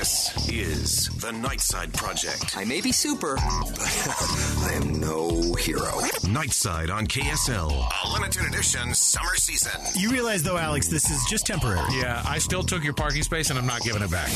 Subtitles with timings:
[0.00, 2.56] This is the Nightside Project.
[2.56, 3.34] I may be super.
[3.34, 3.44] but
[4.64, 5.90] I am no hero.
[6.24, 7.70] Nightside on KSL.
[7.70, 9.78] A limited edition summer season.
[10.00, 11.82] You realize, though, Alex, this is just temporary.
[11.92, 14.28] Yeah, I still took your parking space and I'm not giving it back.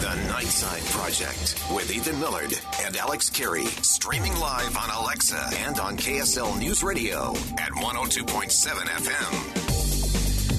[0.00, 3.66] The Nightside Project with Ethan Millard and Alex Kirry.
[3.82, 9.59] Streaming live on Alexa and on KSL News Radio at 102.7 FM.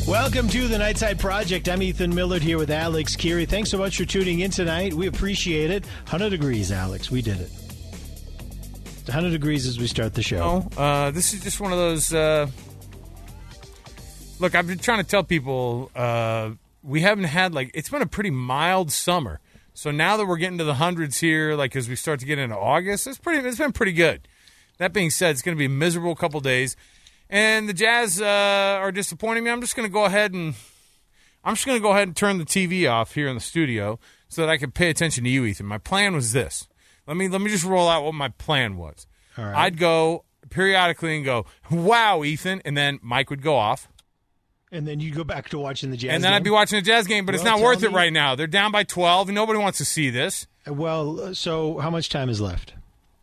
[0.07, 1.69] Welcome to the Nightside Project.
[1.69, 3.45] I'm Ethan Millard here with Alex Kirry.
[3.45, 4.93] Thanks so much for tuning in tonight.
[4.93, 5.85] We appreciate it.
[5.85, 7.11] 100 degrees, Alex.
[7.11, 7.49] We did it.
[9.05, 10.69] 100 degrees as we start the show.
[10.75, 12.13] No, uh, this is just one of those.
[12.13, 12.47] Uh,
[14.39, 16.51] look, I've been trying to tell people uh,
[16.83, 19.39] we haven't had like it's been a pretty mild summer.
[19.73, 22.39] So now that we're getting to the hundreds here, like as we start to get
[22.39, 23.47] into August, it's pretty.
[23.47, 24.27] It's been pretty good.
[24.77, 26.75] That being said, it's going to be a miserable couple days,
[27.31, 29.49] and the Jazz uh, are disappointing me.
[29.49, 30.53] I'm just going to go ahead and
[31.43, 33.97] I'm just going to go ahead and turn the TV off here in the studio
[34.27, 35.65] so that I can pay attention to you, Ethan.
[35.65, 36.67] My plan was this.
[37.07, 39.07] Let me let me just roll out what my plan was.
[39.37, 39.55] All right.
[39.55, 43.87] I'd go periodically and go, "Wow, Ethan," and then Mike would go off,
[44.71, 46.81] And then you'd go back to watching the Jazz and then I'd be watching a
[46.81, 47.25] Jazz game.
[47.25, 48.35] But it's not worth tell it right now.
[48.35, 50.47] They're down by twelve, and nobody wants to see this.
[50.67, 52.73] Well, uh, so how much time is left?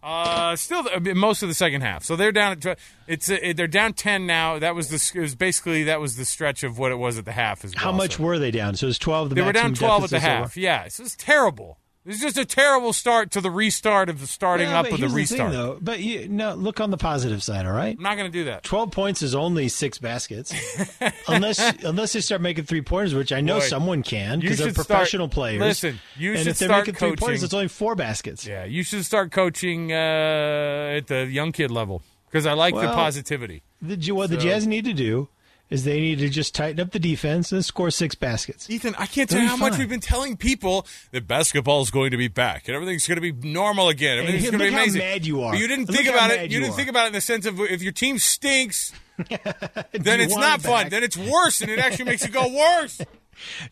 [0.08, 2.02] Uh, still most of the second half.
[2.02, 4.58] So they're down at it's uh, they're down ten now.
[4.58, 7.26] That was the it was basically that was the stretch of what it was at
[7.26, 7.84] the half as well.
[7.84, 8.74] How much So were they down?
[8.76, 10.56] So it was 12 the they were down twelve at the half.
[10.56, 11.78] Yeah, so it was terrible.
[12.08, 15.08] It's just a terrible start to the restart of the starting Yeah, up of the
[15.08, 15.52] here's thing, restart.
[15.52, 15.78] though.
[15.80, 17.94] But you, no, look on the positive side, all right?
[17.96, 18.62] I'm not going to do that.
[18.62, 20.54] 12 points is only six baskets.
[21.28, 24.68] unless unless they start making three pointers, which I know Boy, someone can because they're
[24.68, 25.60] should start- professional players.
[25.60, 27.20] listen, you and should if they're start making three coaching.
[27.26, 28.46] pointers, it's only four baskets.
[28.46, 32.88] Yeah, you should start coaching uh, at the young kid level because I like the
[32.88, 33.62] positivity.
[33.82, 35.28] The, what the Jazz need to do
[35.70, 38.70] is they need to just tighten up the defense and score six baskets.
[38.70, 42.10] Ethan, I can't tell you how much we've been telling people that basketball is going
[42.12, 44.18] to be back and everything's going to be normal again.
[44.18, 44.98] Everything's going to be how amazing.
[45.00, 45.52] mad you are.
[45.52, 46.50] But you didn't think about it.
[46.50, 46.76] you You didn't are.
[46.76, 48.92] think about it in the sense of if your team stinks,
[49.28, 50.88] then it's not it fun.
[50.88, 53.00] Then it's worse, and it actually makes it go worse.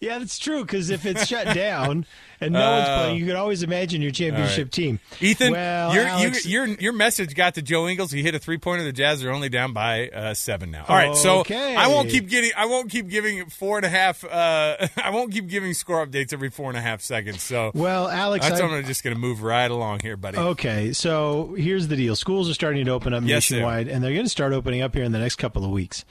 [0.00, 0.62] Yeah, that's true.
[0.62, 2.06] Because if it's shut down
[2.40, 4.72] and no one's Uh, playing, you can always imagine your championship right.
[4.72, 5.00] team.
[5.20, 8.10] Ethan, well, your, Alex, your your your message got to Joe Ingles.
[8.12, 8.84] He hit a three pointer.
[8.84, 10.84] The Jazz are only down by uh, seven now.
[10.88, 12.50] All right, so I won't keep getting.
[12.56, 14.24] I won't keep giving four and a half.
[14.24, 17.42] Uh, I won't keep giving score updates every four and a half seconds.
[17.42, 20.38] So well, Alex, that's I- I'm just going to move right along here, buddy.
[20.38, 22.16] Okay, so here's the deal.
[22.16, 24.94] Schools are starting to open up Yes, nationwide, and they're going to start opening up
[24.94, 26.04] here in the next couple of weeks.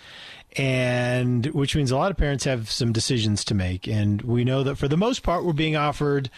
[0.57, 3.87] And which means a lot of parents have some decisions to make.
[3.87, 6.29] And we know that for the most part, we're being offered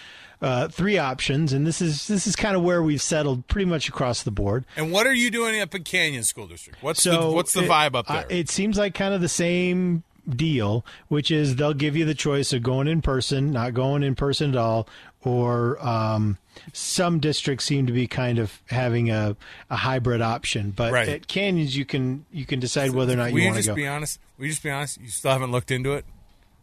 [0.42, 3.90] uh, three options, and this is this is kind of where we've settled pretty much
[3.90, 4.66] across the board.
[4.76, 6.78] And what are you doing up in Canyon School District?
[6.84, 8.26] What's So the what's the it- vibe up there?
[8.30, 12.54] it seems like kind of the same deal, which is they'll give you the choice
[12.54, 14.88] of going in person, not going in person at all,
[15.24, 16.38] or um,
[16.74, 19.36] some districts seem to be kind of having a,
[19.70, 20.72] a hybrid option.
[20.72, 21.08] But Right.
[21.10, 23.76] at Canyons, you can you can decide whether or not you want to just go.
[23.76, 24.20] be honest?
[24.40, 25.00] You just be honest?
[25.02, 26.06] You still haven't looked into it.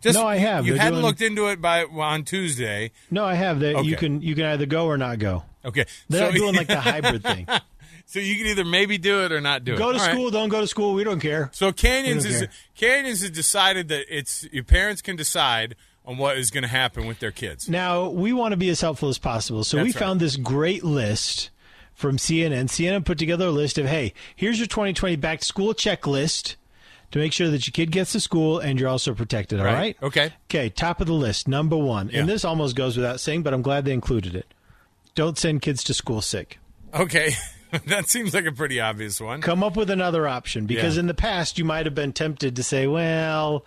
[0.01, 0.67] Just, No, I have.
[0.67, 2.91] You They're hadn't doing- looked into it by well, on Tuesday.
[3.11, 3.85] no, I have that.
[3.85, 5.45] You can you can either go or not go.
[5.65, 7.47] Okay, They're so, not doing like the hybrid thing.
[8.07, 9.79] So you can either maybe do it or not do it.
[9.79, 10.13] Go to All right.
[10.13, 10.93] school, don't go to school.
[10.93, 11.49] We don't care.
[11.55, 12.49] So Canyons is care.
[12.75, 15.75] Canyons has decided that it's your parents can decide
[16.05, 17.69] on what is going to happen with their kids.
[17.69, 19.65] Now, we want to be as helpful as possible.
[19.65, 19.95] So we right.
[19.95, 21.51] found this great list
[21.95, 22.65] from CNN.
[22.67, 26.57] CNN put together a list of, hey, here's your 2020 back to school checklist
[27.13, 29.61] to make sure that your kid gets to school and you're also protected.
[29.61, 29.75] All Right.
[29.75, 29.97] right?
[30.03, 30.33] Okay.
[30.51, 32.11] Okay, top of the list, number one.
[32.11, 32.21] Yeah.
[32.21, 34.53] And this almost goes without saying, but I'm glad they included it.
[35.15, 36.59] Don't send kids to school sick.
[36.93, 37.35] Okay,
[37.87, 39.41] that seems like a pretty obvious one.
[39.41, 41.01] Come up with another option because Yeah.
[41.01, 43.65] in the past you might have been tempted to say, well,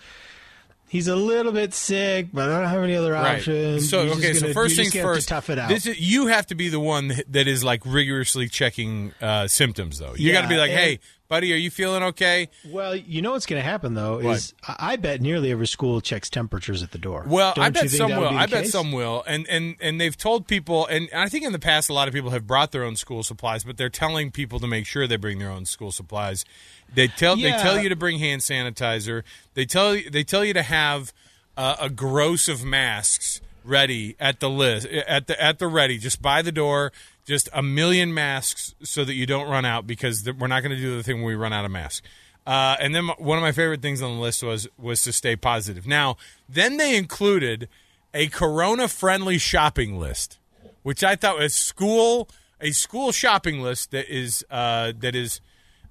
[0.90, 3.90] He's a little bit sick, but I don't have any other options.
[3.90, 5.28] So okay, so gonna- 1st you're things first.
[5.28, 5.68] tough it out.
[5.68, 10.00] This is, you have to be the one that- is like rigorously checking uh, symptoms,
[10.00, 10.14] though.
[10.16, 13.46] You got to be like, "Hey, buddy, are you feeling okay?" well, you know what's
[13.46, 14.38] going to happen though What?
[14.38, 17.26] is I bet nearly every school checks temperatures at the door.
[17.28, 18.30] Well, Don't I bet some will.
[18.30, 18.72] be I bet case?
[18.72, 21.94] some will, and and and they've told people, and I think in the past a
[21.94, 24.86] lot of people have brought their own school supplies, but they're telling people to make
[24.86, 26.46] sure they bring their own school supplies.
[26.94, 27.58] They tell Yeah.
[27.58, 29.24] they tell you to bring hand sanitizer.
[29.54, 31.14] They tell you they tell you to have
[31.58, 36.22] uh, a gross of masks ready at the list at the at the ready, just
[36.22, 36.92] by the door.
[37.28, 40.76] Just a million masks so that you don't run out because th- we're not going
[40.76, 42.08] to do the thing when we run out of masks.
[42.48, 45.36] Uh, and then one of my favorite things on the list was was to stay
[45.36, 45.86] positive.
[45.86, 46.16] Now,
[46.48, 47.68] then they included
[48.14, 50.40] a corona friendly shopping list,
[50.82, 52.30] which I thought was school
[52.62, 55.42] a school shopping list that is uh, that is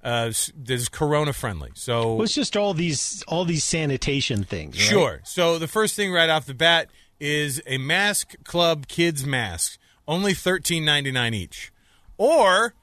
[0.03, 0.33] uh,
[0.65, 1.73] that is corona friendly.
[1.75, 4.77] So Well, it's just all these all these sanitation things.
[4.79, 4.83] right?
[4.88, 5.21] Sure.
[5.25, 6.88] So the first thing right off the bat
[7.21, 11.73] is a mask club kids mask, only thirteen ninety nine each.
[12.19, 12.75] Or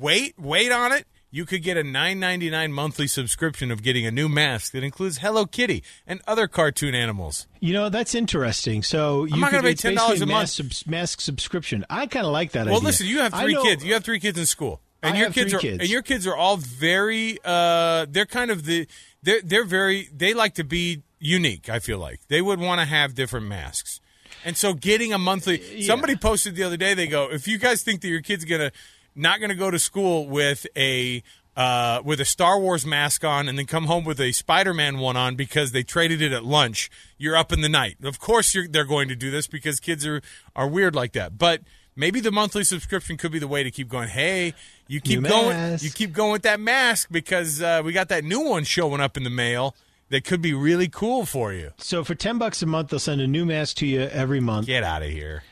[0.00, 1.06] wait, wait on it.
[1.30, 4.82] You could get a nine ninety nine monthly subscription of getting a new mask that
[4.82, 7.46] includes Hello Kitty and other cartoon animals.
[7.60, 8.82] You know that's interesting.
[8.82, 10.58] So you not gonna pay it's $10 basically a month.
[10.58, 11.84] mask, mask subscription.
[11.90, 12.86] I kind of like that Well, idea.
[12.86, 13.84] listen, you have three kids.
[13.84, 15.80] You have three kids in school, and I your kids are kids.
[15.80, 17.38] and your kids are all very.
[17.44, 18.86] Uh, they're kind of the.
[19.22, 20.08] They're they're very.
[20.16, 21.68] They like to be unique.
[21.68, 24.00] I feel like they would want to have different masks,
[24.44, 25.82] and so getting a monthly.
[25.82, 26.94] Somebody posted the other day.
[26.94, 28.72] They go, if you guys think that your kid's gonna
[29.14, 31.22] not gonna go to school with a.
[31.56, 35.16] Uh, with a Star Wars mask on, and then come home with a Spider-Man one
[35.16, 36.88] on because they traded it at lunch.
[37.16, 37.96] You're up in the night.
[38.04, 40.22] Of course, you're, they're going to do this because kids are
[40.54, 41.36] are weird like that.
[41.36, 41.62] But
[41.96, 44.06] maybe the monthly subscription could be the way to keep going.
[44.06, 44.54] Hey,
[44.86, 48.40] you keep going, you keep going with that mask because uh, we got that new
[48.40, 49.74] one showing up in the mail
[50.10, 51.72] that could be really cool for you.
[51.78, 54.66] So for ten bucks a month, they'll send a new mask to you every month.
[54.66, 55.42] Get out of here,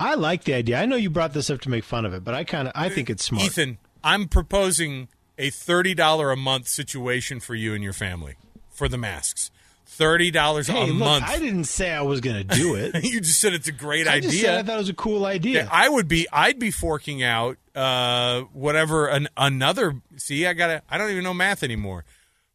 [0.00, 0.80] I like the idea.
[0.80, 2.72] I know you brought this up to make fun of it, but I kind of
[2.74, 3.44] I think it's smart.
[3.44, 3.78] Ethan.
[4.04, 8.36] I'm proposing a thirty dollar a month situation for you and your family
[8.70, 9.50] for the masks.
[9.90, 11.24] Thirty dollars Hey, a look, month.
[11.26, 12.94] I didn't say I was going to do it.
[13.02, 14.30] you just said it's a great I idea.
[14.30, 15.64] just said I thought it was a cool idea.
[15.64, 16.28] Yeah, I would be.
[16.32, 20.00] I'd be forking out uh, whatever an, another.
[20.16, 20.82] See, I gotta.
[20.88, 22.04] I don't even know math anymore.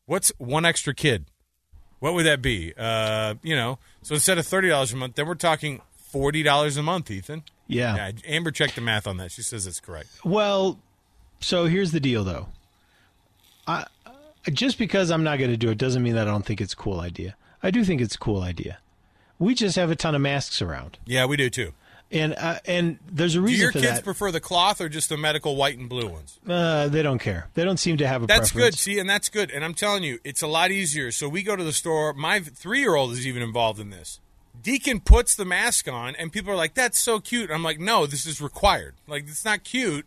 [0.05, 1.25] What's one extra kid?
[2.03, 2.73] What would that be?
[2.77, 3.79] Uh, you know.
[4.01, 7.09] So instead of thirty dollars a month, then we're talking forty dollars a month.
[7.09, 7.43] Ethan.
[7.65, 7.95] yeah.
[7.95, 8.11] Yeah.
[8.25, 9.31] Amber checked the math on that.
[9.31, 10.09] She says it's correct.
[10.25, 10.79] Well,
[11.39, 12.47] so here's the deal, though.
[13.65, 13.85] I
[14.51, 16.73] just because I'm not going to do it doesn't mean that I don't think it's
[16.73, 17.37] a cool idea.
[17.63, 18.79] I do think it's a cool idea.
[19.39, 21.71] We just have a ton of masks around, Yeah, we do too.
[22.13, 24.03] And uh, and there's a Do reason your for kids that.
[24.05, 26.39] prefer the cloth or just the medical white and blue ones?
[26.47, 27.49] uh, they don't care.
[27.55, 28.75] They don't seem to have a That's good.
[28.75, 29.51] See, and that's good.
[29.51, 31.11] And I'm telling you, it's a lot easier.
[31.11, 32.13] So we go to the store.
[32.13, 34.19] My three year old is even involved in this.
[34.61, 38.05] Deacon puts the mask on, and people are like, "That's so cute." I'm like, "No,
[38.05, 38.93] this is required.
[39.07, 40.05] Like, it's not cute.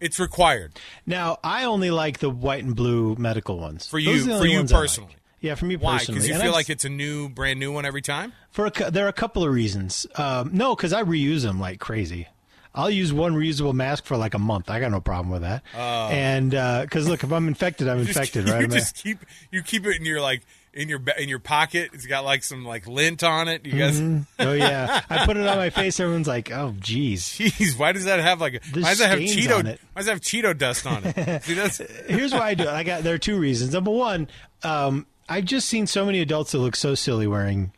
[0.00, 4.18] It's required Now, I only like the white and blue medical ones for you.
[4.38, 5.08] For you like.
[5.40, 5.98] Yeah, for me Why?
[5.98, 6.18] personally.
[6.18, 8.32] Because you And feel I'm- like it's a new, brand new one every time.
[8.50, 10.06] For a, there are a couple of reasons.
[10.16, 12.28] Um, no, because I reuse them like crazy.
[12.74, 14.70] I'll use one reusable mask for like a month.
[14.70, 15.62] I got no problem with that.
[15.74, 18.00] and because look, if I'm infected, I'm Oh.
[18.02, 18.64] Infected, you right?
[18.64, 19.18] I'm just keep
[19.50, 20.42] you keep it in your like
[20.72, 21.90] in your in your pocket.
[21.94, 23.66] It's got like some like lint on it.
[23.66, 24.00] You guys.
[24.38, 25.98] oh yeah, I put it on my face.
[25.98, 28.60] Everyone's like, "Oh, geez." Jeez, why does that have like a?
[28.72, 29.64] Why does that have Cheeto?
[29.64, 31.42] Why does that have Cheeto dust on it?
[31.42, 32.68] See, that's Here's why I do it.
[32.68, 33.72] I got there are two reasons.
[33.72, 34.28] Number one,
[34.62, 37.72] um, I've just seen so many adults that look so silly wearing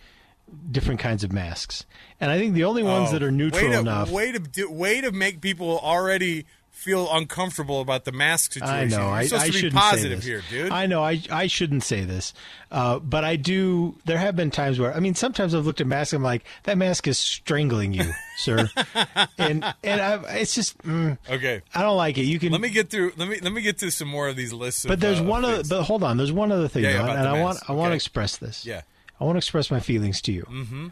[0.70, 1.84] different kinds of masks,
[2.18, 4.10] and I think the only ones Oh, that are neutral way to, enough.
[4.10, 8.74] Way to do, way to make people already feel uncomfortable about the mask situation.
[8.74, 9.06] I know.
[9.06, 10.48] You're I, supposed I to be shouldn't positive say this.
[10.48, 10.72] here, dude.
[10.72, 11.02] I know.
[11.02, 12.34] I I shouldn't say this,
[12.72, 13.96] uh, but I do.
[14.04, 16.12] There have been times where I mean, sometimes I've looked at masks.
[16.12, 18.68] I'm like, that mask is strangling you, sir,
[19.38, 21.62] and and I've, it's just mm, okay.
[21.74, 22.24] I don't like it.
[22.24, 23.12] You can Let me get through.
[23.16, 24.84] Let me let me get through some more of these lists.
[24.84, 25.62] But of, there's uh, one other.
[25.68, 26.16] But hold on.
[26.16, 27.58] There's one other thing, Yeah, yeah, and I want.
[27.68, 28.66] I want to express this.
[28.66, 28.82] Yeah.
[29.20, 30.42] I want to express my feelings to you.
[30.50, 30.88] Mm-hmm.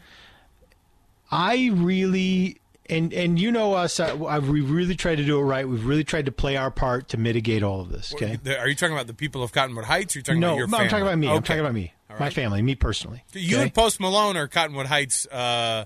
[1.31, 2.60] I really
[2.91, 3.99] and and you know us.
[3.99, 5.67] I, I, we've really tried to do it right.
[5.67, 8.13] We've really tried to play our part to mitigate all of this.
[8.13, 8.37] Okay.
[8.59, 10.15] Are you talking about the people of Cottonwood Heights?
[10.15, 10.83] Or are you talking No, about your no, family?
[10.85, 11.27] I'm talking about me.
[11.29, 11.93] I'm talking about me.
[12.09, 13.23] All My family, me personally.
[13.33, 13.63] You okay?
[13.63, 15.25] and Post Malone are Cottonwood Heights.
[15.27, 15.85] Uh,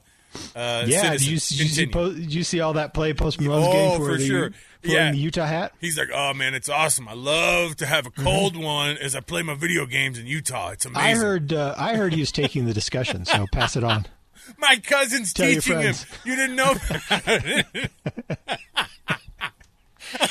[0.55, 3.71] uh, yeah, did you, you see did you see all that play Post Malone's Oh,
[3.71, 4.49] game for, for the, sure.
[4.81, 5.11] for Yeah.
[5.11, 5.73] the Utah hat?
[5.79, 7.07] He's like, oh man, it's awesome.
[7.07, 10.71] I love to have a cold one as I play my video games in Utah.
[10.71, 11.09] It's amazing.
[11.09, 14.07] I heard uh, I heard he was taking the discussion, so pass it on.
[14.57, 15.95] my cousin's Tell teaching him.
[16.23, 16.73] You didn't know.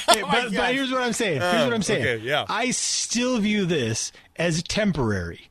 [0.09, 1.41] Hey, but, but here's what I'm saying.
[1.41, 2.05] Here's what I'm oh, saying.
[2.07, 2.45] Oh, okay, yeah.
[2.49, 5.51] I still view this as temporary.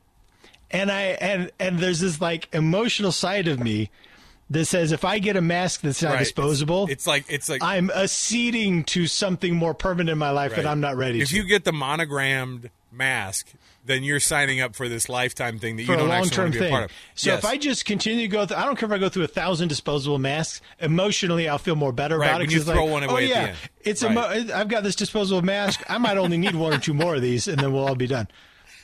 [0.70, 3.90] and I and and there's this like emotional side of me
[4.50, 6.18] that says if I get a mask that's not Right.
[6.20, 10.66] disposable, It's like it's like I'm acceding to something more permanent in my life that
[10.66, 11.36] I'm not ready If to.
[11.36, 13.52] you get the monogrammed mask,
[13.86, 16.58] then you're signing up for this lifetime thing that for you don't actually want to
[16.58, 16.70] be a thing.
[16.72, 16.90] part of.
[17.14, 17.38] So Yes.
[17.40, 19.28] if I just continue to go through, I don't care if I go through a
[19.28, 20.60] thousand disposable masks.
[20.80, 22.44] Emotionally, I'll feel more better Right, about it.
[22.44, 24.12] when you 'cause it's throw like, one oh away at the yeah, it's Right.
[24.12, 25.82] emo- I've got this disposable mask.
[25.88, 28.06] I might only need one or two more of these, and then we'll all be
[28.06, 28.28] done.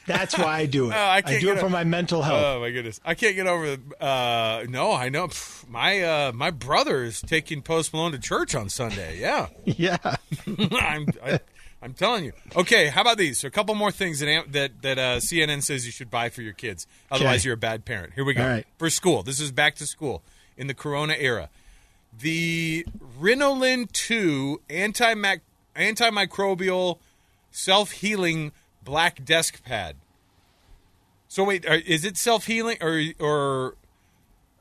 [0.07, 0.95] That's why I do it.
[0.97, 2.43] Oh, I can't do it for my mental health.
[2.43, 3.77] Oh my goodness, I can't get over.
[3.77, 8.19] the Uh, no, I know Pff, my uh, my brother is taking Post Malone to
[8.19, 9.19] church on Sunday.
[9.21, 9.99] Yeah, yeah.
[10.47, 11.39] I'm I,
[11.83, 12.33] I'm telling you.
[12.55, 13.39] Okay, how about these?
[13.39, 16.43] So a couple more things that that that uh, CNN says you should buy for
[16.43, 16.87] your kids.
[17.11, 17.47] Otherwise, Okay.
[17.47, 18.13] you're a bad parent.
[18.15, 18.47] Here we go.
[18.47, 18.67] Right.
[18.79, 20.23] For school, this is back to school
[20.59, 21.49] in the Corona era.
[22.19, 22.87] The
[23.19, 25.15] Rinolin two anti
[25.77, 26.99] antimicrobial
[27.51, 28.53] self healing
[28.85, 29.97] black desk pad.
[31.29, 33.75] So wait, is it self healing or or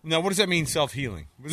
[0.03, 0.19] no?
[0.21, 0.65] What does that mean?
[0.67, 1.27] Self healing?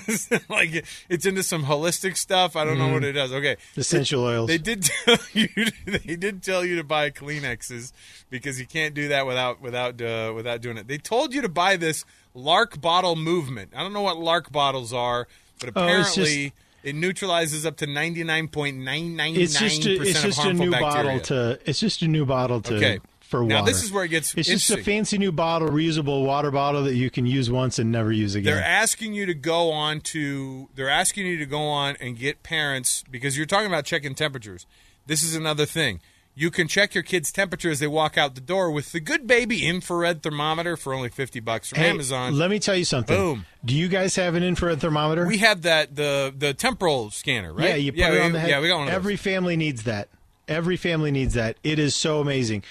[0.48, 2.56] like it's into some holistic stuff.
[2.56, 3.32] I don't know what it does.
[3.32, 4.48] Okay, Essential oils.
[4.48, 5.48] they did tell you.
[5.86, 7.92] They did tell you to buy Kleenexes
[8.30, 10.88] because you can't do that without without uh, without doing it.
[10.88, 12.04] They told you to buy this
[12.36, 13.72] LARQ bottle movement.
[13.76, 15.28] I don't know what LARQ bottles are,
[15.60, 19.86] but Oh, apparently it neutralizes up to ninety nine point nine nine nine it's just
[19.86, 21.04] a, percent it's of just a harmful new bacteria.
[21.04, 21.58] bottle to.
[21.64, 22.76] It's just a new bottle to.
[22.76, 22.98] Okay.
[23.34, 23.72] For Now, water.
[23.72, 26.94] this is where it gets It's just a fancy new bottle, reusable water bottle that
[26.94, 28.54] you can use once and never use again.
[28.54, 30.68] They're asking you to go on to.
[30.76, 34.66] They're asking you to go on and get parents because you're talking about checking temperatures.
[35.06, 36.00] This is another thing.
[36.36, 39.26] You can check your kids' temperature as they walk out the door with the Good
[39.26, 42.38] Baby infrared thermometer for only fifty bucks from Hey, Amazon.
[42.38, 43.16] Let me tell you something.
[43.16, 43.46] Boom.
[43.64, 45.26] Do you guys have an infrared thermometer?
[45.26, 47.70] we have that the the temporal scanner, right?
[47.70, 48.50] Yeah, you put yeah, it we, on the head.
[48.50, 50.08] Yeah, we got one Every family needs that.
[50.46, 51.56] Every family needs that.
[51.64, 52.62] It is so amazing.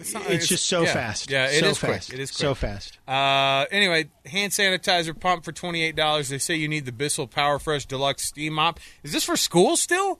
[0.00, 0.92] It's, not- It's, just so yeah.
[0.94, 1.30] fast.
[1.30, 1.96] Yeah, it is so quick.
[1.98, 2.12] fast.
[2.12, 2.38] It is quick.
[2.38, 2.98] so fast.
[3.06, 6.30] Uh, anyway, hand sanitizer pump for twenty eight dollars.
[6.30, 8.80] They say you need the Bissell Power Fresh Deluxe Steam Mop.
[9.02, 10.18] Is this for school still?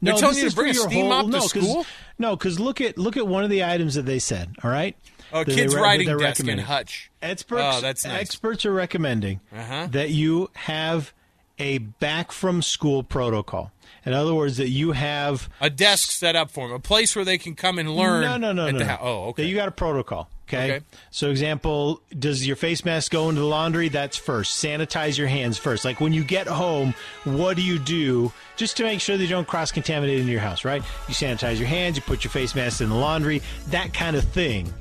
[0.00, 1.84] They're no, telling you to bring a steam whole, mop no, to school.
[2.18, 4.54] No, because look at look at one of the items that they said.
[4.62, 4.96] All right.
[5.32, 7.10] Oh, they kids that writing desk and hutch.
[7.20, 8.20] Experts, Oh, that's nice.
[8.20, 9.88] experts are recommending Uh-huh.
[9.90, 11.12] that you have
[11.58, 13.72] a back from school protocol.
[14.08, 17.26] In other words, that you have A desk set up for them, a place where
[17.26, 18.22] they can come and learn.
[18.22, 18.78] No, no, no, no.
[18.78, 18.98] no.
[19.02, 19.42] Oh, okay.
[19.42, 20.30] That you got a protocol.
[20.48, 20.76] Okay?
[20.76, 20.84] Okay.
[21.10, 23.90] So, example, does your face mask go into the laundry?
[23.90, 24.64] That's first.
[24.64, 25.84] Sanitize your hands first.
[25.84, 29.28] Like when you get home, what do you do just to make sure that you
[29.28, 30.64] don't cross contaminate into your house?
[30.64, 30.82] Right?
[31.06, 31.96] You sanitize your hands.
[31.96, 33.42] You put your face mask in the laundry.
[33.66, 34.72] That kind of thing.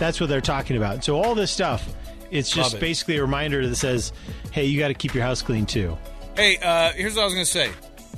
[0.00, 1.04] That's what they're talking about.
[1.04, 1.94] So all this stuff,
[2.32, 2.80] it's just it.
[2.80, 4.12] basically a reminder that says,
[4.50, 5.96] "Hey, you got to keep your house clean too."
[6.34, 7.70] Hey, uh, here's what I was going to say.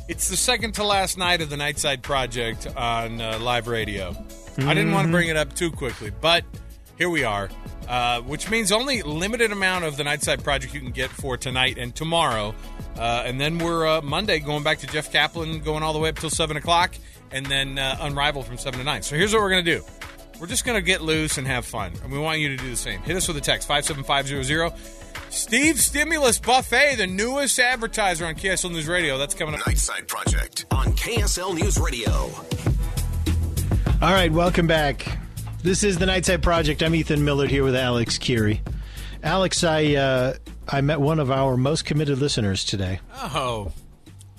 [0.09, 4.17] It's the second to last night of the Nightside Project on uh, live radio.
[4.59, 6.45] I didn't want to bring it up too quickly, but
[6.97, 7.51] here we are,
[7.89, 11.77] uh, which means only limited amount of the Nightside Project you can get for tonight
[11.77, 12.55] and tomorrow.
[12.97, 16.09] Uh, and then we're uh, Monday going back to Jeff Caplan, going all the way
[16.09, 16.95] up till 7 o'clock,
[17.33, 19.03] and then uh, Unrivaled from 7 to 9.
[19.03, 19.85] So here's what we're going to do.
[20.39, 22.71] We're just going to get loose and have fun, and we want you to do
[22.71, 23.03] the same.
[23.03, 24.73] Hit us with a text, 57500.
[25.37, 29.19] Steve Stimulus Buffet, the newest advertiser on KSL News Radio.
[29.19, 29.61] That's coming up.
[29.61, 32.11] Nightside Project on KSL News Radio.
[34.01, 35.19] All right, welcome back.
[35.63, 36.83] This is the Nightside Project.
[36.83, 38.63] I'm Ethan Millard here with Alex Kirry.
[39.23, 40.35] Alex, I uh,
[40.69, 43.01] I met one of our most committed listeners today.
[43.15, 43.73] Oh,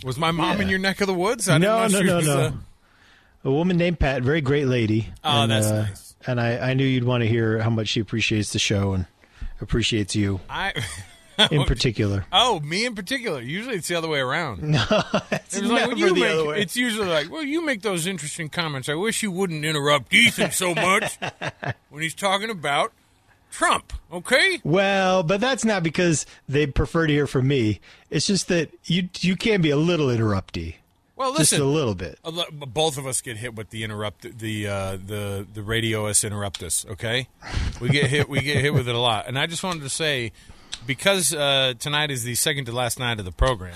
[0.04, 0.64] was my mom Yeah.
[0.64, 1.48] in your neck of the woods?
[1.48, 2.42] I didn't no, know no, she no, no.
[2.48, 2.52] uh,
[3.46, 5.10] A woman named Pat, very great lady.
[5.24, 6.16] Oh, and, that's uh, nice.
[6.26, 9.06] And I, I knew you'd want to hear how much she appreciates the show and
[9.62, 10.74] appreciates you I.
[11.52, 12.26] in particular.
[12.32, 13.42] Oh, me in particular.
[13.42, 14.62] Usually it's the other way around.
[14.64, 14.84] No,
[15.32, 16.62] it's It's never like, you the make- other way.
[16.62, 18.90] It's usually like, well, you make those interesting comments.
[18.90, 21.18] I wish you wouldn't interrupt Ethan so much
[21.90, 22.92] when he's talking about
[23.52, 23.94] Trump.
[24.12, 24.60] Okay.
[24.64, 27.80] Well, but that's not because they prefer to hear from me.
[28.10, 30.76] It's just that you you can be a little interrupty,
[31.18, 31.62] Well, just listen.
[31.62, 32.20] a little bit.
[32.24, 36.24] A Both of us get hit with the interrupt the uh, the the radio us
[36.24, 36.86] interrupt us.
[36.92, 37.28] Okay,
[37.82, 39.28] we get hit we get hit with it a lot.
[39.28, 40.32] And I just wanted to say,
[40.86, 43.74] because uh, tonight is the second to last night of the program,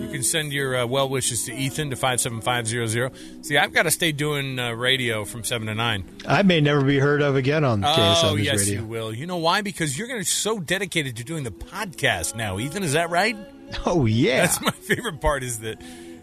[0.00, 3.10] you can send your uh, well wishes to Ethan to five seven five zero zero.
[3.42, 6.04] See, I've got to stay doing uh, radio from seven to nine.
[6.28, 8.82] I may never be heard of again on KSL oh News yes, Radio.
[8.82, 9.12] you will.
[9.12, 9.62] You know why?
[9.62, 12.60] Because you're going to be so dedicated to doing the podcast now.
[12.60, 13.36] Ethan, is that right?
[13.86, 15.80] Oh yeah, That's my favorite part is that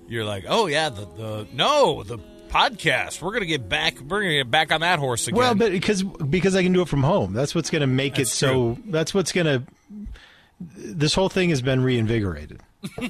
[0.08, 2.18] you're like, oh yeah, the, the no, the
[2.52, 3.22] podcast.
[3.22, 4.00] We're gonna get back.
[4.00, 5.38] We're gonna get back on that horse again.
[5.38, 7.34] Well, but because because I can do it from home.
[7.34, 8.78] That's what's going to make That's it so.
[8.86, 9.64] That's what's going to.
[10.60, 12.62] This whole thing has been reinvigorated.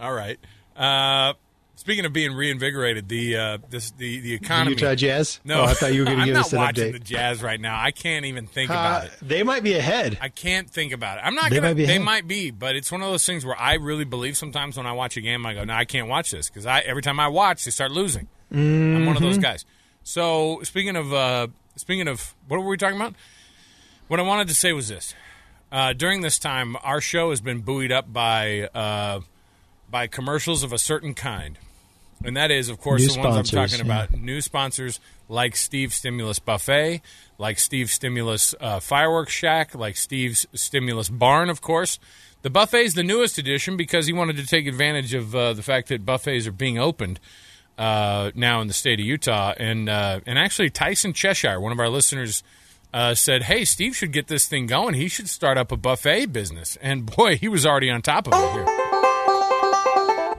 [0.00, 0.38] all right.
[0.76, 1.34] Uh,
[1.86, 4.74] speaking of being reinvigorated, the uh, this the the economy.
[4.74, 5.38] Utah Jazz?
[5.44, 6.98] No, Oh, I thought you were going to I'm give not us an watching the
[6.98, 7.80] Jazz right now.
[7.80, 9.12] I can't even think Uh, about it.
[9.22, 10.18] they might be ahead.
[10.20, 11.20] I can't think about it.
[11.24, 11.50] I'm not.
[11.50, 12.02] They gonna, might be They ahead.
[12.04, 14.36] might be, but it's one of those things where I really believe.
[14.36, 16.80] Sometimes when I watch a game, I go, "No, I can't watch this," because I
[16.80, 18.26] every time I watch, they start losing.
[18.50, 19.42] I'm one of those Mhm.
[19.42, 19.64] guys.
[20.02, 23.14] So speaking of uh, speaking of what were we talking about?
[24.08, 25.14] What I wanted to say was this:
[25.70, 29.20] uh, during this time, our show has been buoyed up by uh,
[29.88, 31.58] by commercials of a certain kind,
[32.24, 34.04] and that is, of course, New the ones I'm talking yeah.
[34.04, 34.12] about.
[34.12, 37.02] New sponsors like Steve Stimulus Buffet,
[37.38, 41.98] like Steve Stimulus uh, Fireworks Shack, like Steve's Stimulus Barn, of course.
[42.42, 45.62] The buffet is the newest addition because he wanted to take advantage of uh, the
[45.62, 47.18] fact that buffets are being opened
[47.76, 51.80] uh, now in the state of Utah, and uh, and actually Tyson Cheshire, one of
[51.80, 52.42] our listeners,
[52.94, 54.94] uh, said, "Hey, Steve should get this thing going.
[54.94, 58.34] He should start up a buffet business." And boy, he was already on top of
[58.34, 58.85] it here.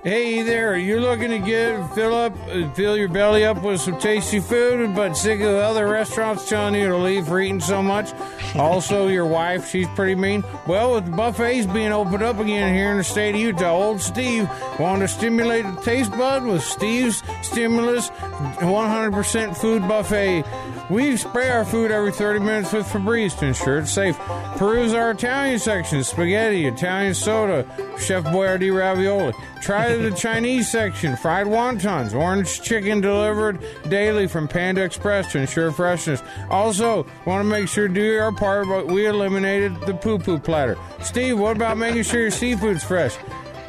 [0.07, 3.99] Hey there, you're looking to get fill up, uh, fill your belly up with some
[3.99, 8.13] tasty food, but sick of other restaurants telling you to leave for eating so much.
[8.55, 10.45] Also, your wife, she's pretty mean.
[10.65, 14.49] Well, with buffets being opened up again here in the state of Utah, old Steve
[14.79, 20.45] wanted to stimulate the taste bud with Steve's Stimulus 100% food buffet.
[20.89, 24.17] We spray our food every 30 minutes with Febreze to ensure it's safe.
[24.55, 27.65] Peruse our Italian section spaghetti, Italian soda,
[27.99, 29.33] Chef Boyardee ravioli.
[29.61, 35.71] Try the Chinese section fried wontons, orange chicken delivered daily from Panda Express to ensure
[35.71, 36.21] freshness.
[36.49, 40.77] Also, want to make sure do our part, but we eliminated the poo poo platter.
[41.01, 43.15] Steve, what about making sure your seafood's fresh?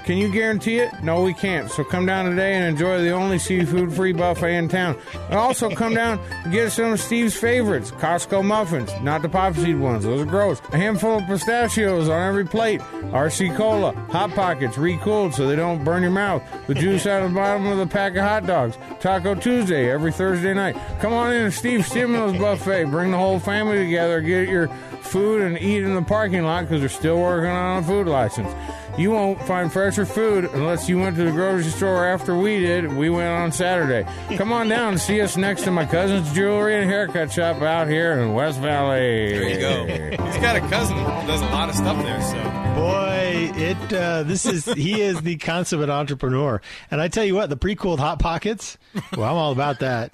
[0.08, 1.02] Can you guarantee it?
[1.02, 1.70] No, we can't.
[1.70, 4.96] So come down today and enjoy the only seafood free buffet in town.
[5.12, 9.54] And also come down and get some of Steve's favorites Costco muffins, not the pop
[9.54, 10.62] seed ones, those are gross.
[10.72, 12.80] A handful of pistachios on every plate.
[12.80, 16.42] RC Cola, Hot Pockets, recooled so they don't burn your mouth.
[16.68, 18.78] The juice out of the bottom of the pack of hot dogs.
[19.00, 20.74] Taco Tuesday every Thursday night.
[21.00, 22.86] Come on in to Steve's Stimulus Buffet.
[22.86, 24.22] Bring the whole family together.
[24.22, 24.68] Get your
[25.02, 28.50] food and eat in the parking lot because they're still working on a food license.
[28.98, 32.92] You won't find fresher food unless you went to the grocery store after we did.
[32.92, 34.04] We went on Saturday.
[34.37, 37.87] Come on down and see us next to my cousin's jewelry and haircut shop out
[37.87, 38.98] here in West Valley.
[39.32, 40.24] There you go.
[40.24, 42.20] He's got a cousin that does a lot of stuff there.
[42.22, 47.37] So Boy, it uh, this is he is the consummate entrepreneur, and I tell you
[47.37, 48.78] what, the pre-cooled hot pockets.
[49.16, 50.12] Well, I'm all about that.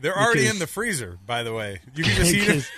[0.00, 1.18] They're already Because- in the freezer.
[1.26, 2.70] By the way, you can just eat it.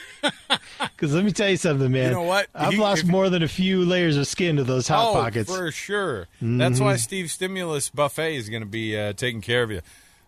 [0.97, 2.05] Because let me tell you something, man.
[2.09, 2.49] You know what?
[2.55, 5.13] I've He- lost if- more than a few layers of skin to those hot oh,
[5.15, 5.55] pockets.
[5.55, 6.29] for sure.
[6.43, 6.99] That's why Mhm.
[7.01, 9.81] Steve Stimulus Buffet is going to be uh, taking care of you.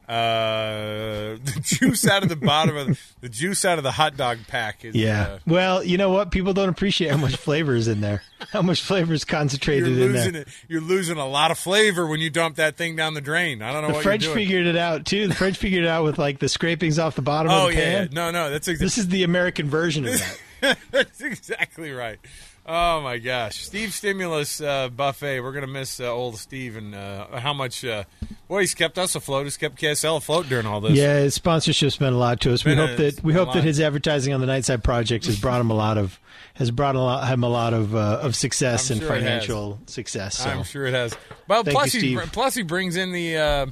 [0.08, 4.16] Uh, the juice out of the bottom of the, the juice out of the hot
[4.16, 5.22] dog pack is Yeah.
[5.22, 6.30] uh, well, you know what?
[6.30, 8.22] People don't appreciate how much flavor is in there.
[8.52, 10.36] How much flavor is concentrated in there.
[10.42, 10.48] it.
[10.68, 13.62] You're losing a lot of flavor when you dump that thing down the drain.
[13.62, 14.46] I don't know The what French you're doing.
[14.46, 15.28] figured it out too.
[15.28, 17.78] The French figured it out with like the scrapings off the bottom oh of the
[17.78, 18.08] yeah, pan.
[18.10, 20.78] yeah, no, no, that's exactly This is the American version of that.
[20.92, 22.20] That's exactly right.
[22.64, 25.40] Oh my gosh, Steve Stimulus uh, buffet.
[25.40, 27.84] We're gonna miss uh, old Steve and uh, how much.
[27.84, 28.04] Uh,
[28.46, 29.44] boy, he's kept us afloat.
[29.44, 30.92] He's kept KSL afloat during all this.
[30.92, 32.64] Yeah, his sponsorship's meant a lot to us.
[32.64, 35.40] We Been a- hope that we hope that his advertising on the Nightside Project has
[35.40, 36.20] brought him a lot of
[36.54, 39.80] has brought a lot, him a lot of uh, of success I'm and sure financial
[39.86, 40.38] success.
[40.38, 40.48] So.
[40.48, 41.16] I'm sure it has.
[41.48, 43.66] Well, Thank plus you, he plus he brings in the uh,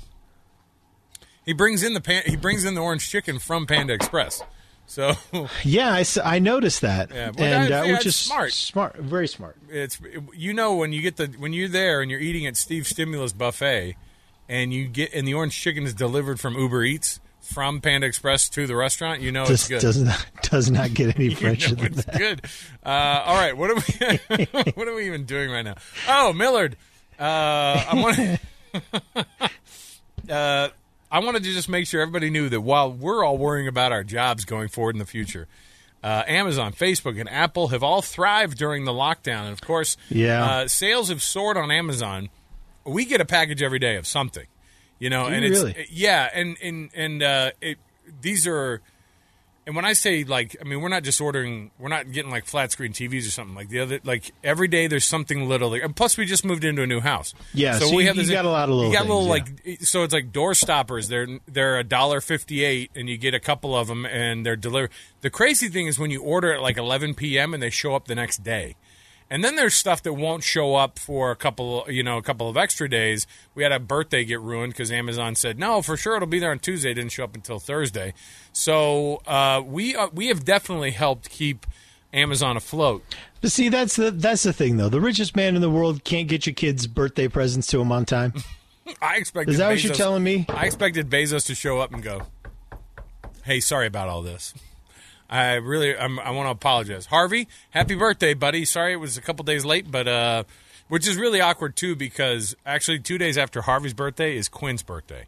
[1.46, 4.42] he brings in the pan, he brings in the orange chicken from Panda Express.
[4.90, 5.14] So
[5.62, 8.52] Yeah, I, I noticed that, Yeah, and that- uh, yeah, which is smart.
[8.52, 9.56] smart, very smart.
[9.68, 10.00] it's
[10.34, 13.32] you know when you get the when you're there and you're eating at Steve Stimulus
[13.32, 13.94] buffet
[14.48, 18.48] and you get and the orange chicken is delivered from Uber Eats from Panda Express
[18.50, 19.80] to the restaurant, you know it's good.
[19.80, 22.18] does not does not get any fresher than it's that.
[22.18, 22.40] good.
[22.84, 24.44] Uh, all right, what are we?
[24.74, 25.76] what are we even doing right now?
[26.08, 26.76] Oh, Millard,
[27.18, 28.40] uh, I want.
[30.28, 30.68] uh,
[31.10, 34.04] I wanted to just make sure everybody knew that while we're all worrying about our
[34.04, 35.48] jobs going forward in the future,
[36.04, 40.44] uh, Amazon, Facebook, and Apple have all thrived during the lockdown, and of course, Yeah.
[40.44, 42.30] uh, sales have soared on Amazon.
[42.84, 44.46] We get a package every day of something,
[44.98, 45.86] you know, and you it's really?
[45.90, 47.78] yeah, and and and uh, it
[48.22, 48.80] these are.
[49.70, 52.44] And when I say like, I mean we're not just ordering, we're not getting like
[52.44, 54.00] flat screen TVs or something like the other.
[54.02, 55.70] Like every day, there's something little.
[55.70, 57.34] Like, and plus, we just moved into a new house.
[57.54, 59.82] Yeah, so we you- you got a lot of little You got little things, like,
[59.82, 61.06] so it's like door stoppers.
[61.06, 64.56] They're they're a dollar fifty eight, and you get a couple of them, and they're
[64.56, 64.90] delivered.
[65.20, 67.54] The crazy thing is when you order at like eleven p.m.
[67.54, 68.74] and they show up the next day.
[69.30, 72.48] And then there's stuff that won't show up for a couple, you know, a couple
[72.48, 73.28] of extra days.
[73.54, 76.50] We had a birthday get ruined because Amazon said no, for sure it'll be there
[76.50, 76.90] on Tuesday.
[76.90, 78.12] It didn't show up until Thursday.
[78.52, 81.64] So uh, we uh, we have definitely helped keep
[82.12, 83.04] Amazon afloat.
[83.40, 84.88] But see, that's the that's the thing though.
[84.88, 88.04] The richest man in the world can't get your kids' birthday presents to him on
[88.04, 88.34] time.
[89.00, 89.52] I expected.
[89.52, 90.46] Is that what you're telling me?
[90.48, 92.26] I expected Bezos to show up and go,
[93.44, 94.52] "Hey, sorry about all this.
[95.30, 97.46] I really, I'm, I want to apologize, Harvey.
[97.70, 98.64] Happy birthday, buddy.
[98.64, 100.42] Sorry it was a couple days late, but uh,
[100.88, 105.26] which is really awkward too because actually two days after Harvey's birthday is Quinn's birthday.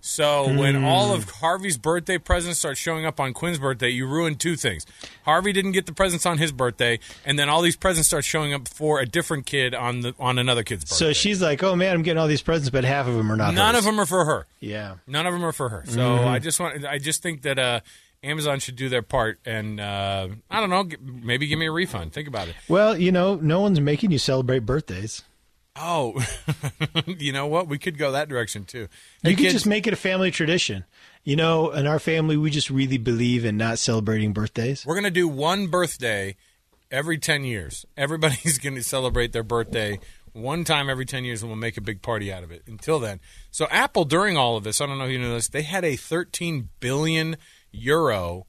[0.00, 4.36] So when all of Harvey's birthday presents start showing up on Quinn's birthday, you ruin
[4.36, 4.86] two things.
[5.24, 8.52] Harvey didn't get the presents on his birthday, and then all these presents start showing
[8.54, 11.06] up for a different kid on the on another kid's birthday.
[11.06, 13.36] So she's like, "Oh man, I'm getting all these presents, but half of them are
[13.36, 13.80] not." None hers.
[13.80, 14.46] of them are for her.
[14.60, 14.96] Yeah.
[15.08, 15.82] None of them are for her.
[15.86, 16.26] So Mhm.
[16.28, 16.84] I just want.
[16.84, 17.80] I just think that uh,
[18.26, 20.88] Amazon should do their part, and uh, I don't know.
[21.00, 22.12] Maybe give me a refund.
[22.12, 22.56] Think about it.
[22.68, 25.22] Well, you know, no one's making you celebrate birthdays.
[25.76, 26.20] Oh,
[27.06, 27.68] you know what?
[27.68, 28.88] We could go that direction too.
[29.22, 30.84] Hey, you could kids, just make it a family tradition.
[31.22, 34.84] You know, in our family, we just really believe in not celebrating birthdays.
[34.86, 36.36] We're gonna do one birthday
[36.90, 37.86] every ten years.
[37.96, 40.00] Everybody's gonna celebrate their birthday
[40.32, 42.62] one time every ten years, and we'll make a big party out of it.
[42.66, 45.48] Until then, so Apple during all of this, I don't know if you know this,
[45.48, 47.36] they had a 13 billion
[47.76, 48.46] euro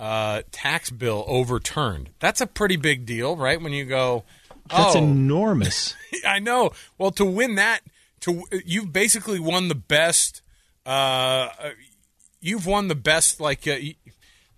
[0.00, 2.10] uh, tax bill overturned.
[2.20, 3.60] That's a pretty big deal, right?
[3.60, 4.24] When you go,
[4.70, 5.94] That's oh, enormous.
[6.26, 6.70] I know.
[6.98, 7.80] Well, to win that,
[8.20, 10.42] to you've basically won the best.
[10.86, 11.48] Uh,
[12.40, 13.40] you've won the best.
[13.40, 13.76] Like uh,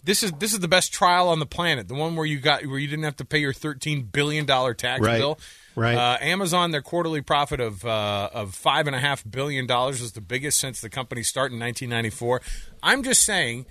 [0.03, 1.89] this is this is the best trial on the planet.
[1.89, 4.75] The one where you got where you didn't have to pay your thirteen billion dollar
[4.75, 5.19] tax Right.
[5.19, 5.39] bill.
[5.77, 5.95] Right.
[5.95, 10.13] Uh, Amazon, their quarterly profit of uh, of five and a half billion dollars was
[10.13, 12.43] the biggest since the company started in 1994.
[12.83, 13.67] I'm just saying,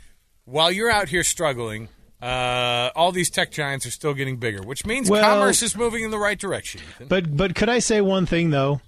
[0.49, 1.89] while you're out here struggling.
[2.21, 6.03] Uh, all these tech giants are still getting bigger, which means Well- commerce is moving
[6.03, 6.81] in the right direction.
[6.95, 7.07] Ethan.
[7.07, 8.81] But but could I say one thing though,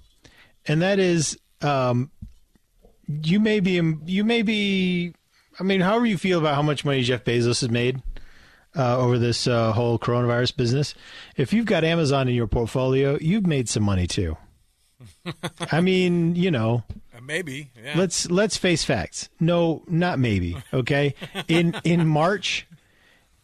[0.66, 2.10] and that is, um,
[3.08, 5.14] you may be you may be.
[5.58, 8.02] I mean, however you feel about how much money Jeff Bezos has made
[8.76, 10.94] uh, over this uh, whole coronavirus business,
[11.36, 14.36] if you've got Amazon in your portfolio, you've made some money too.
[15.72, 16.84] I mean, you know,
[17.24, 17.70] maybe.
[17.82, 17.94] Yeah.
[17.96, 19.28] let's let's face facts.
[19.40, 20.56] No, not maybe.
[20.74, 21.14] Okay,
[21.48, 22.66] in in March,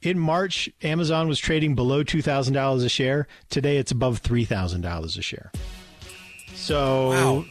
[0.03, 3.27] in March, Amazon was trading below two thousand dollars a share.
[3.51, 5.53] Today, it's above three thousand dollars a share.
[6.55, 7.45] So,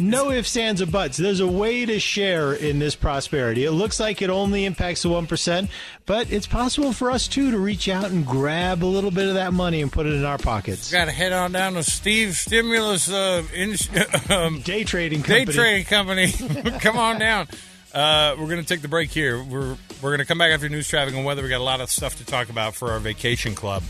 [0.00, 1.16] no ifs, ands, or buts.
[1.16, 3.64] There's a way to share in this prosperity.
[3.64, 5.70] It looks like it only impacts the one percent,
[6.06, 9.34] but it's possible for us too to reach out and grab a little bit of
[9.34, 10.90] that money and put it in our pockets.
[10.90, 13.76] Got to head on down to Steve Stimulus uh, in,
[14.30, 15.84] um, Day trading day company.
[15.84, 16.78] trading company.
[16.80, 17.46] Come on down.
[17.92, 19.42] Uh, we're going to take the break here.
[19.42, 21.42] We're we're going to come back after news, traffic, and weather.
[21.42, 23.82] We got a lot of stuff to talk about for our vacation club.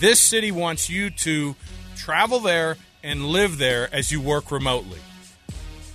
[0.00, 1.54] This city wants you to
[1.96, 4.98] travel there and live there as you work remotely.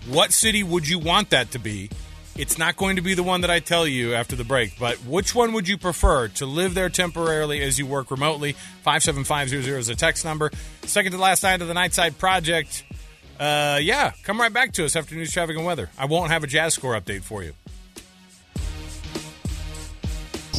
[0.07, 1.89] What city would you want that to be?
[2.35, 4.97] It's not going to be the one that I tell you after the break, but
[5.05, 8.53] which one would you prefer to live there temporarily as you work remotely?
[8.83, 10.51] 57500 is a text number.
[10.81, 12.83] Second to last night of the Nightside Project.
[13.39, 15.89] Uh, yeah, come right back to us after news, traffic, and weather.
[15.97, 17.53] I won't have a jazz score update for you.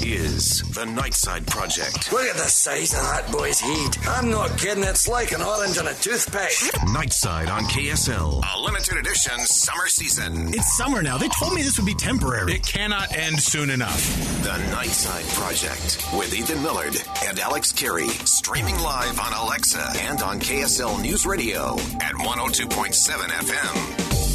[0.05, 2.13] Is the Nightside Project.
[2.13, 3.97] Look at the size of that boy's head.
[4.07, 6.51] I'm not kidding, it's like an orange on a toothpick.
[6.89, 8.43] Nightside on KSL.
[8.55, 10.49] A limited edition summer season.
[10.53, 11.17] It's summer now.
[11.17, 12.53] They told me this would be temporary.
[12.53, 14.05] It cannot end soon enough.
[14.43, 18.09] The Nightside Project with Ethan Millard and Alex Kirry.
[18.27, 22.95] Streaming live on Alexa and on KSL News Radio at 102.7
[23.31, 24.34] FM.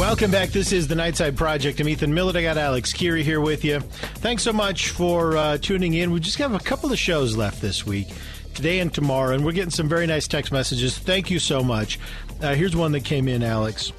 [0.00, 0.48] Welcome back.
[0.48, 1.78] This is the Nightside Project.
[1.78, 2.34] I'm Ethan Millard.
[2.34, 3.80] I got Alex Kirry here with you.
[3.80, 6.10] Thanks so much for uh, tuning in.
[6.10, 8.08] We just have a couple of shows left this week,
[8.54, 10.96] today and tomorrow, and we're getting some very nice text messages.
[10.96, 12.00] Thank you so much.
[12.40, 13.90] Uh, here's one that came in, Alex.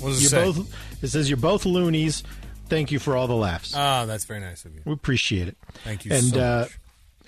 [0.00, 0.44] What does it you're say?
[0.60, 1.02] both.
[1.04, 2.22] It says you're both loonies.
[2.70, 3.74] Thank you for all the laughs.
[3.76, 4.80] Oh, that's very nice of you.
[4.86, 5.58] we appreciate it.
[5.84, 6.66] Thank you And so uh,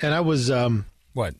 [0.00, 1.34] and I was um, What?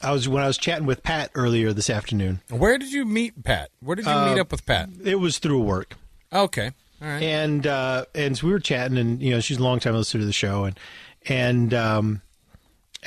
[0.00, 2.40] I was when I was chatting with Pat earlier this afternoon.
[2.48, 3.70] Where did you meet Pat?
[3.80, 4.88] Where did you Uh, meet up with Pat?
[5.04, 5.96] It was through work.
[6.32, 6.70] Okay.
[7.00, 7.22] All right.
[7.22, 10.20] and uh, and so we were chatting, and you know she's a long time listener
[10.20, 10.78] to the show, and
[11.28, 12.22] and um,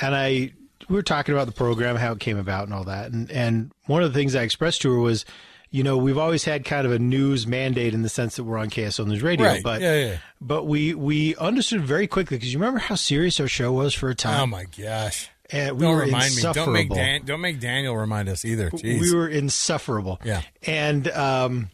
[0.00, 0.52] and I
[0.88, 3.70] we were talking about the program, how it came about, and all that, and and
[3.86, 5.24] one of the things I expressed to her was,
[5.70, 8.56] you know, we've always had kind of a news mandate in the sense that we're
[8.58, 9.62] on KSL News Radio, Right.
[9.62, 10.16] but Yeah, yeah.
[10.40, 14.08] but we we understood very quickly because you remember how serious our show was for
[14.08, 14.40] a time.
[14.40, 15.28] Oh my gosh!
[15.50, 16.40] And we don't were remind me.
[16.42, 16.96] Don't make insufferable.
[16.96, 18.70] Dan, don't make Daniel remind us either.
[18.70, 19.00] Jeez.
[19.02, 20.18] We were insufferable.
[20.24, 20.40] Yeah.
[20.66, 21.68] And um,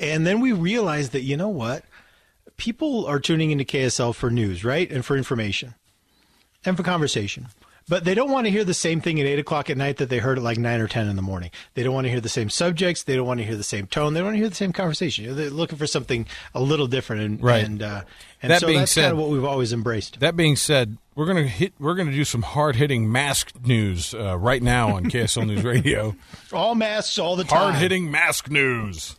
[0.00, 1.84] and then we realized that you know what,
[2.56, 5.74] people are tuning into KSL for news, right, and for information,
[6.64, 7.48] and for conversation.
[7.90, 10.10] but they don't want to hear the same thing at eight o'clock at night that
[10.10, 11.50] they heard at like nine or ten in the morning.
[11.72, 13.02] They don't want to hear the same subjects.
[13.04, 14.12] They don't want to hear the same tone.
[14.12, 15.34] They don't want to hear the same conversation.
[15.34, 17.64] They're looking for something a little different, and Right.
[17.64, 18.02] and, uh,
[18.42, 20.20] and That so being that's said- kind of what we've always embraced.
[20.20, 21.72] That being said, we're gonna hit.
[21.78, 26.14] We're gonna do some hard hitting mask news uh, right now on KSL News Radio.
[26.52, 27.58] All masks all the time.
[27.58, 29.16] Hard hitting mask news.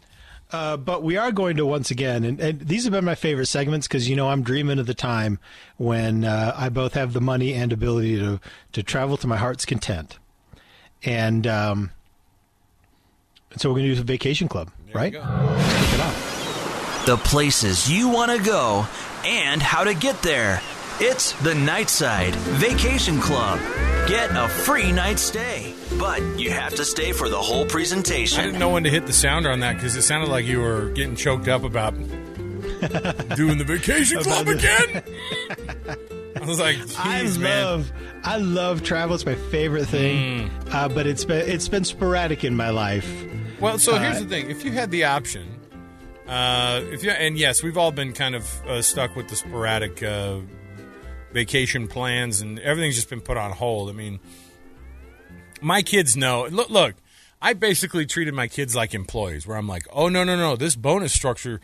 [0.51, 3.45] Uh, but we are going to once again, and, and these have been my favorite
[3.45, 5.38] segments because you know I'm dreaming of the time
[5.77, 8.39] when uh, I both have the money and ability to
[8.71, 10.17] to travel to my heart's content,
[11.03, 11.91] and um,
[13.51, 15.13] and so we're going to do a vacation club, right?
[15.13, 17.03] Let's it off.
[17.05, 18.88] The places you want to go
[19.25, 20.62] and how to get there.
[21.01, 23.59] It's the Nightside Vacation Club.
[24.07, 28.39] Get a free night stay, but you have to stay for the whole presentation.
[28.39, 30.59] I didn't know when to hit the sounder on that because it sounded like you
[30.59, 31.93] were getting choked up about
[33.35, 35.03] doing the vacation club again.
[36.41, 37.91] I was like, I "Jeez, man." love
[38.23, 39.15] I love travel.
[39.15, 40.73] It's my favorite thing, Mm.
[40.73, 43.09] uh, but it's been it's been sporadic in my life.
[43.59, 45.47] Well, so here's Uh, the thing: if you had the option,
[46.27, 50.01] uh, if you and yes, we've all been kind of uh, stuck with the sporadic
[50.01, 50.38] uh,
[51.33, 53.89] vacation plans, and everything's just been put on hold.
[53.89, 54.19] I mean,
[55.61, 56.47] my kids know.
[56.49, 56.95] Look, look,
[57.41, 60.75] I basically treated my kids like employees, where I'm like, oh no, no, no, this
[60.75, 61.59] bonus structure.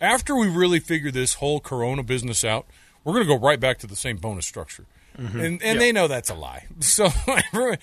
[0.00, 2.66] After we really figure this whole Corona business out,
[3.04, 4.86] we're going to go right back to the same bonus structure.
[5.18, 5.34] Mhm.
[5.34, 5.74] And and Yeah.
[5.74, 6.66] they know that's a lie.
[6.80, 7.08] So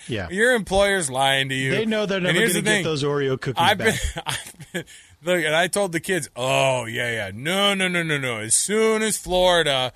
[0.07, 0.29] Yeah.
[0.29, 1.71] your employer's lying to you.
[1.71, 3.99] They know they're never going to get those Oreo cookies I've back.
[4.15, 4.85] been, I've been,
[5.23, 8.37] look, and I told the kids, oh yeah, yeah, no, no, no, no, no.
[8.39, 9.93] As soon as Florida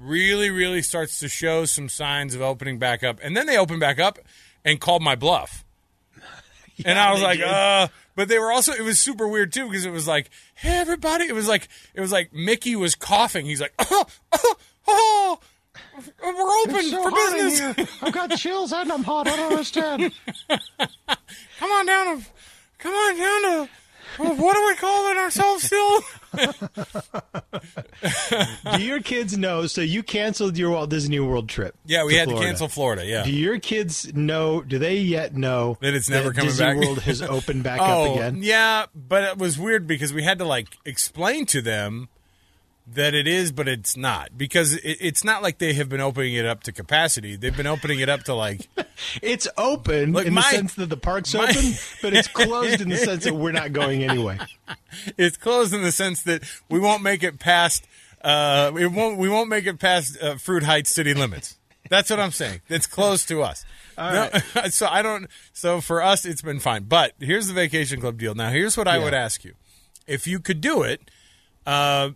[0.00, 3.80] really, really starts to show some signs of opening back up, and then they opened
[3.80, 4.18] back up
[4.64, 5.64] and called my bluff,
[6.84, 7.48] and I was like, did.
[7.48, 7.88] uh.
[8.14, 8.72] But they were also.
[8.72, 11.26] It was super weird too because it was like, hey everybody.
[11.26, 13.46] It was like it was like Mickey was coughing.
[13.46, 14.54] He's like, oh, oh,
[14.88, 15.38] oh
[16.22, 18.02] we're open so for business.
[18.02, 19.28] I've got chills and I'm hot.
[19.28, 20.12] I don't understand.
[20.48, 22.26] Come on down to,
[22.78, 26.00] come on down to, what are we calling ourselves still?
[28.76, 29.66] Do your kids know?
[29.66, 31.74] So you canceled your Walt Disney World trip.
[31.86, 33.06] Yeah, we had to cancel Florida.
[33.06, 33.24] Yeah.
[33.24, 34.62] Do your kids know?
[34.62, 36.76] Do they yet know that it's never coming Disney back.
[36.76, 38.40] World has opened back oh, up again?
[38.42, 42.08] Yeah, but it was weird because we had to like explain to them
[42.94, 46.34] that it is, but it's not because it, it's not like they have been opening
[46.34, 47.36] it up to capacity.
[47.36, 48.68] They've been opening it up to like
[49.22, 51.72] It's open Look, in my- the sense that the park's my- open,
[52.02, 54.38] but it's closed in the sense that we're not going anyway.
[55.18, 57.86] it's closed in the sense that we won't make it past.
[58.22, 59.16] Uh, it won't.
[59.18, 61.56] We won't make it past uh, Fruit Heights city limits.
[61.88, 62.60] That's what I'm saying.
[62.68, 63.64] It's close to us.
[63.98, 64.30] All No,
[64.70, 65.26] so I don't.
[65.52, 66.84] So for us, it's been fine.
[66.84, 68.34] But here's the vacation club deal.
[68.34, 69.04] Now, here's what I Yeah.
[69.04, 69.54] would ask you:
[70.06, 71.10] if you could do it,
[71.66, 72.10] uh,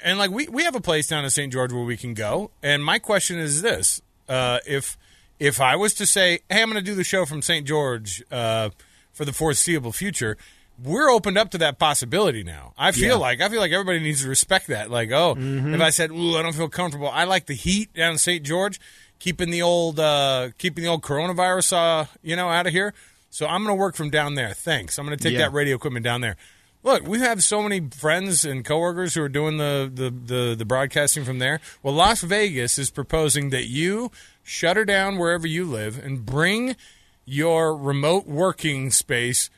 [0.00, 1.52] and like we we have a place down in St.
[1.52, 2.50] George where we can go.
[2.62, 4.96] And my question is this: uh, if
[5.38, 7.66] if I was to say, "Hey, I'm going to do the show from St.
[7.66, 8.70] George uh,
[9.12, 10.36] for the foreseeable future,"
[10.82, 12.74] we're opened up to that possibility now.
[12.76, 13.14] I feel Yeah.
[13.14, 14.90] like I feel like everybody needs to respect that.
[14.90, 18.12] Like, oh, if I said, "Ooh, I don't feel comfortable," I like the heat down
[18.12, 18.42] in St.
[18.44, 18.78] George,
[19.18, 22.92] keeping the old uh, keeping the old coronavirus, uh, you know, out of here.
[23.30, 24.54] So I'm going to work from down there.
[24.54, 24.98] Thanks.
[24.98, 25.40] I'm going to take Yeah.
[25.40, 26.36] that radio equipment down there.
[26.86, 30.64] Look, we have so many friends and coworkers who are doing the, the, the, the
[30.64, 31.60] broadcasting from there.
[31.82, 34.12] Well, Las Vegas is proposing that you
[34.44, 36.76] shutter down wherever you live and bring
[37.24, 39.50] your remote working space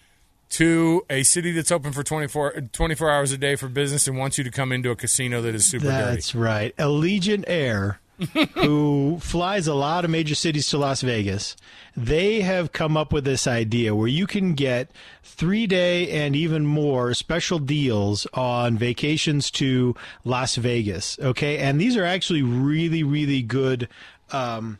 [0.52, 4.38] to a city that's open for 24, 24 hours a day for business and wants
[4.38, 6.14] you to come into a casino that is super dirty.
[6.14, 6.74] That's right.
[6.78, 8.00] Allegiant Air,
[8.54, 11.56] who flies a lot of major cities to Las Vegas,
[11.96, 14.90] they have come up with this idea where you can get
[15.22, 21.18] three day and even more special deals on vacations to Las Vegas.
[21.20, 21.58] Okay.
[21.58, 23.88] And these are actually really, really good.
[24.32, 24.78] Um,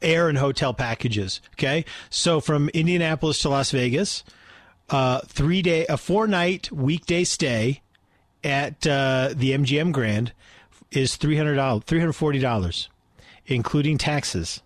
[0.00, 1.40] air and hotel packages.
[1.54, 4.24] Okay, so from Indianapolis to Las Vegas,
[4.90, 7.82] uh, three day, a four night weekday stay
[8.42, 10.32] at uh, the MGM Grand
[10.96, 12.88] is three hundred dollars, three hundred forty dollars,
[13.46, 14.62] including taxes,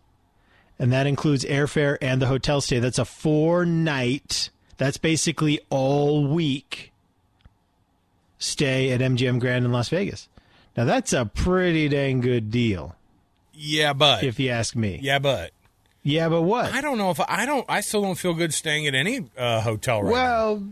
[0.78, 2.78] and that includes airfare and the hotel stay.
[2.78, 4.50] That's a four night.
[4.76, 6.92] That's basically all week
[8.38, 10.28] stay at MGM Grand in Las Vegas.
[10.76, 12.94] Now that's a pretty dang good deal,
[13.52, 14.22] yeah, but.
[14.22, 15.00] if you ask me.
[15.02, 15.52] yeah, but.
[16.04, 16.72] Yeah, but what?
[16.72, 17.66] I don't know if I don't.
[17.68, 20.62] I still don't feel good staying at any uh, hotel right now.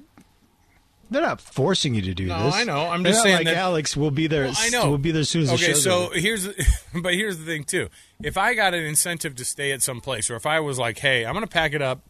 [1.11, 2.55] They're not forcing you to do No, this.
[2.55, 2.89] I know.
[2.89, 4.45] I'm They're just not saying like that- Alex will be there.
[4.47, 4.89] Well, I know.
[4.89, 6.19] We'll be there as soon as the okay, so over.
[6.19, 6.49] here's,
[7.03, 7.89] but here's the thing too.
[8.23, 10.99] If I got an incentive to stay at some place, or if I was like,
[10.99, 12.01] "Hey, I'm going to pack it up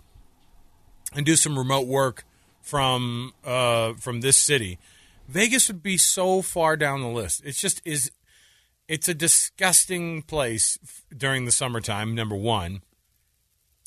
[1.14, 2.24] and do some remote work
[2.62, 4.78] from uh, from this city,"
[5.28, 7.42] Vegas would be so far down the list.
[7.44, 8.10] It's just is
[8.88, 12.14] it's a disgusting place f- during the summertime.
[12.14, 12.80] Number one,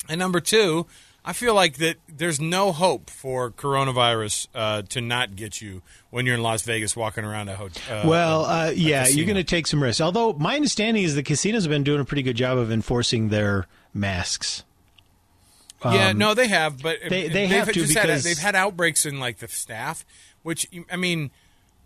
[0.08, 0.86] and number two,
[1.24, 6.24] I feel like that there's no hope for coronavirus uh, to not get you when
[6.24, 8.08] you're in Las Vegas walking around a hotel.
[8.08, 10.00] well, uh, yeah, you're going to take some risks.
[10.00, 13.28] Although my understanding is the casinos have been doing a pretty good job of enforcing
[13.28, 14.64] their masks.
[15.84, 19.04] yeah, Um, no, they have, but they- they have to because- had, they've had outbreaks
[19.04, 20.04] in like the staff,
[20.42, 21.30] which I mean,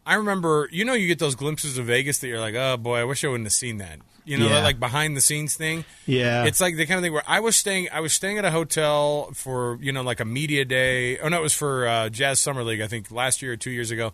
[0.07, 0.69] I remember.
[0.73, 3.25] You know, you get those glimpses of Vegas that you're like, oh boy, I wish
[3.25, 3.99] I wouldn't have seen that.
[4.27, 4.55] You know, Yeah.
[4.55, 5.85] that like behind the scenes thing.
[6.07, 6.45] Yeah.
[6.45, 7.89] it's like the kind of thing where I was staying.
[7.93, 11.19] I was staying at a hotel for you know like a media day.
[11.19, 12.81] Oh no, it was for uh, Jazz Summer League.
[12.81, 14.13] I think last year or two years ago.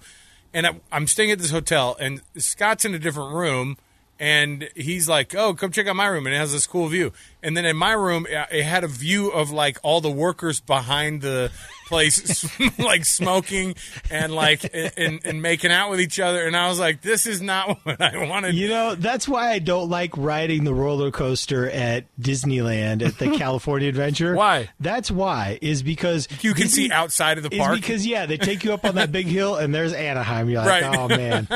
[0.52, 3.76] And I, I'm staying at this hotel, and Scott's in a different room.
[4.18, 7.12] And he's like, "Oh, come check out my room, and it has this cool view."
[7.42, 11.22] And then in my room, it had a view of like all the workers behind
[11.22, 11.50] the
[11.90, 12.46] place,
[12.78, 13.74] like smoking
[14.10, 14.64] and like
[14.96, 16.46] and, and making out with each other.
[16.46, 19.58] And I was like, "This is not what I wanted." You know, that's why I
[19.58, 24.34] don't like riding the roller coaster at Disneyland at the California Adventure.
[24.34, 24.70] Why?
[24.80, 27.74] That's why is because You can Disney- see outside of the park.
[27.74, 30.48] because yeah, they take you up on that big hill and there's Anaheim.
[30.48, 30.96] You're like, Right.
[30.96, 31.48] oh man,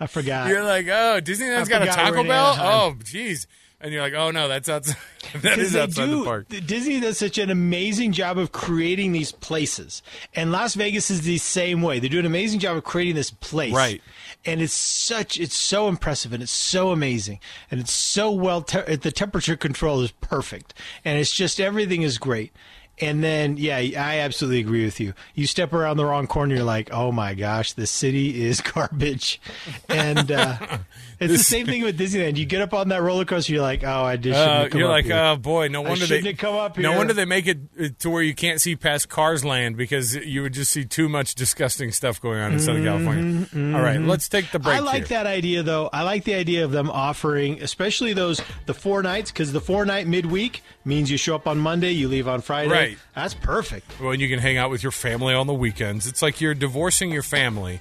[0.00, 0.48] I forgot.
[0.48, 3.46] You're like, "Oh, Disneyland's got a Taco Bell." Oh, jeez.
[3.82, 4.96] And you're like, "Oh no, that's outside.
[5.40, 9.32] that is outside do- the park." Disney does such an amazing job of creating these
[9.32, 10.02] places,
[10.36, 11.98] and Las Vegas is the same way.
[11.98, 14.00] They do an amazing job of creating this place, Right.
[14.44, 17.40] And it's such, it's so impressive, and it's so amazing,
[17.70, 18.62] and it's so well.
[18.62, 22.52] Te- the temperature control is perfect, and it's just everything is great.
[23.02, 25.12] And then, yeah, I absolutely agree with you.
[25.34, 29.40] You step around the wrong corner, you're like, oh my gosh, the city is garbage.
[29.88, 30.56] And uh,
[31.20, 32.36] it's the same thing with Disneyland.
[32.36, 34.78] You get up on that roller coaster, you're like, oh, I just shouldn't Uh, come
[34.80, 35.16] you're like, here.
[35.16, 36.82] oh boy, no wonder they come up here.
[36.84, 40.14] No wonder they make it uh, to where you can't see past Cars Land because
[40.14, 43.46] you would just see too much disgusting stuff going on in Southern California.
[43.76, 44.76] All right, let's take the break.
[44.78, 45.18] Mm-hmm, I like here.
[45.18, 45.90] that idea, though.
[45.92, 49.84] I like the idea of them offering, especially those the four nights, because the four
[49.84, 52.70] night midweek means you show up on Monday, you leave on Friday.
[52.70, 52.91] Right.
[53.14, 54.00] That's perfect.
[54.00, 57.10] When you can hang out with your family on the weekends, it's like you're divorcing
[57.10, 57.80] your family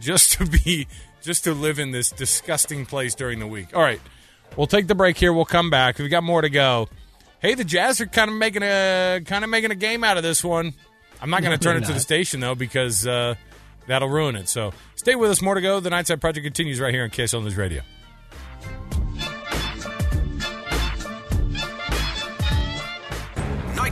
[0.00, 0.86] just to be
[1.22, 3.74] just to live in this disgusting place during the week.
[3.74, 4.00] All right,
[4.56, 5.32] we'll take the break here.
[5.32, 5.98] We'll come back.
[5.98, 6.88] We've got more to go.
[7.40, 10.22] Hey, the Jazz are kind of making a kind of making a game out of
[10.22, 10.74] this one.
[11.20, 13.34] I'm not going to turn it to the station though because uh,
[13.86, 14.48] that'll ruin it.
[14.48, 15.42] So stay with us.
[15.42, 15.80] More to go.
[15.80, 17.82] The Nightside Project continues right here on KSL News Radio.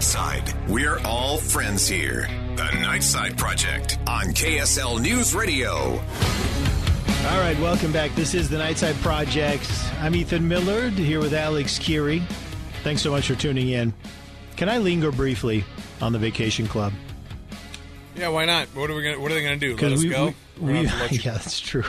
[0.03, 0.69] Nightside.
[0.69, 2.23] We're all friends here.
[2.57, 5.71] The Nightside Project on KSL News Radio.
[7.31, 8.12] All right, welcome back.
[8.17, 9.71] This is the Nightside Project.
[10.01, 12.21] I'm Ethan Millard here with Alex Kirry.
[12.83, 13.95] Thanks so much for tuning in.
[14.57, 15.65] Can I linger briefly
[16.01, 16.93] on the Vacation Club?
[18.17, 18.67] Yeah, why not?
[18.75, 19.23] What are we going?
[19.23, 19.81] What are they going to do?
[19.81, 20.27] Let us we, go?
[20.27, 21.85] we, We're we- gonna have to let you- yeah, that's true.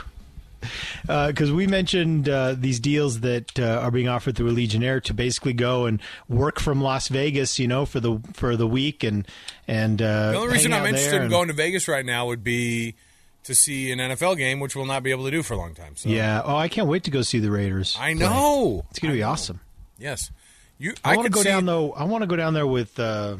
[1.03, 5.53] Because we mentioned uh, these deals that uh, are being offered through Legionnaire to basically
[5.53, 9.27] go and work from Las Vegas, you know, for the for the week and
[9.67, 12.43] and uh, The only reason I'm interested in and- going to Vegas right now would
[12.43, 12.95] be
[13.43, 15.73] to see an NFL game, which we'll not be able to do for a long
[15.75, 15.95] time.
[15.97, 16.41] So Yeah.
[16.45, 17.95] Oh, I can't wait to go see the Raiders.
[17.99, 18.25] I play.
[18.25, 18.85] know.
[18.89, 19.59] It's going to be awesome.
[19.97, 20.31] yes,
[20.77, 20.93] you.
[21.03, 21.91] I, want to go down though.
[21.91, 22.97] I want to go down there with.
[22.99, 23.37] Uh,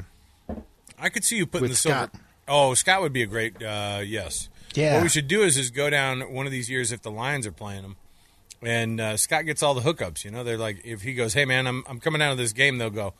[1.00, 2.10] I could see you putting the silver.
[2.12, 2.22] Scott.
[2.48, 3.62] Oh, Scott would be a great.
[3.64, 4.50] Uh, yes.
[4.74, 4.96] Yeah.
[4.96, 7.46] What we should do is is go down one of these years if the Lions
[7.48, 7.96] are playing them,
[8.62, 10.24] and uh, Scott gets all the hookups.
[10.26, 12.54] You know, they're like, if he goes, "Hey man, I'm I'm coming out of this
[12.54, 13.14] game," they'll go,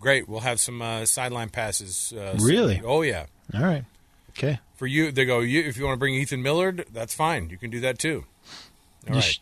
[0.00, 2.80] "Great, we'll have some uh, sideline passes." Uh, Really?
[2.84, 3.26] Oh yeah.
[3.54, 3.84] all right.
[4.30, 4.60] Okay.
[4.76, 5.40] For you, they go.
[5.40, 7.50] You, if you want to bring Ethan Millard, that's fine.
[7.50, 8.24] You can do that too.
[9.08, 9.38] All right.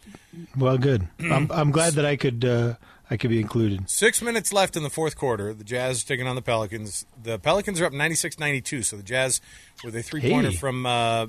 [0.57, 1.09] Well, good.
[1.21, 2.75] I'm I'm glad that I could uh,
[3.11, 3.88] I could be included.
[3.90, 5.53] Six minutes left in the fourth quarter.
[5.55, 7.07] The Jazz is taking on the Pelicans.
[7.23, 9.40] The Pelicans are up 96-92, so the Jazz
[9.85, 10.57] with a three-pointer Hey.
[10.57, 11.27] from uh,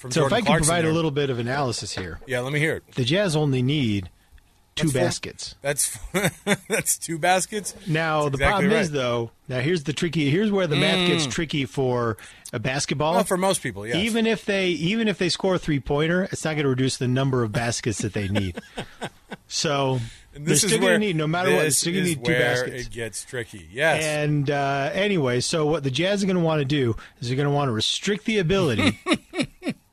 [0.00, 0.90] from So Jordan if I can Clarkson provide there.
[0.90, 2.94] a little bit of analysis here, Yeah, let me hear it.
[2.94, 4.10] the Jazz only need
[4.76, 5.54] two That's four- baskets.
[5.62, 5.98] That's
[6.68, 7.74] that's two baskets.
[7.86, 9.30] Now That's the exactly problem is though.
[9.48, 10.30] Now here's the tricky.
[10.30, 11.30] Here's where the math gets Mm.
[11.32, 12.16] tricky for
[12.52, 13.14] a basketball.
[13.14, 13.96] Well, for most people, yes.
[13.96, 16.96] Even if they even if they score a three pointer, it's not going to reduce
[16.96, 18.58] the number of baskets that they need.
[19.52, 19.94] So
[20.34, 21.62] And they're this is still going to need no matter what.
[21.62, 22.86] They're still going to need two where baskets.
[22.86, 23.68] It gets tricky.
[23.72, 24.04] Yes.
[24.04, 27.36] And uh, anyway, so what the Jazz are going to want to do is they're
[27.36, 28.98] going to want to restrict the ability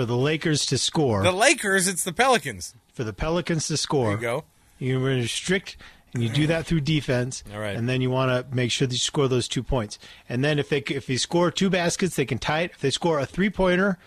[0.00, 2.74] for the Lakers to score, the Lakers, it's the Pelicans.
[2.94, 4.06] for the Pelicans to score.
[4.06, 4.44] There you go.
[4.78, 5.76] You're going to restrict,
[6.14, 7.44] and you do that through defense.
[7.52, 7.76] All right.
[7.76, 9.98] And then you want to make sure that you score those two points.
[10.26, 12.70] And then if they if they score two baskets, they can tie it.
[12.70, 13.98] If they score a three pointer,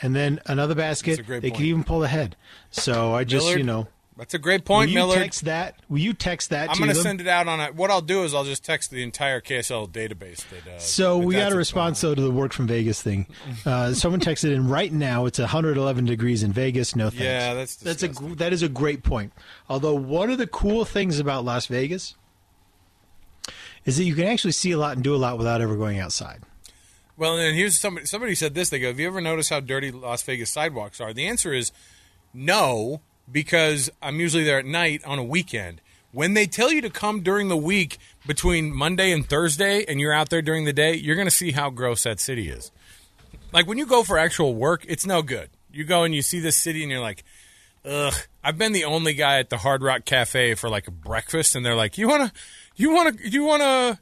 [0.00, 1.56] and then another basket, That's a great they point.
[1.58, 2.34] can even pull ahead.
[2.70, 3.58] So I just Millard?
[3.58, 3.88] you know
[4.18, 5.06] That's a great point, Miller.
[5.06, 5.24] Will you Millard.
[5.26, 5.78] text that?
[5.88, 7.66] Will you text that I'm going to send it out on a.
[7.68, 10.44] What I'll do is I'll just text the entire KSL database.
[10.48, 13.26] That, uh, So that we got a response though to the work from Vegas thing.
[13.64, 15.26] Uh, someone texted in right now.
[15.26, 16.96] It's 111 degrees in Vegas.
[16.96, 17.22] No thanks.
[17.22, 19.32] Yeah, that's that's a that is a great point.
[19.68, 22.16] Although one of the cool things about Las Vegas
[23.84, 26.00] is that you can actually see a lot and do a lot without ever going
[26.00, 26.42] outside.
[27.16, 28.06] Well, and here's somebody.
[28.06, 28.68] Somebody said this.
[28.68, 31.70] They go, "Have you ever noticed how dirty Las Vegas sidewalks are?" The answer is
[32.34, 33.00] no,
[33.30, 35.80] because I'm usually there at night on a weekend.
[36.12, 40.12] When they tell you to come during the week between Monday and Thursday, and you're
[40.12, 42.70] out there during the day, you're going to see how gross that city is.
[43.52, 45.50] Like when you go for actual work, it's no good.
[45.70, 47.24] You go and you see this city, and you're like,
[47.84, 48.14] ugh.
[48.42, 51.66] I've been the only guy at the Hard Rock Cafe for like a breakfast, and
[51.66, 52.32] they're like, "You wanna,
[52.76, 54.00] you wanna, you wanna."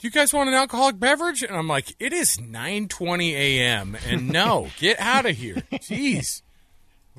[0.00, 1.42] do you guys want an alcoholic beverage?
[1.42, 3.96] And I'm like, it is 9:20 a.m.
[4.06, 5.56] and no, get out of here.
[5.72, 6.42] Jeez.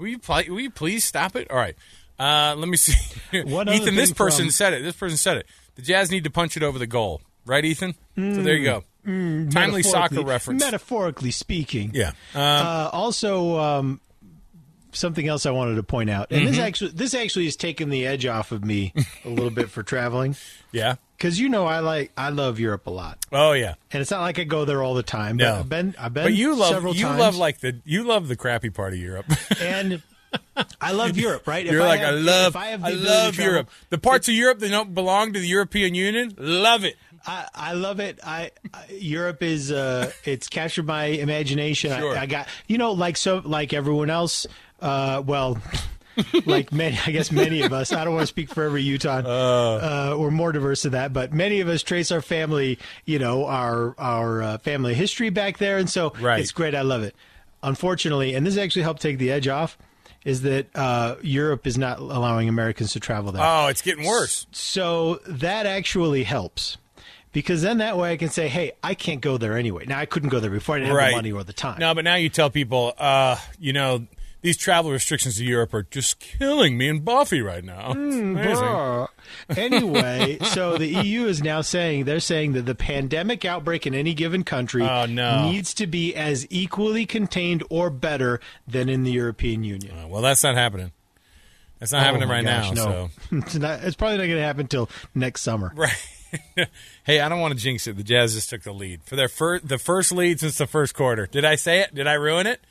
[0.02, 1.50] Will you pl- will you please stop it?
[1.52, 1.76] All right.
[2.20, 2.94] Uh, let me see.
[3.38, 4.82] Ethan, this person from- said it.
[4.82, 5.46] This person said it.
[5.76, 7.22] The Jazz need to punch it over the goal.
[7.46, 7.94] Right, Ethan?
[8.16, 8.84] so there you go.
[9.08, 10.64] Mm, Timely soccer reference.
[10.64, 11.92] Metaphorically speaking.
[11.94, 12.12] Yeah.
[12.36, 14.02] Uh, also, um,
[14.92, 16.64] something else I wanted to point out, and this Mhm.
[16.64, 18.94] actually this actually has taken the edge off of me
[19.26, 20.36] a little bit for traveling.
[20.74, 20.96] Yeah.
[21.22, 23.24] Because you know I like I love Europe a lot.
[23.32, 23.76] Oh yeah.
[23.92, 25.38] And it's not like I go there all the time.
[25.38, 25.52] No.
[25.54, 27.20] But I've been I've been But you love several you times.
[27.20, 29.28] love like the you love the crappy part of Europe.
[29.62, 30.02] and
[30.82, 31.64] I love Europe, right?
[31.64, 33.70] You're like have- I love if I, have the I love travel- Europe.
[33.92, 36.96] The parts of Europe that don't belong to the European Union, love it.
[37.28, 38.20] I, I love it.
[38.26, 41.96] I, I Europe is uh, it's captured my imagination.
[42.00, 42.18] Sure.
[42.18, 44.48] I, I got you know like so like everyone else.
[44.82, 45.60] Uh, well,
[46.46, 47.92] like many, I guess many of us.
[47.94, 49.18] I don't want to speak for every Utah.
[49.20, 53.46] Uh, we're more diverse than that, but many of us trace our family, you know,
[53.46, 56.40] our our uh, family history back there, and so Right.
[56.40, 56.76] it's great.
[56.76, 57.16] I love it.
[57.64, 59.78] Unfortunately, and this actually helped take the edge off.
[60.24, 63.44] Is that uh, Europe is not allowing Americans to travel there?
[63.44, 64.46] Oh, it's getting worse.
[64.52, 66.78] So that actually helps
[67.32, 69.86] because then that way I can say, hey, I can't go there anyway.
[69.88, 71.10] Now I couldn't go there before I didn't have Right.
[71.10, 71.80] the money or the time.
[71.80, 74.06] No, but now you tell people, uh, you know,
[74.42, 77.92] these travel restrictions to Europe are just killing me and Buffy right now.
[77.92, 79.08] Amazing.
[79.50, 84.14] Anyway, so the EU is now saying they're saying that the pandemic outbreak in any
[84.14, 85.50] given country Oh, no.
[85.50, 89.96] needs to be as equally contained or better than in the European Union.
[89.98, 90.92] Uh, well, that's not happening.
[91.80, 92.86] That's not Oh happening right gosh, now.
[92.86, 95.72] No, it's, not, it's probably not going to happen until next summer.
[95.76, 95.94] Right.
[97.04, 97.98] hey, I don't want to jinx it.
[97.98, 100.94] The Jazz just took the lead for their first, the first lead since the first
[100.94, 101.28] quarter.
[101.28, 101.94] Did I say it?
[101.94, 102.62] Did I ruin it?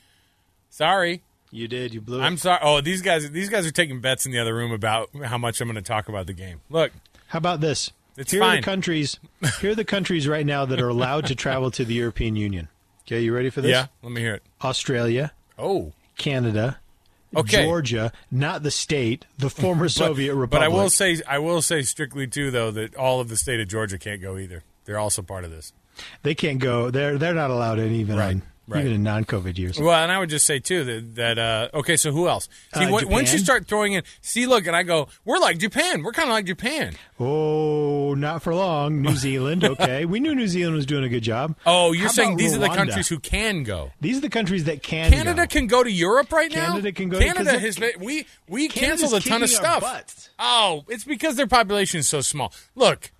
[0.71, 1.23] Sorry.
[1.51, 1.93] You did.
[1.95, 2.25] You blew it.
[2.25, 2.61] I'm sorry.
[2.63, 5.61] Oh, these guys, these guys are taking bets in the other room about how much
[5.61, 6.61] I'm going to talk about the game.
[6.71, 6.93] Look,
[7.29, 7.91] How about this?
[8.17, 9.19] It's here are the countries.
[9.61, 12.69] Here are the countries right now that are allowed to travel to the European Union.
[13.07, 13.71] Okay, you ready for this?
[13.71, 14.43] yeah, let me hear it.
[14.63, 16.79] Australia, Oh, Canada,
[17.35, 17.65] Okay.
[17.65, 20.51] Georgia, not the state, the former Soviet Republic.
[20.51, 23.61] But I will say, I will say strictly too, though, that all of the state
[23.61, 24.65] of Georgia can't go either.
[24.85, 25.73] They're also part of this.
[26.23, 26.91] they can't go.
[26.91, 28.81] They're they're not allowed in even Right, on, right.
[28.81, 29.79] even in non-COVID years.
[29.79, 31.97] Well, and I would just say too that that uh, okay.
[31.97, 32.49] So who else?
[32.75, 36.03] See, Uh, once you start throwing in, see, look, and I go, we're like Japan.
[36.03, 36.95] We're kind of like Japan.
[37.19, 39.03] Oh, not for long.
[39.03, 39.65] New Zealand.
[39.71, 41.55] Okay, we knew New Zealand was doing a good job.
[41.65, 43.93] Oh, you're How saying these are the countries who can go.
[44.01, 45.11] These are the countries that can.
[45.13, 45.47] Canada go.
[45.47, 46.67] can go to Europe right now.
[46.67, 49.83] Canada can go- Canada has been, we we Canada's canceled a ton of stuff.
[49.83, 50.31] butts.
[50.39, 52.53] Oh, it's because their population is so small.
[52.75, 53.11] Look,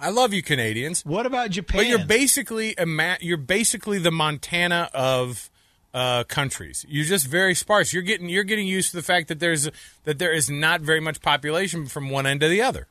[0.00, 1.04] I love you Canadians.
[1.04, 1.80] What about Japan?
[1.80, 5.50] But you're basically a ma- you're basically the Montana of
[5.94, 6.84] uh, countries.
[6.88, 7.92] You're just very sparse.
[7.92, 9.68] You're getting you're getting used to the fact that there's
[10.04, 12.86] that there is not very much population from one end to the other.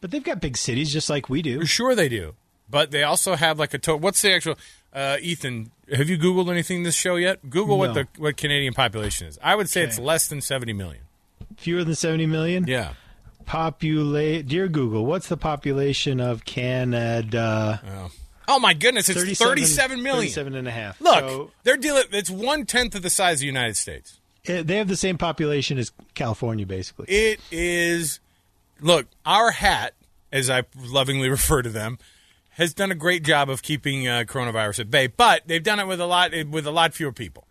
[0.00, 1.66] But they've got big cities just like we do.
[1.66, 2.34] Sure, they do.
[2.70, 4.56] But they also have like a to- what's the actual
[4.92, 5.70] uh, Ethan?
[5.92, 7.48] Have you googled anything this show yet?
[7.50, 9.38] Google what the what Canadian population is.
[9.42, 11.02] I would say it's less than seventy million.
[11.56, 12.66] Fewer than seventy million.
[12.66, 12.92] Yeah.
[13.48, 17.80] Populate, dear Google, what's the population of Canada?
[17.82, 18.10] Oh,
[18.46, 20.20] oh my goodness, it's 37 million.
[20.30, 21.00] 37 and a half.
[21.00, 22.04] Look, So, they're dealing.
[22.12, 24.20] It's one tenth of the size of the United States.
[24.46, 27.06] eh, they have the same population as California, basically.
[27.08, 28.20] It is.
[28.82, 29.94] Look, our hat,
[30.30, 31.98] as I lovingly refer to them,
[32.50, 35.06] has done a great job of keeping uh, coronavirus at bay.
[35.06, 37.47] But they've done it with a lot with a lot fewer people.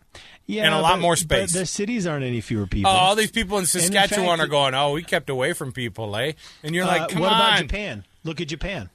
[0.47, 1.53] Yeah, and a lot but- more space.
[1.53, 2.89] the cities aren't any fewer people.
[2.91, 4.73] Oh, all these people in in Saskatchewan fact- are going.
[4.73, 6.31] Oh, we kept away from people, eh?
[6.63, 7.39] And you're like, Uh, come what on.
[7.41, 8.05] about Japan?
[8.23, 8.89] Look at Japan.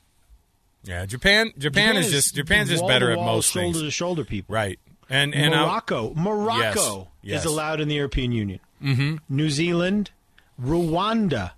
[0.84, 1.52] Yeah, Japan.
[1.56, 4.52] Japan, is just Japan's just better at most shoulder things, to shoulder people.
[4.54, 4.80] right?
[5.08, 7.40] And and Morocco, Morocco Yes, yes.
[7.40, 8.58] is allowed in the European Union.
[8.82, 9.16] Mm-hmm.
[9.28, 10.10] New Zealand,
[10.60, 11.52] Rwanda,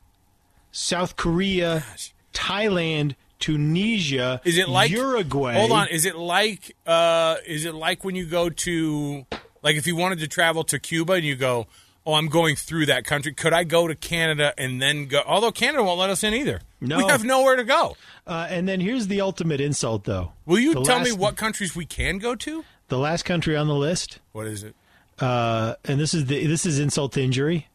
[0.72, 1.84] South Korea,
[2.32, 4.40] Thailand, Tunisia.
[4.44, 5.54] Is it like Uruguay?
[5.54, 5.88] Hold on.
[5.88, 9.24] Is it like uh is it like when you go to
[9.64, 11.66] like if you wanted to travel to Cuba and you go,
[12.06, 13.32] oh, I'm going through that country.
[13.32, 15.22] Could I go to Canada and then go?
[15.26, 16.60] Although Canada won't let us in either.
[16.80, 16.98] No.
[16.98, 17.96] We have nowhere to go.
[18.26, 20.32] Uh, and then here's the ultimate insult, though.
[20.46, 22.64] Will you The tell me what countries we can go to?
[22.88, 24.76] The last country on the list, What is it?
[25.18, 27.68] uh, and this is the this is insult to injury.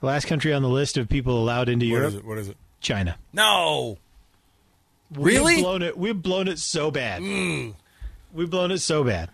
[0.00, 2.24] The last country on the list of people allowed into What Europe, is it?
[2.24, 2.56] What is it?
[2.80, 3.16] China.
[3.32, 3.98] No.
[5.12, 5.56] We've Really?
[5.58, 5.60] Mm.
[5.62, 5.96] blown it.
[5.98, 7.22] We've blown it so bad.
[8.32, 9.30] We've blown it so bad.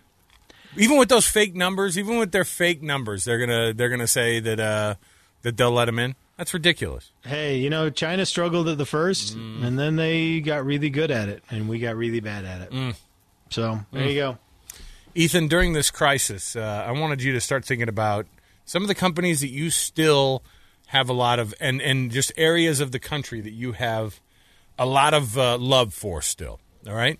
[0.77, 4.39] Even with those fake numbers, even with their fake numbers, they're gonna they're gonna say
[4.39, 4.95] that uh,
[5.41, 6.15] that they'll let them in.
[6.37, 7.11] That's ridiculous.
[7.23, 9.63] Hey, you know, China struggled at the first, Mm.
[9.65, 12.95] and then they got really good at it, and we got really bad at it.
[13.49, 14.09] So there Mm.
[14.09, 14.37] you go.
[15.15, 18.27] Ethan, during this crisis, uh, I wanted you to start thinking about
[18.65, 20.43] some of the companies that you still
[20.87, 24.19] have a lot of, and, and just areas of the country that you have
[24.77, 26.59] a lot of uh, love for still.
[26.85, 27.19] All right?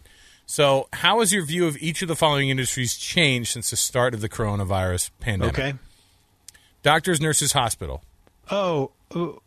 [0.50, 4.14] So, how has your view of each of the following industries changed since the start
[4.14, 5.60] of the coronavirus pandemic?
[5.60, 5.74] Okay.
[6.84, 8.02] Doctors, nurses, hospital.
[8.50, 9.42] Oh, oh,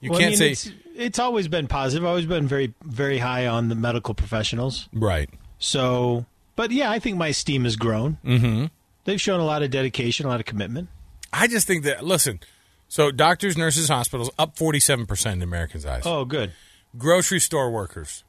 [0.00, 0.50] You well, can't mean, say.
[0.50, 2.04] it's, it's always been positive.
[2.04, 4.86] I've always been very, very high on the medical professionals.
[4.92, 5.30] Right.
[5.58, 6.26] So,
[6.56, 8.18] but yeah, I think my esteem has grown.
[8.22, 8.66] Mm-hmm.
[9.06, 10.90] They've shown a lot of dedication, a lot of commitment.
[11.32, 12.40] I just think that, listen,
[12.86, 16.02] so doctors, nurses, hospitals, up 47% in Americans' eyes.
[16.04, 16.52] Oh, good.
[16.98, 18.24] Grocery store workers.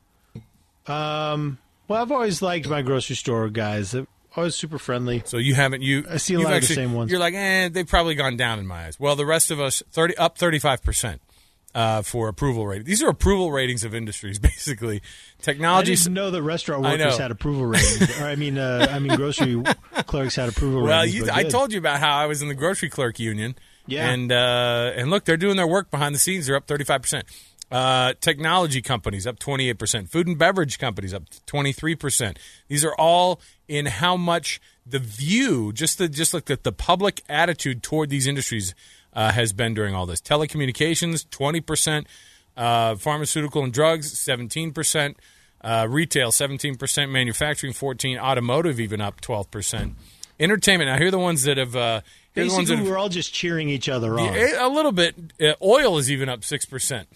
[0.87, 1.57] Um,
[1.87, 3.91] well, I've always liked my grocery store guys.
[3.91, 5.23] They're always super friendly.
[5.25, 6.05] So you haven't you?
[6.09, 7.11] I see a lot of the same ones.
[7.11, 8.99] You're like, eh, they've probably gone down in my eyes.
[8.99, 11.21] Well, the rest of us, thirty up thirty five percent
[11.75, 12.85] uh, for approval rating.
[12.85, 14.97] These are approval ratings of industries, basically.
[14.97, 15.95] I Technology.
[15.95, 18.19] didn't know that restaurant I workers had approval ratings.
[18.21, 19.61] or I mean, uh, I mean, grocery
[20.05, 21.25] clerks had approval Well, ratings.
[21.25, 21.51] but I good.
[21.51, 23.55] told you about how I was in the grocery clerk union.
[23.85, 24.09] Yeah.
[24.09, 26.47] And uh, and look, they're doing their work behind the scenes.
[26.47, 27.25] They're up thirty five percent.
[27.69, 30.09] Uh, technology companies up 28%.
[30.09, 32.37] Food and beverage companies up 23%.
[32.69, 37.21] These are all in how much the view, just the just like the, the public
[37.27, 38.73] attitude toward these industries
[39.13, 40.21] uh, has been during all this.
[40.21, 42.05] Telecommunications 20%,
[42.55, 45.15] uh, pharmaceutical and drugs 17%,
[45.61, 49.93] uh, retail 17%, manufacturing 14, automotive even up 12%.
[50.39, 50.89] Entertainment.
[50.89, 52.01] Now here are the ones that have uh,
[52.33, 54.35] here are the ones that Basically, we're all just cheering each other on.
[54.37, 55.15] a little bit.
[55.41, 57.09] Uh, oil is even up six percent.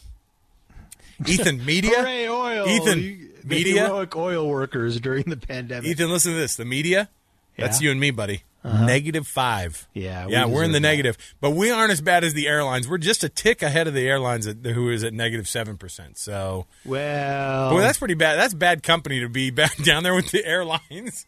[1.27, 1.91] Ethan, media.
[1.97, 2.67] Hooray, oil!
[2.67, 3.85] Ethan, You- media.
[3.87, 5.89] heroic oil workers during the pandemic.
[5.89, 6.55] Ethan, listen to this.
[6.55, 7.09] The media.
[7.57, 7.85] That's Yeah.
[7.85, 8.43] you and me, buddy.
[8.63, 8.85] Uh-huh.
[8.85, 9.87] Negative five.
[9.95, 10.81] Yeah, we yeah, we're in the that.
[10.81, 12.87] negative, but we aren't as bad as the airlines.
[12.87, 16.19] We're just a tick ahead of the airlines, at, who is at negative seven percent.
[16.19, 18.35] So, Well, boy, that's pretty bad.
[18.37, 21.25] That's bad company to be back down there with the airlines.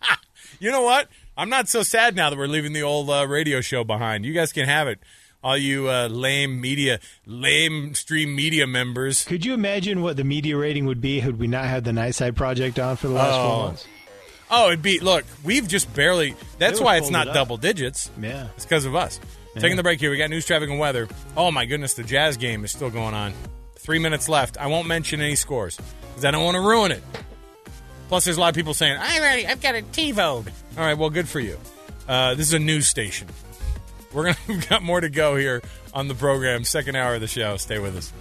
[0.58, 1.08] you know what?
[1.36, 4.24] I'm not so sad now that we're leaving the old uh, radio show behind.
[4.24, 5.00] You guys can have it.
[5.42, 9.24] All you uh, lame media, lame stream media members.
[9.24, 12.34] Could you imagine what the media rating would be had we not had the Nightside
[12.36, 13.48] Project on for the last Oh.
[13.48, 13.86] four months?
[14.50, 15.24] Oh, it'd be look.
[15.44, 16.34] We've just barely.
[16.58, 18.10] That's why it's not it double digits.
[18.20, 18.48] Yeah.
[18.56, 19.18] It's because of us.
[19.54, 19.62] Yeah.
[19.62, 20.10] Taking the break here.
[20.10, 21.08] We got news, traffic, and weather.
[21.36, 23.32] Oh my goodness, the Jazz game is still going on.
[23.76, 24.58] Three minutes left.
[24.58, 25.78] I won't mention any scores
[26.10, 27.02] because I don't want to ruin it.
[28.08, 29.46] Plus, there's a lot of people saying I'm ready.
[29.46, 30.18] I've got a TiVo.
[30.18, 30.44] All
[30.76, 31.56] right, well, good for you.
[32.08, 33.28] Uh, this is a news station.
[34.12, 35.62] We're gonna we've got more to go here
[35.94, 36.64] on the program.
[36.64, 37.56] Second hour of the show.
[37.56, 38.12] Stay with us.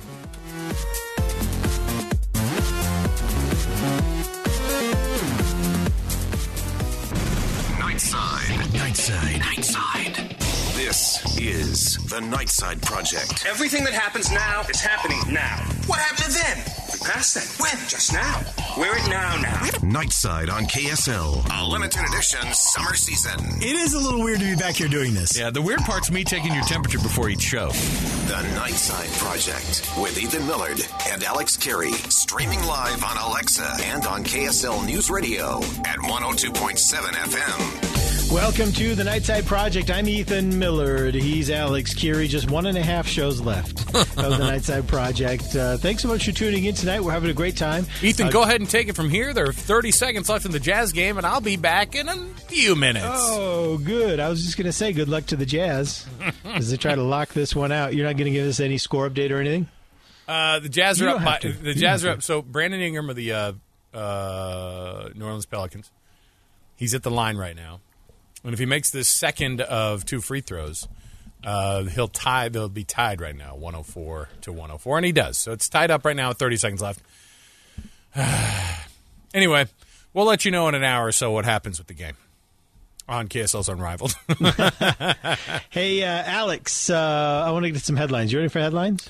[7.78, 8.56] Nightside.
[8.78, 9.40] Nightside.
[9.40, 10.76] Nightside.
[10.76, 13.46] This is the Nightside Project.
[13.48, 15.58] Everything that happens now is happening now.
[15.88, 16.89] What happened to then?
[17.02, 17.46] We passed that.
[17.62, 17.88] When?
[17.88, 18.42] Just now.
[18.78, 19.58] We're it now now.
[19.82, 21.46] Nightside on KSL.
[21.62, 23.40] A limited edition summer season.
[23.62, 25.38] It is a little weird to be back here doing this.
[25.38, 27.70] Yeah, the weird part's me taking your temperature before each show.
[27.70, 30.80] The Nightside Project with Ethan Millard
[31.10, 31.92] and Alex Kirry.
[32.10, 37.96] Streaming live on Alexa and on KSL News Radio at 102.7 FM.
[38.32, 39.90] Welcome to the Nightside Project.
[39.90, 41.16] I'm Ethan Millard.
[41.16, 42.28] He's Alex Kirry.
[42.28, 45.56] Just one and a half shows left of the Nightside Project.
[45.56, 46.89] Uh, thanks so much for tuning in tonight.
[46.98, 47.86] We're having a great time.
[48.02, 49.34] Ethan, Uh, go ahead and take it from here.
[49.34, 52.16] There are 30 seconds left in the Jazz game, and I'll be back in a
[52.48, 53.06] few minutes.
[53.08, 54.20] Oh, good.
[54.20, 56.08] I was just going to say good luck to the Jazz
[56.46, 57.94] as they try to lock this one out.
[57.94, 59.68] You're not going to give us any score update or anything?
[60.28, 61.18] Uh, the Jazz are up.
[61.24, 61.54] By, have to.
[61.54, 62.24] the You Jazz are up.
[62.24, 63.52] So Brandon Ingram of the uh,
[63.94, 65.92] uh, New Orleans Pelicans,
[66.76, 67.80] he's at the line right now,
[68.44, 70.88] and if he makes this second of two free throws,
[71.44, 72.50] uh, he'll tie.
[72.50, 75.38] They'll be tied right now, 104 to 104, and he does.
[75.38, 77.02] So it's tied up right now with 30 seconds left.
[79.34, 79.68] anyway,
[80.14, 82.18] we'll let you know in an hour or so what happens with the game
[83.08, 84.14] on KSL's Unrivaled.
[85.72, 88.32] Hey, uh, Alex, uh, I want to get some headlines.
[88.32, 89.08] You ready for headlines?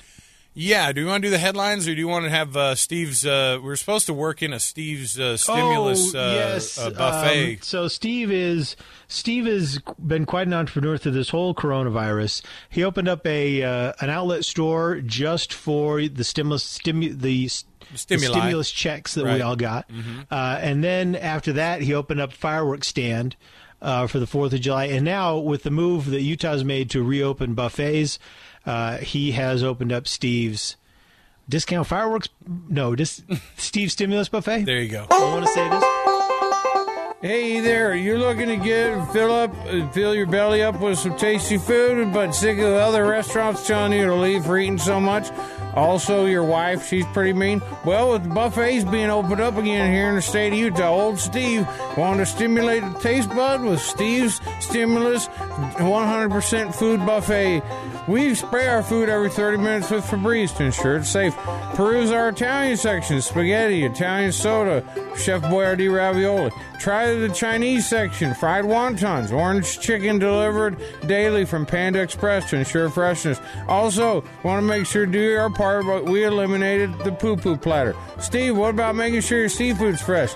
[0.53, 0.91] Yeah.
[0.91, 3.25] Do you want to do the headlines, or do you want to have uh, Steve's?
[3.25, 6.77] Uh, we're supposed to work in a Steve's uh, stimulus oh, uh, yes.
[6.77, 7.53] uh, buffet.
[7.53, 8.75] Um, so Steve is
[9.07, 12.41] Steve has been quite an entrepreneur through this whole coronavirus.
[12.69, 17.47] He opened up a uh, an outlet store just for the stimulus stimu- the,
[17.95, 18.27] Stimuli.
[18.27, 19.89] stimulus checks that we all got.
[19.89, 20.25] Mhm.
[20.29, 23.35] Uh, and then after that, he opened up fireworks stand.
[23.81, 27.01] Uh, for the Fourth of July, and now with the move that Utah's made to
[27.01, 28.19] reopen buffets,
[28.65, 30.75] uh, he has opened up Steve's
[31.47, 32.29] discount fireworks.
[32.69, 33.23] No, dis-
[33.57, 34.65] Steve's stimulus buffet.
[34.65, 35.07] There you go.
[35.09, 35.83] I want to say this.
[37.21, 41.17] Hey there, you're looking to get fill up, uh, fill your belly up with some
[41.17, 45.27] tasty food, but sick of other restaurants telling you to leave for eating so much.
[45.75, 47.61] Also, your wife, she's pretty mean.
[47.85, 51.67] Well, with buffets being opened up again here in the state of Utah, old Steve
[51.97, 57.61] wanted to stimulate the taste bud with Steve's Stimulus 100% food buffet.
[58.07, 61.35] We spray our food every 30 minutes with Febreze to ensure it's safe.
[61.75, 64.83] Peruse our Italian section, spaghetti, Italian soda,
[65.15, 66.51] Chef Boyardee ravioli.
[66.79, 72.89] Try the Chinese section, fried wontons, orange chicken delivered daily from Panda Express to ensure
[72.89, 73.39] freshness.
[73.67, 77.93] Also, want to make sure do our part, but we eliminated the poo poo platter.
[78.17, 80.33] Steve, what about making sure your seafood's fresh?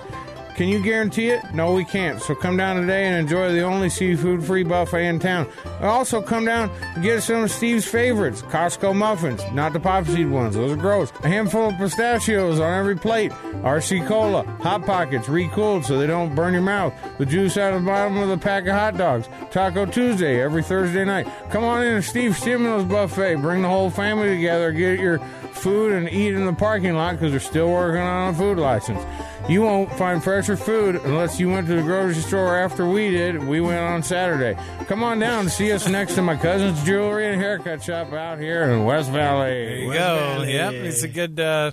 [0.55, 1.41] Can you guarantee it?
[1.53, 2.21] No, we can't.
[2.21, 5.47] So come down today and enjoy the only seafood free buffet in town.
[5.81, 10.29] Also come down and get some of Steve's favorites Costco muffins, not the pop seed
[10.29, 11.11] ones, those are gross.
[11.23, 13.31] A handful of pistachios on every plate.
[13.63, 16.93] RC Cola, Hot Pockets, recooled so they don't burn your mouth.
[17.17, 19.27] The juice out of the bottom of the pack of hot dogs.
[19.51, 21.27] Taco Tuesday every Thursday night.
[21.49, 23.37] Come on in to Steve's Stimulus Buffet.
[23.37, 24.71] Bring the whole family together.
[24.71, 25.19] Get your
[25.53, 29.03] food and eat in the parking lot because they're still working on a food license.
[29.49, 33.43] You won't find fresher food unless you went to the grocery store after we did.
[33.43, 34.59] We went on Saturday.
[34.85, 38.39] Come on down and see us next to my cousin's jewelry and haircut shop out
[38.39, 39.49] here in West Valley.
[39.49, 40.43] There you go.
[40.47, 41.71] Yep, it's a good uh,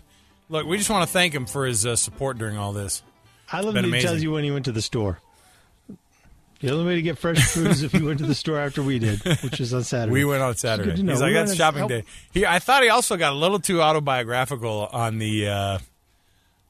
[0.49, 0.67] look.
[0.67, 3.03] We just want to thank him for his uh, support during all this.
[3.53, 5.21] I love Been that he tells you when he went to the store.
[6.61, 8.83] The only way to get fresh food is if you went to the store after
[8.83, 10.13] we did, which is on Saturday.
[10.13, 10.91] We went on Saturday.
[10.91, 11.13] good to know.
[11.13, 12.05] He's We like, went that's shopping help- day.
[12.33, 15.79] He, I thought he also got a little too autobiographical on the uh,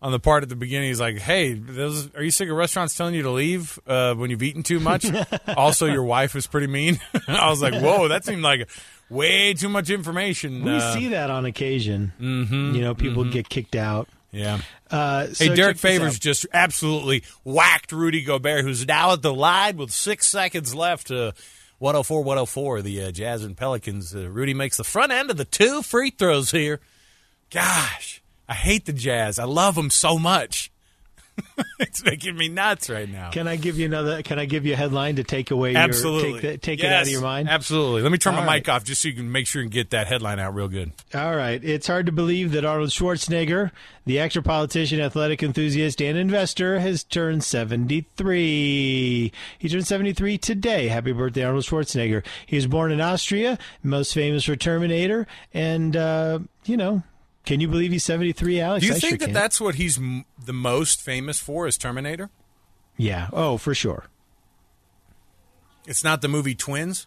[0.03, 0.89] on the part at the beginning.
[0.89, 4.31] He's like, "Hey, those, are you sick of restaurants telling you to leave uh, when
[4.31, 5.07] you've eaten too much?"
[5.57, 7.01] also, your wife is pretty mean.
[7.29, 8.69] I was like, "Whoa, that seemed like
[9.09, 12.13] way too much information." We uh, see that on occasion.
[12.21, 13.33] mhm, You know, people mhm.
[13.33, 14.09] get kicked out.
[14.33, 14.61] Yeah.
[14.91, 19.91] Uh, Hey, Derrick Favors just absolutely whacked Rudy Gobert, who's now at the line with
[19.91, 21.11] six seconds left.
[21.11, 21.33] Uh,
[21.79, 24.15] 104 104, the uh, Jazz and Pelicans.
[24.15, 26.79] Uh, Rudy makes the front end of the two free throws here.
[27.51, 29.39] Gosh, I hate the Jazz.
[29.39, 30.71] I love them so much.
[31.79, 33.31] it's making me nuts right now.
[33.31, 34.23] Can I give you another?
[34.23, 35.75] Can I give you a headline to take away?
[35.75, 36.31] Absolutely.
[36.33, 37.49] Your, take take it out of your mind.
[37.49, 38.03] Absolutely.
[38.03, 38.61] Let me turn All my right.
[38.61, 40.93] mic off just so you can make sure and get that headline out real good.
[41.15, 41.63] All right.
[41.63, 43.71] It's hard to believe that Arnold Schwarzenegger,
[44.07, 49.33] the actor, politician, athletic enthusiast, and investor, has turned 73.
[49.59, 50.89] He turned 73 today.
[50.89, 52.25] Happy birthday, Arnold Schwarzenegger.
[52.47, 55.27] He was born in Austria, most famous for Terminator.
[55.53, 57.03] And, uh, you know,
[57.45, 58.83] can you believe he's 73, Alex?
[58.83, 59.35] Do you I think sure that can.
[59.35, 62.31] that's what he's m- the most famous for is Terminator?
[62.97, 63.29] Yeah.
[63.33, 64.05] Oh, for sure.
[65.87, 67.07] It's not the movie Twins?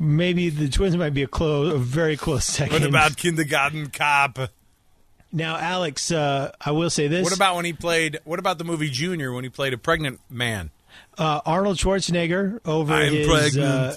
[0.00, 2.72] Maybe the twins might be a close, a very close second.
[2.72, 4.38] What about Kindergarten Cop?
[5.32, 6.12] now, Alex?
[6.12, 7.24] Uh, I will say this.
[7.24, 8.20] What about when he played?
[8.24, 10.70] What about the movie Junior when he played a pregnant man?
[11.16, 13.64] uh, Arnold Schwarzenegger over I'm his pregnant.
[13.64, 13.94] uh,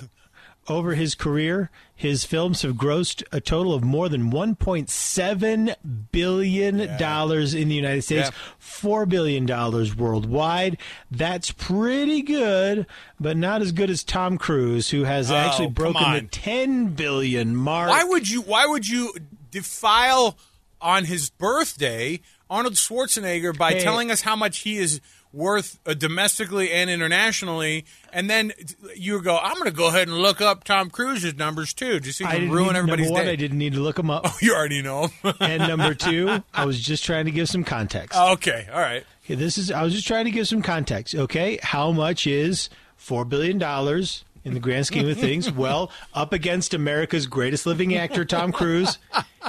[0.68, 5.76] over his career, his films have grossed a total of more than 1.7
[6.12, 8.38] billion dollars in the United States, Yeah.
[8.59, 10.78] four billion dollars worldwide.
[11.09, 12.86] That's pretty good,
[13.20, 16.28] but not as good as Tom Cruise, who has Oh, actually broken the on.
[16.28, 17.89] 10 billion mark.
[17.89, 18.41] Why would you?
[18.41, 19.14] Why would you
[19.49, 20.38] defile
[20.80, 23.80] on his birthday Arnold Schwarzenegger by Hey.
[23.82, 24.99] telling us how much he is
[25.34, 28.51] worth uh, domestically and internationally, and then
[28.95, 32.17] you go, "I'm going to go ahead and look up Tom Cruise's numbers too, just
[32.19, 34.09] so you can ruin need, everybody's number one, day." I didn't need to look them
[34.09, 34.21] up.
[34.32, 35.09] Oh, you already know.
[35.39, 38.17] and number two, I was just trying to give some context.
[38.17, 39.03] okay, all right.
[39.25, 39.71] Okay, this is.
[39.71, 41.15] I was just trying to give some context.
[41.15, 45.52] Okay, how much is four billion dollars in the grand scheme of things?
[45.54, 48.98] well, up against America's greatest living actor, Tom Cruise,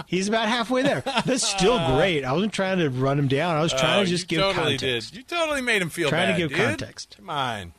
[0.07, 1.01] he's about halfway there.
[1.25, 2.25] That's still great.
[2.25, 3.57] I wasn't trying to run him down.
[3.57, 5.11] I was trying Oh, to just you give totally context.
[5.13, 5.19] Did.
[5.19, 6.59] You totally made him feel Trying to give dude.
[6.59, 7.17] context.
[7.19, 7.73] Come on.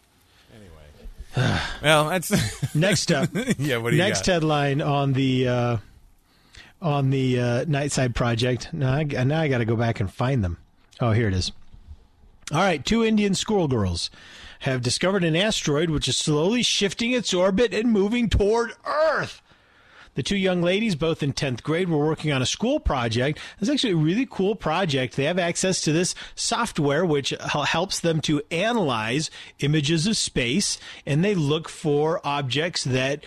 [0.53, 3.77] Anyway, well, that's Next up, yeah.
[3.77, 4.33] What do you next got?
[4.33, 5.77] headline on the uh,
[6.81, 8.73] on the uh, Nightside Project.
[8.73, 10.57] Now I, now I got to go back and find them.
[10.99, 11.51] Oh, here it is.
[12.51, 14.09] All right, two Indian schoolgirls
[14.63, 19.41] have discovered an asteroid which is slowly shifting its orbit and moving toward Earth.
[20.15, 23.39] The two young ladies, both in 10th grade, were working on a school project.
[23.59, 25.15] It's actually a really cool project.
[25.15, 31.25] They have access to this software, which helps them to analyze images of space, and
[31.25, 33.25] they look for objects that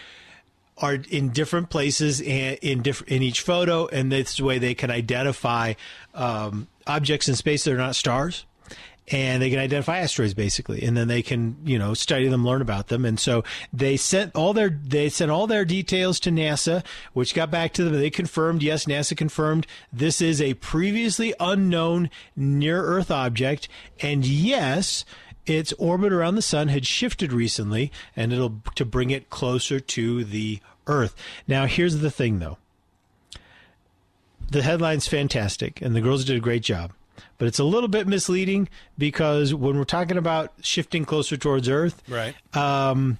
[0.78, 4.90] are in different places and in different in each photo, and this way they can
[4.90, 5.74] identify
[6.14, 8.44] um, objects in space that are not stars
[9.08, 10.82] and they can identify asteroids basically.
[10.82, 13.04] And then they can you know study them learn about them.
[13.04, 17.50] And so they sent all their they sent all their details to NASA which got
[17.50, 17.94] back to them.
[17.94, 23.68] They confirmed yes NASA confirmed this is a previously unknown near earth object.
[24.00, 25.04] And yes
[25.46, 30.24] its orbit around the sun had shifted recently and it'll to bring it closer to
[30.24, 31.14] the earth.
[31.46, 32.58] Now here's the thing though.
[34.50, 36.92] The headline's fantastic and the girls did a great job
[37.38, 38.68] but it's a little bit misleading
[38.98, 42.34] because when we're talking about shifting closer towards Earth, Right.
[42.56, 43.18] Um,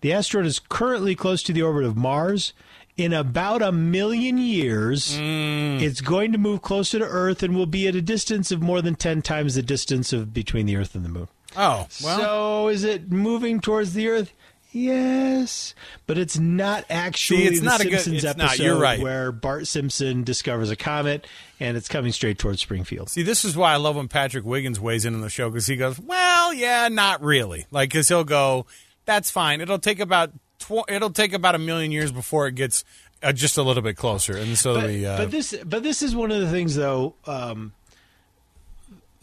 [0.00, 2.52] the asteroid is currently close to the orbit of Mars.
[2.96, 7.86] In about a million years, it's going to move closer to Earth and will be
[7.86, 11.04] at a distance of more than ten times the distance of between the Earth and
[11.04, 11.28] the Moon.
[11.58, 12.18] Oh, well.
[12.18, 14.32] so is it moving towards the Earth?
[14.76, 15.74] Yes,
[16.06, 18.78] but it's not actually See, it's the not a good- Simpsons it's not, episode you're
[18.78, 19.00] right.
[19.00, 21.26] where Bart Simpson discovers a comet
[21.58, 23.08] and it's coming straight towards Springfield.
[23.08, 25.66] See, this is why I love when Patrick Wiggins weighs in on the show because
[25.66, 28.66] he goes, "Well, yeah, not really." Like, because he'll go,
[29.06, 29.62] "That's fine.
[29.62, 32.84] It'll take about tw- it'll take about a million years before it gets
[33.22, 36.02] uh, just a little bit closer." And so but, we, uh, but this but this
[36.02, 37.72] is one of the things though um,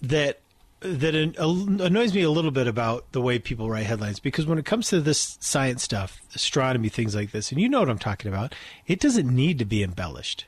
[0.02, 0.40] that
[0.84, 4.66] that annoys me a little bit about the way people write headlines because when it
[4.66, 8.30] comes to this science stuff, astronomy, things like this, and you know what I'm talking
[8.32, 8.54] about,
[8.88, 10.46] it doesn't need to be embellished.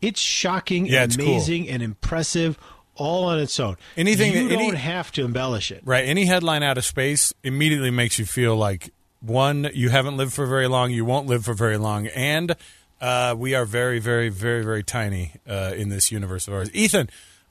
[0.00, 1.26] It's shocking, Yeah, and it's cool.
[1.26, 2.56] amazing, and impressive
[2.94, 3.76] all on its own.
[3.96, 5.82] Anything you that- any- don't have to embellish it.
[5.84, 10.32] right, any headline out of space immediately makes you feel like one, you haven't lived
[10.32, 12.54] for very long, you won't live for very long, and
[13.00, 16.70] uh, we are very, very, very, very tiny uh, in this universe of ours.
[16.72, 17.08] Ethan,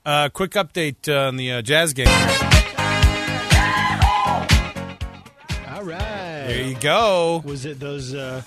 [0.07, 2.07] uh, quick update uh, on the uh, Jazz game.
[5.67, 7.41] All right, There you go.
[7.45, 8.13] Was it those?
[8.15, 8.41] Uh,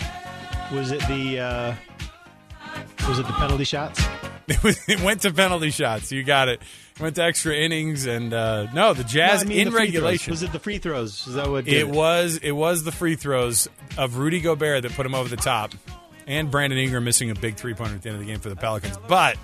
[0.72, 1.38] was it the?
[1.38, 1.74] Uh,
[3.08, 4.02] was it the penalty shots?
[4.50, 6.10] It, was, it went to penalty shots.
[6.10, 6.60] You got it.
[6.96, 9.70] It went to extra innings, and uh, no, the Jazz No, I mean in the
[9.70, 9.94] free throws.
[9.94, 10.30] regulation.
[10.32, 11.24] Was it the free throws?
[11.28, 14.90] Is that what did It was it was the free throws of Rudy Gobert that
[14.94, 15.72] put him over the top,
[16.26, 18.48] and Brandon Ingram missing a big three pointer at the end of the game for
[18.48, 18.98] the Pelicans.
[19.06, 19.36] But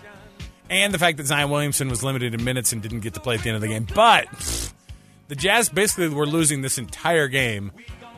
[0.71, 3.37] and the fact that Zion Williamson was limited in minutes and didn't get to play
[3.37, 3.87] at the end of the game.
[3.95, 4.27] But
[5.29, 7.73] the Jazz basically were losing this entire game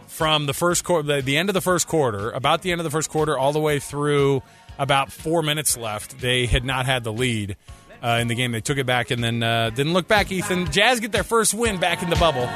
[0.07, 2.85] from the first quarter, the, the end of the first quarter, about the end of
[2.85, 4.43] the first quarter, all the way through
[4.79, 6.19] about four minutes left.
[6.21, 7.57] They had not had the lead.
[8.03, 10.31] Uh, in the game, they took it back and then uh, didn't look back.
[10.31, 12.49] Ethan, Jazz get their first win back in the bubble.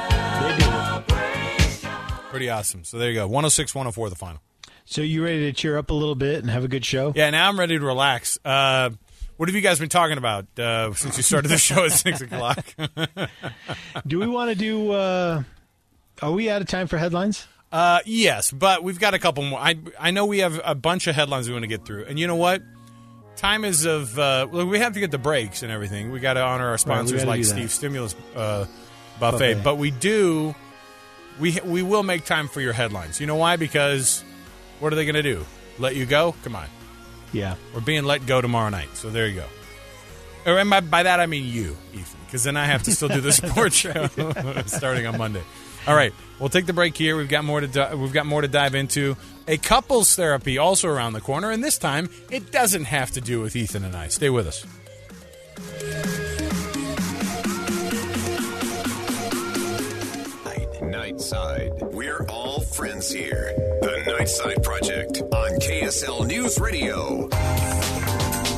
[2.29, 2.83] Pretty awesome.
[2.85, 3.27] So there you go.
[3.27, 4.41] 106 104 the final.
[4.85, 7.13] So you ready to cheer up a little bit and have a good show?
[7.15, 8.37] Yeah, now I'm ready to relax.
[8.43, 8.91] Uh,
[9.37, 12.21] what have you guys been talking about uh, since you started the show at 6
[12.21, 12.65] o'clock?
[14.07, 14.91] Do we want to do?
[14.91, 15.43] Uh,
[16.21, 17.47] are we out of time for headlines?
[17.71, 19.59] uh, yes, but we've got a couple more.
[19.59, 22.05] I, I know we have a bunch of headlines we want to get through.
[22.05, 22.61] And you know what?
[23.35, 24.17] Time is of.
[24.17, 26.11] Uh, well, we have to get the breaks and everything.
[26.11, 27.43] We got to honor our sponsors gotta like.
[27.45, 28.65] Steve Stimulus uh,
[29.19, 29.55] Buffet.
[29.55, 29.63] Buffet.
[29.63, 30.53] But we do.
[31.39, 33.19] We, we will make time for your headlines.
[33.19, 33.55] You know why?
[33.55, 34.23] Because
[34.79, 35.43] what are they going to do?
[35.79, 36.35] Let you go?
[36.43, 36.67] Come on.
[37.33, 37.55] Yeah.
[37.73, 38.95] We're being let go tomorrow night.
[38.95, 39.45] So there you go.
[40.45, 43.07] Or and by, by that I mean you, Ethan, because then I have to still
[43.09, 44.07] do the sports show
[44.67, 45.43] starting on Monday.
[45.87, 47.17] All right, we'll take the break here.
[47.17, 49.17] We've got more to di- we've got more to dive into.
[49.47, 53.41] A couples therapy also around the corner, and this time it doesn't have to do
[53.41, 54.07] with Ethan and I.
[54.07, 54.65] Stay with us.
[61.17, 61.93] Nightside.
[61.93, 63.53] We're all friends here.
[63.81, 67.29] The Nightside Project on KSL News Radio.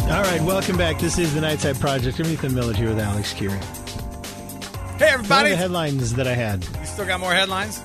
[0.05, 0.97] All right, welcome back.
[0.99, 2.17] This is the Nightside Project.
[2.19, 3.49] I'm Ethan Millard here with Alex Kirry.
[3.51, 5.49] Hey One of everybody!
[5.49, 6.63] the headlines that I had.
[6.79, 7.81] You still got more headlines?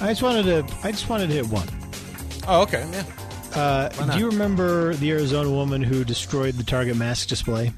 [0.00, 0.76] I just wanted to.
[0.82, 1.68] I just wanted to hit one.
[2.48, 3.04] Oh, okay, yeah.
[3.54, 4.14] Uh, Why not?
[4.14, 7.72] do you remember the Arizona woman who destroyed the Target mask display?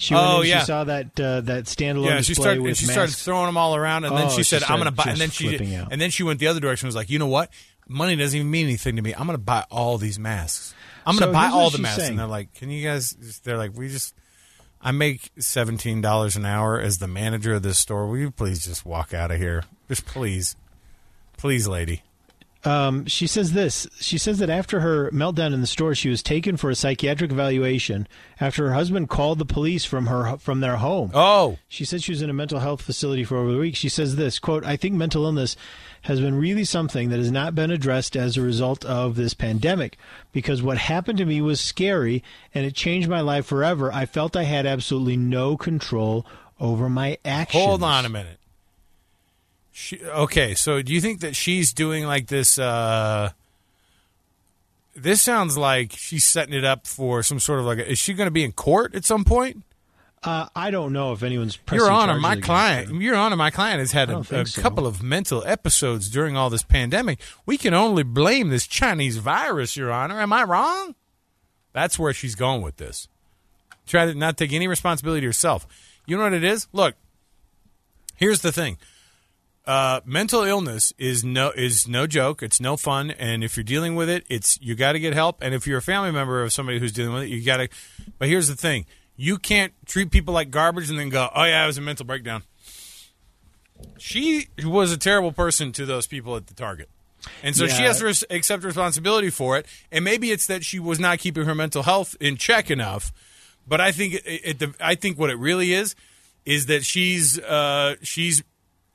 [0.00, 0.60] She Oh, in, yeah.
[0.60, 2.64] She saw that uh, that standalone Yeah, display she started.
[2.64, 2.92] And she masks.
[2.94, 5.04] started throwing them all around, and then Oh, she she said, "I'm going to buy."
[5.08, 5.92] And then she, out.
[5.92, 6.86] and then she went the other direction.
[6.86, 7.52] Was like, you know what?
[7.86, 9.12] Money doesn't even mean anything to me.
[9.12, 10.74] I'm going to buy all these masks.
[11.06, 11.98] I'm going to So buy all the masks.
[11.98, 12.10] saying.
[12.12, 13.10] And they're like, "Can you guys?"
[13.44, 14.14] They're like, "We just."
[14.82, 18.06] I make seventeen dollars an hour as the manager of this store.
[18.06, 19.64] Will you please just walk out of here?
[19.88, 20.56] Just please,
[21.36, 22.02] please, lady.
[22.62, 23.86] Um, she says this.
[24.00, 27.30] She says that after her meltdown in the store, she was taken for a psychiatric
[27.30, 28.06] evaluation
[28.38, 31.10] after her husband called the police from her from their home.
[31.14, 33.76] Oh, she said she was in a mental health facility for over a week.
[33.76, 35.56] She says this quote: "I think mental illness
[36.02, 39.96] has been really something that has not been addressed as a result of this pandemic
[40.32, 42.22] because what happened to me was scary
[42.54, 43.92] and it changed my life forever.
[43.92, 46.26] I felt I had absolutely no control
[46.58, 48.39] over my actions." Hold on a minute.
[49.80, 52.58] She, okay, so do you think that she's doing like this?
[52.58, 53.30] Uh,
[54.94, 57.78] this sounds like she's setting it up for some sort of like.
[57.78, 59.64] A, is she going to be in court at some point?
[60.22, 61.58] Uh, I don't know if anyone's.
[61.72, 63.00] Your Honor, my client.
[63.00, 64.60] Your Honor, my client has had a, a so.
[64.60, 67.18] couple of mental episodes during all this pandemic.
[67.46, 70.20] We can only blame this Chinese virus, Your Honor.
[70.20, 70.94] Am I wrong?
[71.72, 73.08] That's where she's going with this.
[73.86, 75.66] Try to not take any responsibility yourself.
[76.06, 76.68] You know what it is?
[76.74, 76.96] Look,
[78.16, 78.76] here's the thing.
[79.70, 82.42] Uh, mental illness is no is no joke.
[82.42, 85.40] It's no fun, and if you're dealing with it, it's you got to get help.
[85.40, 87.68] And if you're a family member of somebody who's dealing with it, you got to.
[88.18, 91.62] But here's the thing: you can't treat people like garbage and then go, "Oh yeah,
[91.62, 92.42] it was a mental breakdown."
[93.96, 96.88] She was a terrible person to those people at the Target.
[97.44, 99.66] And so she has to res- accept responsibility for it.
[99.92, 103.12] And maybe it's that she was not keeping her mental health in check enough.
[103.68, 105.94] But I think it, it, the, I think what it really is
[106.44, 108.42] is that she's uh, she's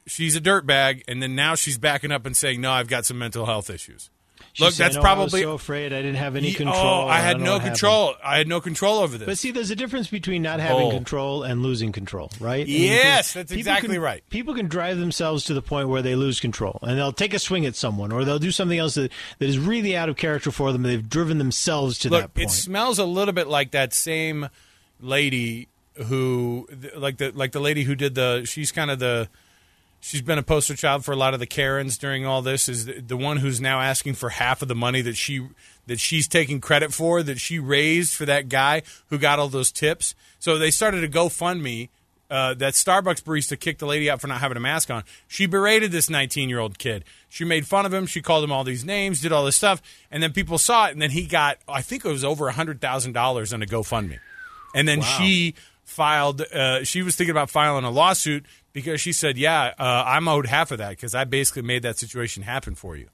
[0.07, 3.17] she's a dirtbag, and then now she's backing up and saying, "No, I've got some
[3.17, 4.09] mental health issues."
[4.53, 6.57] She Look, said, that's "No, probably I was so afraid I didn't have any oh,
[6.57, 6.77] control.
[7.03, 8.13] Oh, I had don't no what happened." control.
[8.23, 9.25] I had no control over this.
[9.25, 10.91] But see, there's a difference between not having Oh.
[10.91, 12.63] control and losing control, right?
[12.65, 14.23] I mean, that's exactly can- right.
[14.29, 17.39] People can drive themselves to the point where they lose control, and they'll take a
[17.39, 20.51] swing at someone, or they'll do something else that, that is really out of character
[20.51, 20.83] for them.
[20.83, 22.47] They've driven themselves to Look, that point.
[22.49, 24.47] it smells a little bit like that same
[25.01, 25.67] lady
[26.05, 28.43] who, like the like the lady who did the.
[28.45, 29.27] She's kind of the.
[30.05, 32.69] She's been a poster child for a lot of the Karens during all this.
[32.69, 35.47] Is the, the one who's now asking for half of the money that she
[35.87, 39.71] that she's taking credit for that she raised for that guy who got all those
[39.71, 40.13] tips.
[40.37, 41.89] So they started a GoFundMe.
[42.29, 45.03] Uh, that Starbucks barista kicked the lady out for not having a mask on.
[45.27, 47.03] She berated this 19 year old kid.
[47.27, 48.05] She made fun of him.
[48.05, 49.81] She called him all these names, did all this stuff,
[50.11, 50.91] and then people saw it.
[50.91, 54.19] And then he got, I think it was over hundred thousand dollars on a GoFundMe.
[54.75, 56.41] And then she filed.
[56.41, 58.45] Uh, she was thinking about filing a lawsuit
[58.75, 61.97] because she said, "Yeah, uh, I'm owed half of that because I basically made that
[61.97, 63.07] situation happen for you."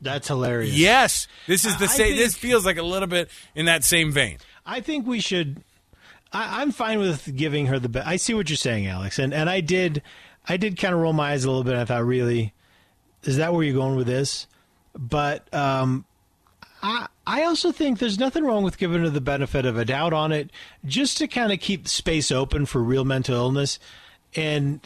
[0.00, 0.74] That's hilarious.
[0.74, 2.16] Yes, this is the same.
[2.16, 4.38] This feels like a little bit in that same vein.
[4.64, 5.62] I think we should.
[6.32, 7.90] I, I'm fine with giving her the.
[7.90, 10.02] Be- I see what you're saying, Alex, and and I did,
[10.48, 11.74] I did kind of roll my eyes a little bit.
[11.74, 12.54] I thought, really,
[13.22, 14.46] is that where you're going with this?
[14.94, 16.06] But um,
[16.82, 20.14] I I also think there's nothing wrong with giving her the benefit of a doubt
[20.14, 20.50] on it,
[20.86, 23.78] just to kind of keep space open for real mental illness,
[24.36, 24.80] and.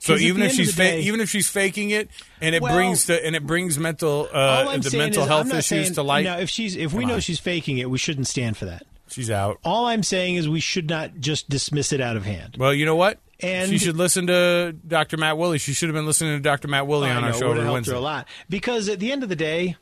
[0.00, 2.08] so even if she's fa- day- even if she's faking it,
[2.40, 5.66] and it Well- brings the and it brings mental uh, the mental is, health issues
[5.66, 6.24] saying- to light.
[6.24, 7.20] Now, if she's if we Come know on.
[7.20, 8.84] she's faking it, we shouldn't stand for that.
[9.10, 9.58] she's out.
[9.64, 12.56] All I'm saying is we should not just dismiss it out of hand.
[12.58, 13.18] Well, you know what?
[13.40, 15.16] And- she should listen to Dr.
[15.16, 15.58] Matt Willie.
[15.58, 16.68] She should have been listening to Dr.
[16.68, 17.92] Matt Willie I on our know, show would've helped Wednesday.
[17.92, 19.76] her a lot because at the end of the day,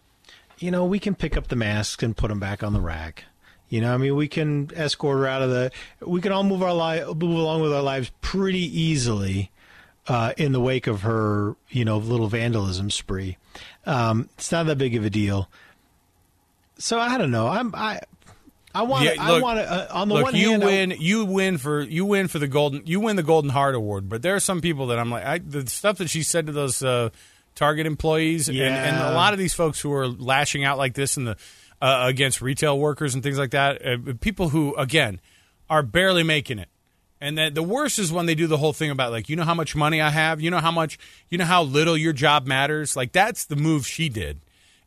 [0.58, 3.24] you know, we can pick up the masks and put them back on the rack.
[3.68, 5.72] You know, I mean, we can escort her out of the.
[6.00, 9.50] We can all move our li- move along with our lives pretty easily
[10.06, 13.38] uh, in the wake of her, you know, little vandalism spree.
[13.84, 15.48] Um, it's not that big of a deal.
[16.78, 17.48] So I don't know.
[17.48, 18.00] I'm I.
[18.74, 19.04] I want.
[19.04, 19.58] Yeah, to I want.
[19.58, 20.94] Uh, on the Look, one you hand, I- win.
[20.98, 22.82] You win for you win for the golden.
[22.84, 24.08] You win the Golden Heart Award.
[24.08, 26.52] But there are some people that I'm like I, the stuff that she said to
[26.52, 27.08] those uh,
[27.54, 31.16] Target employees and, and a lot of these folks who are lashing out like this
[31.16, 31.36] in the
[31.80, 33.84] uh, against retail workers and things like that.
[33.84, 35.20] Uh, people who again
[35.68, 36.68] are barely making it.
[37.20, 39.44] And that the worst is when they do the whole thing about like you know
[39.44, 40.98] how much money I have, you know how much,
[41.30, 42.94] you know how little your job matters.
[42.94, 44.40] Like that's the move she did.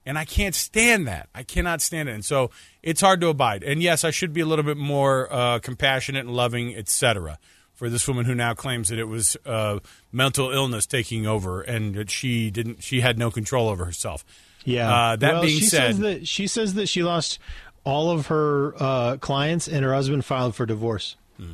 [0.06, 1.30] And I can't stand that.
[1.36, 2.14] I cannot stand it.
[2.14, 3.64] And so it's hard to abide.
[3.64, 7.38] And yes, I should be a little bit more uh, compassionate and loving, etc.
[7.74, 9.80] For this woman who now claims that it was uh,
[10.12, 14.24] mental illness taking over and that she didn't, she had no control over herself.
[14.66, 14.94] Yeah.
[14.94, 17.40] Uh, that Well, being she said, says that she says that she lost
[17.86, 21.54] all of her uh, clients, and her husband filed for divorce, Hmm.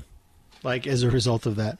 [0.64, 1.78] like as a result of that.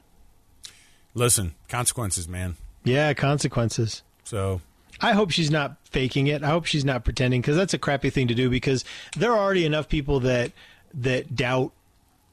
[1.14, 2.56] listen, consequences, man.
[2.84, 4.02] Yeah, consequences.
[4.24, 4.60] So
[5.00, 6.42] I hope she's not faking it.
[6.42, 8.48] I hope she's not pretending because that's a crappy thing to do.
[8.48, 8.84] Because
[9.16, 10.52] there are already enough people that
[10.94, 11.72] that doubt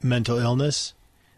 [0.02, 0.94] mental illness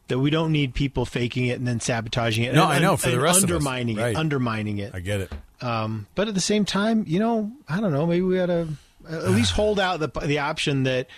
[0.09, 2.55] that we don't need people faking it and then sabotaging it.
[2.55, 3.55] No, and, I know, for the rest of us.
[3.55, 4.11] undermining Right.
[4.11, 4.95] it, undermining it.
[4.95, 5.33] I get it.
[5.61, 8.07] Um, but at the same time, you know, I don't know.
[8.07, 8.69] Maybe we ought to
[9.09, 11.09] at least hold out the the option that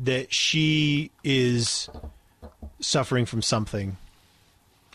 [0.00, 1.88] that she is
[2.80, 3.96] suffering from something.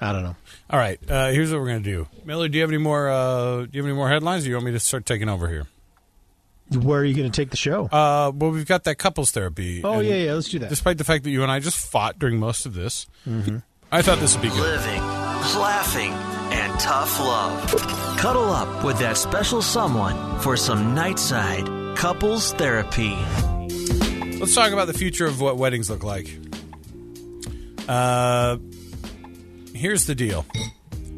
[0.04, 0.36] I don't know.
[0.70, 2.08] All right, uh, here's what we're gonna do.
[2.26, 3.10] Miller, do you have any more?
[3.10, 4.44] Uh, do you have any more headlines?
[4.44, 5.68] Or do you want me to start taking over here?
[6.72, 7.88] Where are you going to take the show?
[7.88, 9.82] Uh, well, we've got that couples therapy.
[9.84, 10.70] Oh, yeah, yeah, let's do that.
[10.70, 13.58] Despite the fact that you and I just fought during most of this, Mm-hmm.
[13.92, 14.60] I thought this would be good.
[14.62, 16.31] Living, laughing, and
[16.82, 18.18] tough love.
[18.18, 23.16] Cuddle up with that special someone for some nightside couples therapy.
[24.40, 26.36] Let's talk about the future of what weddings look like.
[27.88, 28.58] Uh,
[29.74, 30.44] here's the deal.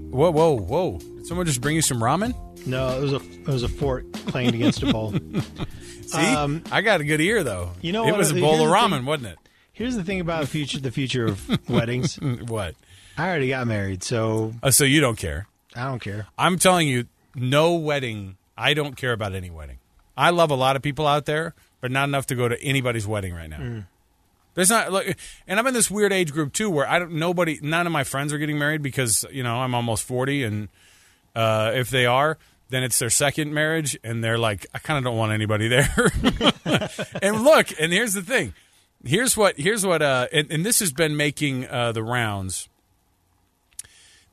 [0.09, 0.97] Whoa, whoa, whoa!
[0.97, 2.35] Did someone just bring you some ramen?
[2.65, 5.13] No, it was a it was a fork clanged against a bowl.
[6.07, 7.71] See, Um, I got a good ear though.
[7.81, 8.17] You know it what?
[8.19, 9.39] was a bowl of ramen, thing- wasn't it?
[9.73, 12.15] Here's the thing about future the future of weddings.
[12.47, 12.75] what?
[13.17, 15.47] I already got married, so Uh, so you don't care.
[15.75, 16.27] I don't care.
[16.37, 17.05] I'm telling you,
[17.35, 18.37] no wedding.
[18.57, 19.79] I don't care about any wedding.
[20.15, 23.07] I love a lot of people out there, but not enough to go to anybody's
[23.07, 23.57] wedding right now.
[23.57, 23.85] Mm.
[24.55, 25.07] There's not, look,
[25.47, 27.13] and I'm in this weird age group too, where I don't.
[27.13, 30.67] Nobody, none of my friends are getting married because you know I'm almost 40, and
[31.35, 32.37] uh, if they are,
[32.69, 36.11] then it's their second marriage, and they're like, I kind of don't want anybody there.
[37.21, 38.53] and look, and here's the thing.
[39.03, 39.59] Here's what.
[39.59, 40.03] Here's what.
[40.03, 42.69] Uh, and, and this has been making uh, the rounds.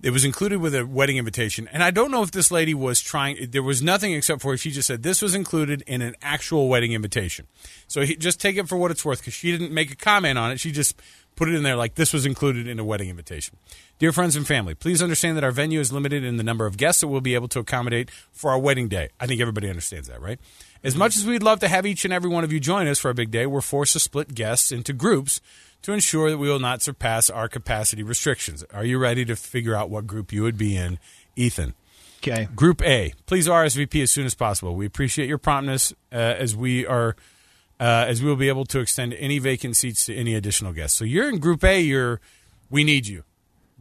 [0.03, 3.03] It was included with a wedding invitation, and I don't know if this lady was
[3.03, 3.51] trying.
[3.51, 6.93] There was nothing except for she just said this was included in an actual wedding
[6.93, 7.47] invitation.
[7.87, 10.39] So he, just take it for what it's worth because she didn't make a comment
[10.39, 10.61] on it.
[10.61, 10.97] She just
[11.37, 13.57] put it in there like this was included in a wedding invitation.
[13.99, 16.79] Dear friends and family, please understand that our venue is limited in the number of
[16.79, 19.11] guests that we'll be able to accommodate for our wedding day.
[19.21, 20.41] I think everybody understands that, right?
[20.83, 22.99] As much as we'd love to have each and every one of you join us
[22.99, 25.43] for our big day, we're forced to split guests into groups
[25.83, 28.65] to ensure that we will not surpass our capacity restrictions.
[28.73, 30.99] Are you ready to figure out what group you would be in,
[31.37, 31.75] Ethan?
[32.19, 32.49] Okay.
[32.55, 34.75] Group A, please RSVP as soon as possible.
[34.75, 37.17] We appreciate your promptness uh, as we are
[37.79, 40.99] uh, as we will be able to extend any vacant seats to any additional guests.
[40.99, 41.81] So you're in Group A.
[41.81, 42.21] You're
[42.69, 43.25] we need you.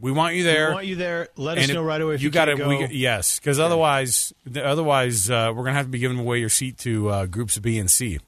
[0.00, 0.68] We want you there.
[0.68, 1.28] We want you there.
[1.36, 2.86] Let us know right away if you, gotta, can't we- go.
[2.90, 7.10] yes, because otherwise, otherwise uh, we're gonna have to be giving away your seat to
[7.10, 8.18] uh, groups B and C.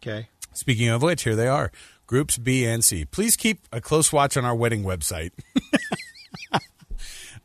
[0.00, 0.28] Okay.
[0.52, 1.72] Speaking of which, here they are,
[2.06, 3.04] groups B and C.
[3.04, 5.30] Please keep a close watch on our wedding website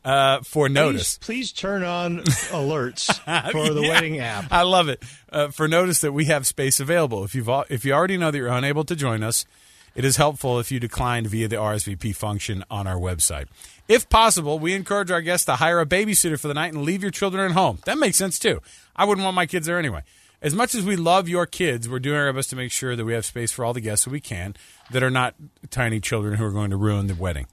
[0.03, 1.17] uh, for notice.
[1.17, 3.05] Please, please turn on alerts
[3.51, 3.89] for the Yeah.
[3.89, 4.45] wedding app.
[4.51, 5.01] I love it.
[5.31, 7.23] Uh, for notice that we have space available.
[7.23, 9.45] If you've al- if you already know that you're unable to join us,
[9.93, 13.47] it is helpful if you declined via the RSVP function on our website.
[13.87, 17.01] If possible, we encourage our guests to hire a babysitter for the night and leave
[17.01, 17.79] your children at home.
[17.85, 18.61] That makes sense too.
[18.95, 20.03] I wouldn't want my kids there anyway.
[20.41, 23.05] As much as we love your kids, we're doing our best to make sure that
[23.05, 24.55] we have space for all the guests that we can
[24.89, 25.35] that are not
[25.69, 27.45] tiny children who are going to ruin the wedding.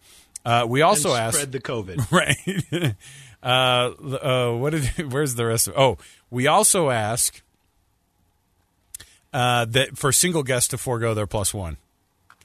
[0.44, 2.10] Uh, we also And ask spread the COVID.
[2.80, 2.94] right.
[3.42, 3.46] uh,
[4.52, 5.12] uh, what did?
[5.12, 5.74] Where's the rest of?
[5.76, 5.98] Oh,
[6.30, 7.42] we also ask
[9.32, 11.76] uh, that for single guests to forego their plus one,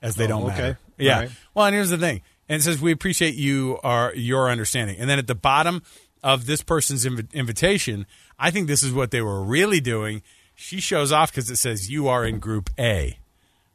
[0.01, 0.51] as they Oh, don't okay.
[0.61, 0.79] matter.
[0.97, 1.19] Yeah.
[1.19, 1.31] Right.
[1.53, 5.09] Well, and here's the thing, and it says we appreciate you are your understanding, and
[5.09, 5.81] then at the bottom
[6.23, 8.05] of this person's inv- invitation,
[8.37, 10.21] I think this is what they were really doing.
[10.55, 13.17] She shows off because it says you are in Group A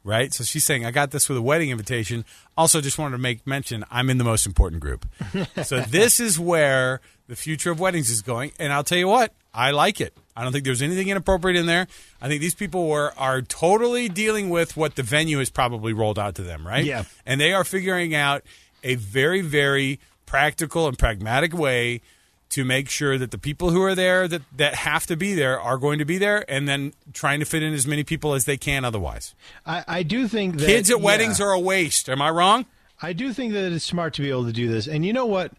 [0.03, 0.33] right?
[0.33, 2.25] So she's saying, I got this with a wedding invitation.
[2.57, 5.05] Also, just wanted to make mention I'm in the most important group.
[5.63, 8.51] so this is where the future of weddings is going.
[8.59, 10.17] And I'll tell you what, I like it.
[10.35, 11.87] I don't think there's anything inappropriate in there.
[12.21, 16.17] I think these people were are totally dealing with what the venue has probably rolled
[16.17, 16.85] out to them, right?
[16.85, 17.03] Yeah.
[17.25, 18.43] And they are figuring out
[18.83, 22.01] a very, very practical and pragmatic way
[22.49, 25.59] to make sure that the people who are there that, that have to be there
[25.59, 28.45] are going to be there and then trying to fit in as many people as
[28.45, 29.35] they can otherwise.
[29.65, 31.03] I, I do think that Kids at yeah.
[31.03, 32.09] weddings are a waste.
[32.09, 32.65] Am I wrong?
[33.01, 34.87] I do think that it's smart to be able to do this.
[34.87, 35.53] And you know what?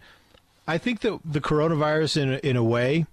[0.66, 3.06] I think that the coronavirus, in a, in a way,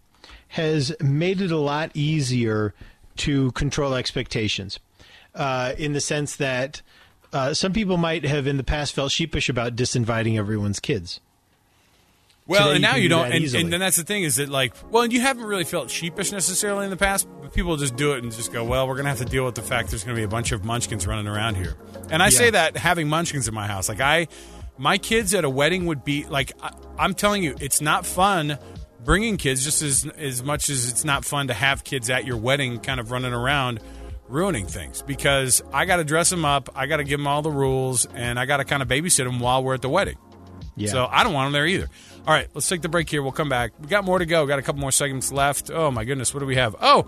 [0.50, 2.74] has made it a lot easier
[3.18, 4.80] to control expectations.
[5.36, 6.82] Uh, in the sense that
[7.32, 11.20] uh, some people might have in the past felt sheepish about disinviting everyone's kids.
[12.48, 14.48] Well, Today and now you do don't, and, and then that's the thing is that
[14.48, 18.14] like, well, you haven't really felt sheepish necessarily in the past, but people just do
[18.14, 20.16] it and just go, well, we're gonna have to deal with the fact there's gonna
[20.16, 21.76] be a bunch of munchkins running around here,
[22.10, 24.28] and I say that having munchkins in my house, like I,
[24.78, 28.58] my kids at a wedding would be like, I, I'm telling you, it's not fun
[29.04, 32.38] bringing kids just as as much as it's not fun to have kids at your
[32.38, 33.80] wedding, kind of running around
[34.28, 35.02] ruining things.
[35.02, 38.06] Because I got to dress them up, I got to give them all the rules,
[38.14, 40.18] and I got to kind of babysit them while we're at the wedding.
[40.78, 40.92] Yeah.
[40.92, 41.90] So I don't want them there either.
[42.26, 43.22] All right, let's take the break here.
[43.24, 43.72] We'll come back.
[43.80, 44.46] We got more to go.
[44.46, 45.70] Got a couple more segments left.
[45.72, 46.76] Oh my goodness, what do we have?
[46.80, 47.08] Oh,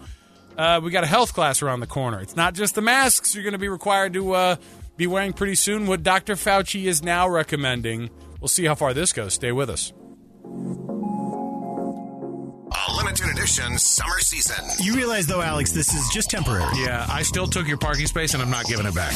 [0.58, 2.20] uh, we got a health class around the corner.
[2.20, 4.56] It's not just the masks you're going to be required to uh,
[4.98, 5.88] be wearing pretty soon.
[5.88, 6.36] What Dr.
[6.36, 8.10] Fauci is now recommending.
[8.42, 9.34] We'll see how far this goes.
[9.34, 9.94] Stay with us.
[13.50, 14.66] A limited edition Ocean summer season.
[14.80, 16.72] You realize, though, Alex, this is just temporary.
[16.76, 19.14] Yeah, I still took your parking space and I'm not giving it back.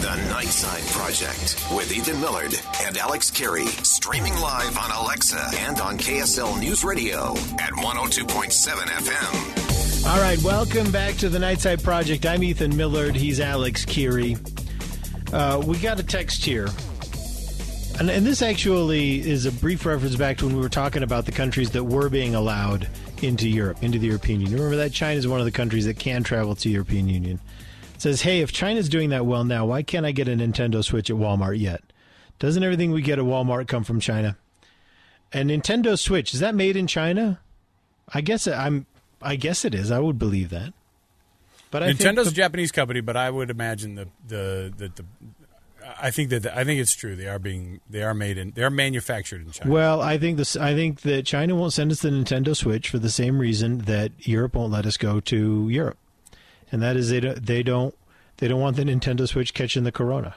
[0.00, 3.66] The Nightside Project with Ethan Millard and Alex Kirry.
[3.66, 10.06] Streaming live on Alexa and on KSL News Radio at 102.7 FM.
[10.08, 12.26] All right, welcome back to the Nightside Project.
[12.26, 13.14] I'm Ethan Millard.
[13.14, 14.36] He's Alex Kirry.
[15.32, 16.68] Uh, we got a text here.
[17.98, 21.24] And, and this actually is a brief reference back to when we were talking about
[21.24, 22.88] the countries that were being allowed
[23.22, 24.58] into Europe, into the European Union.
[24.58, 27.40] Remember that China is one of the countries that can travel to the European Union.
[27.94, 30.84] It says, hey, if China's doing that well now, why can't I get a Nintendo
[30.84, 31.82] Switch at Walmart yet?
[32.38, 34.36] Doesn't everything we get at Walmart come from China?
[35.32, 37.40] A Nintendo Switch is that made in China?
[38.12, 38.86] I guess I'm.
[39.20, 39.90] I guess it is.
[39.90, 40.72] I would believe that.
[41.70, 44.88] But I Nintendo's think a Japanese company, but I would imagine the the the.
[44.88, 45.04] the
[46.00, 47.14] I think that I think it's true.
[47.16, 49.70] They are being they are made in they are manufactured in China.
[49.70, 50.56] Well, I think this.
[50.56, 54.12] I think that China won't send us the Nintendo Switch for the same reason that
[54.20, 55.98] Europe won't let us go to Europe,
[56.72, 57.94] and that is they don't they don't
[58.38, 60.34] they don't want the Nintendo Switch catching the corona.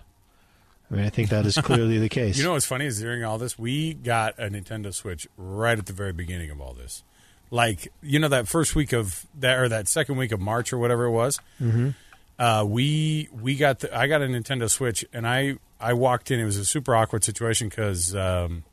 [0.91, 2.37] I mean, I think that is clearly the case.
[2.37, 5.85] You know what's funny is during all this, we got a Nintendo Switch right at
[5.85, 7.03] the very beginning of all this.
[7.51, 10.77] Like you know that first week of that or that second week of March or
[10.77, 11.39] whatever it was.
[11.59, 11.95] Mhm.
[12.39, 16.39] Uh, we we got the, I got a Nintendo Switch and I I walked in.
[16.39, 18.63] It was a super awkward situation because um,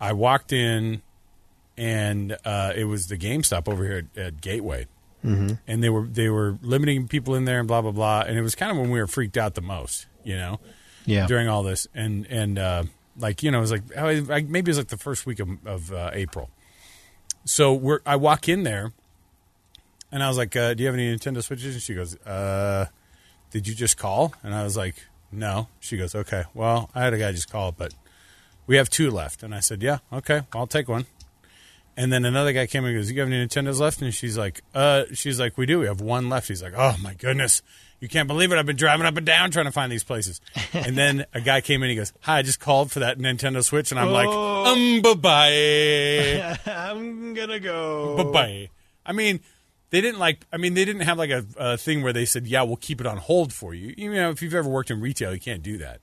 [0.00, 1.02] I walked in
[1.76, 4.86] and uh, it was the GameStop over here at, at Gateway.
[5.24, 5.58] Mhm.
[5.68, 8.22] And they were they were limiting people in there and blah blah blah.
[8.26, 10.58] And it was kind of when we were freaked out the most, you know
[11.04, 11.26] Yeah.
[11.26, 12.84] during all this, and and uh,
[13.18, 15.92] like you know, it was like maybe it was like the first week of, of
[15.92, 16.50] uh, April.
[17.44, 18.92] So we're I walk in there,
[20.12, 22.86] and I was like, uh, "Do you have any Nintendo Switches?" And she goes, uh,
[23.50, 24.94] "Did you just call?" And I was like,
[25.32, 27.92] "No." She goes, "Okay, well, I had a guy just call, but
[28.66, 31.06] we have two left." And I said, "Yeah, okay, I'll take one."
[31.96, 34.62] And then another guy came and goes, "You have any Nintendos left?" And she's like,
[34.74, 35.80] "Uh," she's like, "We do.
[35.80, 37.60] We have one left." He's like, "Oh my goodness,
[38.00, 38.56] you can't believe it!
[38.58, 40.40] I've been driving up and down trying to find these places."
[40.72, 41.90] and then a guy came in.
[41.90, 44.72] He goes, "Hi, I just called for that Nintendo Switch," and I'm like, Oh.
[44.72, 48.16] "Um, bye bye, I'm gonna go.
[48.24, 48.68] bye bye."
[49.04, 49.40] I mean,
[49.92, 50.44] they didn't like.
[50.52, 53.00] I mean, they didn't have like a, a thing where they said, "Yeah, we'll keep
[53.00, 55.62] it on hold for you." You know, if you've ever worked in retail, you can't
[55.62, 56.00] do that.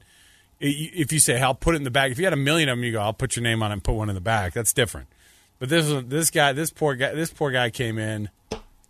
[0.61, 2.69] If you say, "Hey, "I'll put it in the bag," if you had a million
[2.69, 4.21] of them, you go, "I'll put your name on it and put one in the
[4.21, 5.07] back." That's different.
[5.57, 8.29] But this was- this guy, this poor guy, this poor guy came in,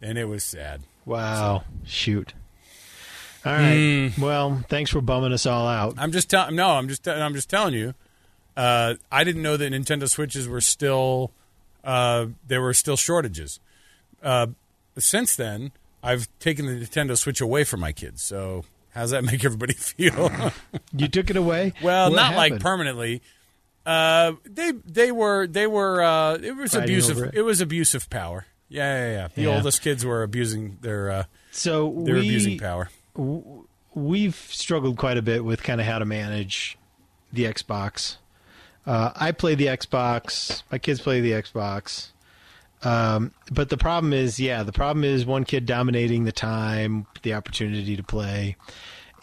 [0.01, 0.81] and it was sad.
[1.05, 1.63] Wow.
[1.85, 2.33] Shoot.
[3.45, 4.09] All right.
[4.13, 4.21] Hmm.
[4.21, 5.95] Well, thanks for bumming us all out.
[5.97, 6.55] I'm just telling.
[6.55, 7.07] No, I'm just.
[7.07, 7.93] I'm just telling you.
[8.57, 11.31] Uh, I didn't know that Nintendo Switches were still.
[11.83, 13.61] Uh, there were still shortages.
[14.21, 14.47] Uh,
[14.99, 15.71] since then,
[16.03, 18.21] I've taken the Nintendo Switch away from my kids.
[18.23, 20.31] So, how's that make everybody feel?
[20.93, 21.73] You took it away.
[21.83, 23.21] well, What not like permanently.
[23.85, 27.17] Uh, they they were they were uh, it was Fighting abusive.
[27.19, 27.35] It.
[27.35, 27.41] it?
[27.41, 28.45] was abusive power.
[28.67, 29.27] Yeah, yeah, yeah.
[29.33, 29.55] The Yeah.
[29.55, 31.09] oldest kids were abusing their.
[31.09, 32.89] Uh, So they're we- abusing power.
[33.15, 36.77] w- we've struggled quite a bit with kind of how to manage
[37.33, 38.17] the Xbox.
[38.85, 40.61] Uh, I play the Xbox.
[40.71, 42.09] My kids play the Xbox.
[42.83, 47.33] Um, but the problem is, yeah, the problem is one kid dominating the time, the
[47.33, 48.55] opportunity to play.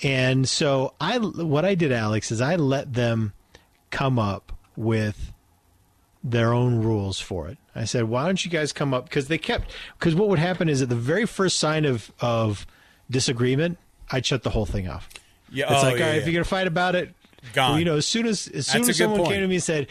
[0.03, 3.33] And so I, what I did, Alex, is I let them
[3.91, 5.33] come up with
[6.23, 7.57] their own rules for it.
[7.75, 9.05] I said, why don't you guys come up?
[9.05, 12.67] Because they kept, because what would happen is at the very first sign of, of
[13.11, 13.79] disagreement,
[14.11, 15.09] I'd shut the whole thing off.
[15.51, 17.15] Yeah, It's oh, like, yeah, all right, if you're going to fight about it,
[17.53, 17.71] Gone.
[17.71, 19.31] well, you know, as soon as, as soon That's as someone point.
[19.33, 19.87] came to me and said,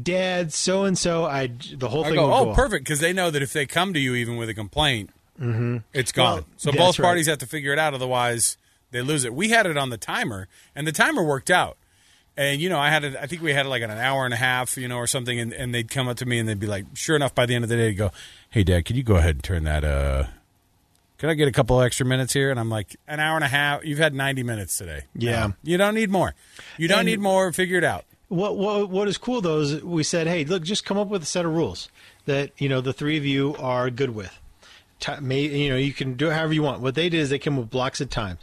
[0.00, 3.12] Dad, so and so, I the whole I thing go, oh, go perfect, because they
[3.12, 5.82] know that if they come to you even with a complaint, Mhm.
[5.92, 6.34] it's gone.
[6.38, 7.06] Well, so both right.
[7.06, 8.56] parties have to figure it out, otherwise
[8.90, 9.34] they lose it.
[9.34, 11.76] We had it on the timer, and the timer worked out.
[12.36, 13.16] And you know, I had it.
[13.20, 15.40] I think we had it like an hour and a half, you know, or something.
[15.40, 17.54] And, and they'd come up to me and they'd be like, "Sure enough, by the
[17.56, 18.12] end of the day, they'd go,
[18.50, 19.82] hey, Dad, can you go ahead and turn that?
[19.84, 20.24] Uh,
[21.18, 23.48] can I get a couple extra minutes here?" And I'm like, "An hour and a
[23.48, 23.84] half.
[23.84, 25.02] You've had 90 minutes today.
[25.16, 25.48] Yeah.
[25.64, 26.34] You don't need more.
[26.76, 27.52] You don't And- need more.
[27.52, 30.84] Figure it out." What what what is cool though is we said, hey, look, just
[30.84, 31.88] come up with a set of rules
[32.26, 34.38] that you know the three of you are good with.
[35.20, 36.80] May, you know, you can do it however you want.
[36.80, 38.38] What they did is they came with blocks of time.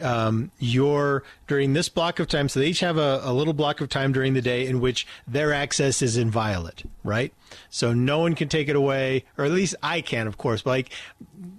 [0.00, 3.80] Um, you're during this block of time, so they each have a, a little block
[3.80, 7.32] of time during the day in which their access is inviolate, right?
[7.70, 10.62] So no one can take it away, or at least I can, of course.
[10.62, 10.90] But like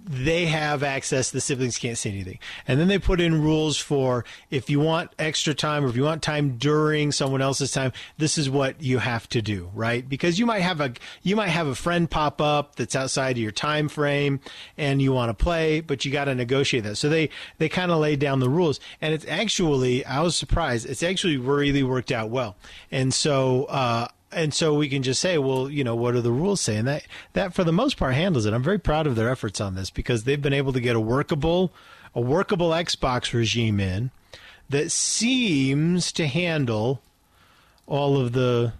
[0.04, 2.38] they have access, the siblings can't see anything.
[2.66, 6.02] And then they put in rules for if you want extra time or if you
[6.02, 10.08] want time during someone else's time, this is what you have to do, right?
[10.08, 13.42] Because you might have a you might have a friend pop up that's outside of
[13.42, 14.40] your time frame
[14.76, 16.96] and you want to play, but you got to negotiate that.
[16.96, 19.70] So they they kind of lay down the rules, and it's actually
[20.04, 20.88] I was surprised.
[20.88, 22.56] It's actually really worked out well,
[22.90, 23.64] and so.
[23.64, 26.84] uh and so we can just say, well, you know, what are the rules saying?
[26.84, 28.54] That that for the most part handles it.
[28.54, 31.00] I'm very proud of their efforts on this because they've been able to get a
[31.00, 31.72] workable
[32.14, 34.12] a workable Xbox regime in
[34.68, 37.02] that seems to handle
[37.86, 38.72] all of the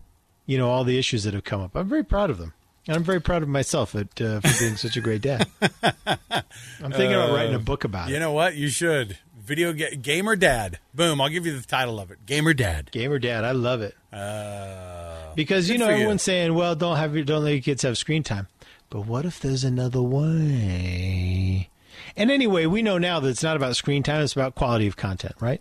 [0.47, 1.75] you know all the issues that have come up.
[1.75, 2.55] I'm very proud of them.
[2.87, 5.47] And I'm very proud of myself at, uh, for being such a great dad.
[5.61, 8.17] I'm thinking about writing a book about You it.
[8.17, 8.57] You know what?
[8.57, 9.19] You should.
[9.51, 10.79] Video ga- gamer dad.
[10.95, 11.21] Boom!
[11.21, 12.25] I'll give you the title of it.
[12.25, 12.93] Gamer dad.
[12.93, 13.97] Gamer dad, I love it.
[14.13, 17.99] Uh, Because you know everyone's saying, "Well, don't have your don't let your kids have
[17.99, 18.47] screen time."
[18.91, 21.69] But what if there's another way?
[22.17, 24.97] And anyway, we know now that it's not about screen time; it's about quality of
[24.97, 25.61] content, right?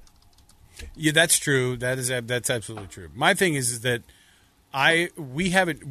[0.95, 1.75] Yeah, that's true.
[1.75, 3.09] That is that's absolutely true.
[3.15, 4.03] My thing is, is that
[4.71, 5.81] I we haven't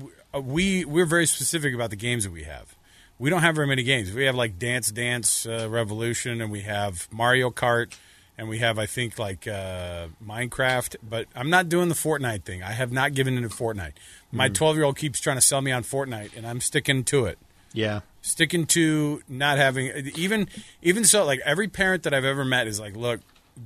[0.41, 2.77] we we're very specific about the games that we have.
[3.19, 4.13] We don't have very many games.
[4.13, 7.93] We have like Dance Dance uh, Revolution, and we have Mario Kart,
[8.37, 10.97] and we have I think like uh, Minecraft.
[11.03, 12.63] But I'm not doing the Fortnite thing.
[12.63, 13.95] I have not given into Fortnite.
[14.31, 14.55] My Mm.
[14.55, 17.39] 12 year old keeps trying to sell me on Fortnite, and I'm sticking to it
[17.73, 18.01] Yeah.
[18.23, 19.87] sticking to not having
[20.17, 20.49] even
[20.83, 23.21] even so like every parent that I've ever met is like look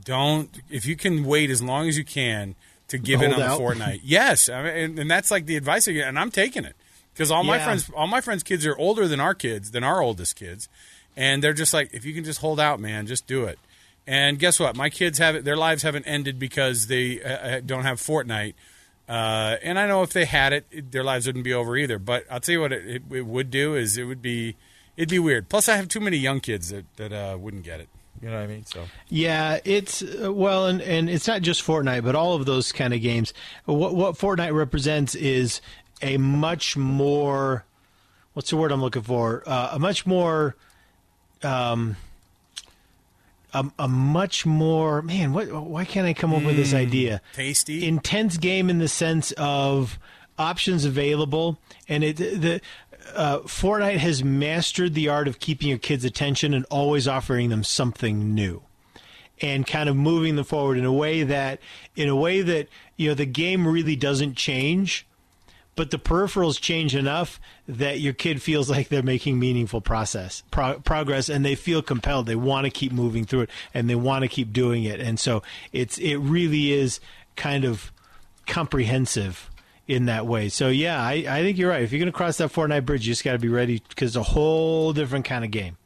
[0.05, 2.55] don't if you can wait as long as you can
[2.89, 3.61] to give in Hold on out.
[3.61, 6.65] Fortnite yes I mean, and, and that's like the advice I get, and I'm taking
[6.65, 6.77] it
[7.13, 10.01] because all my friends all my friends kids are older than our kids than our
[10.03, 10.69] oldest kids
[11.17, 13.59] and they're just like if you can just hold out man just do it
[14.07, 17.61] and guess what my kids have it; their lives haven't ended because they uh, uh,
[17.65, 18.55] don't have Fortnite
[19.09, 21.99] uh, and I know if they had it, it- their lives wouldn't be over either.
[21.99, 24.57] But I'll tell you what it, it, it would do is it would be
[24.97, 25.49] it'd be weird.
[25.49, 27.89] Plus, I have too many young kids that that uh, wouldn't get it.
[28.23, 28.65] You know what I mean?
[28.65, 32.71] So Yeah, it's uh, well, and, and it's not just Fortnite, but all of those
[32.73, 33.35] kind of games.
[33.67, 35.61] What what Fortnite represents is
[36.03, 37.65] a much more
[38.35, 39.43] what's the word I'm looking for?
[39.47, 40.57] Uh, a much more
[41.43, 41.97] um
[43.55, 45.33] a, a much more man.
[45.33, 45.53] What?
[45.53, 47.21] Why can't I come up with this idea?
[47.35, 47.87] tasty.
[47.87, 49.99] intense game in the sense of
[50.39, 51.59] options available,
[51.89, 52.61] and it the
[53.15, 57.65] uh, Fortnite has mastered the art of keeping your kids' attention and always offering them
[57.65, 58.63] something new,
[59.41, 61.61] and kind of moving them forward in a way that
[61.95, 65.07] in a way that you know the game really doesn't change.
[65.75, 70.81] But the peripherals change enough that your kid feels like they're making meaningful process pro-
[70.81, 72.27] progress, and they feel compelled.
[72.27, 75.01] They want to keep moving through it, and they want to keep doing it.
[75.01, 75.43] And so
[75.73, 77.01] it's it really is
[77.37, 77.91] kind of
[78.47, 79.51] comprehensive
[79.89, 80.49] in that way.
[80.49, 81.83] So yeah, I, I think you're right.
[81.83, 84.11] If you're going to cross that Fortnite bridge, you just got to be ready because
[84.11, 85.77] it's a whole different kind of game.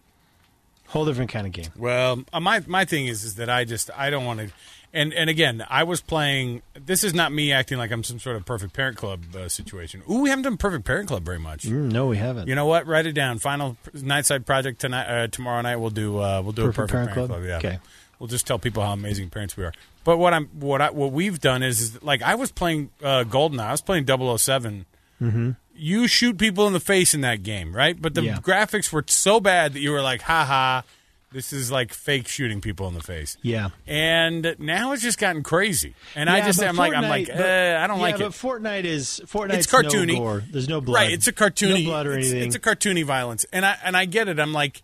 [0.88, 1.70] Whole different kind of game.
[1.76, 4.50] Well, uh, my my thing is is that I just I don't want to.
[4.97, 6.62] And and again, I was playing.
[6.74, 10.02] This is not me acting like I'm some sort of perfect parent club uh, situation.
[10.10, 11.64] Ooh, we haven't done perfect parent club very much.
[11.64, 12.48] Mm, no, we haven't.
[12.48, 12.86] You know what?
[12.86, 13.39] Write it down.
[13.39, 15.06] Final night side project tonight.
[15.06, 16.18] Uh, tomorrow night we'll do.
[16.18, 17.40] Uh, we'll do Perfect a perfect Parent parent, Club?
[17.43, 17.62] club.
[17.62, 17.70] Yeah.
[17.70, 17.78] Okay.
[18.18, 19.73] We'll just tell people how amazing parents we are.
[20.05, 23.24] But what I'm what I what we've done is, is like I was playing uh,
[23.28, 23.60] Goldeneye.
[23.60, 24.86] I was playing 007.
[25.20, 25.51] Mm-hmm.
[25.74, 28.01] You shoot people in the face in that game, right?
[28.01, 28.39] But the Yeah.
[28.39, 30.82] graphics were so bad that you were like, "Ha ha."
[31.32, 33.36] This is like fake shooting people in the face.
[33.42, 33.70] Yeah.
[33.86, 35.94] And now it's just gotten crazy.
[36.14, 38.20] And I just I'm like I'm like but- eh, I don't yeah, like it.
[38.20, 39.54] But Fortnite is Fortnite.
[39.54, 40.14] It's cartoony.
[40.14, 40.44] No gore.
[40.50, 40.94] There's no blood.
[40.94, 41.84] Right, it's a cartoony.
[41.84, 42.46] No blood or it's, anything.
[42.46, 44.38] it's a cartoony violence, and I and I get it.
[44.38, 44.82] I'm like,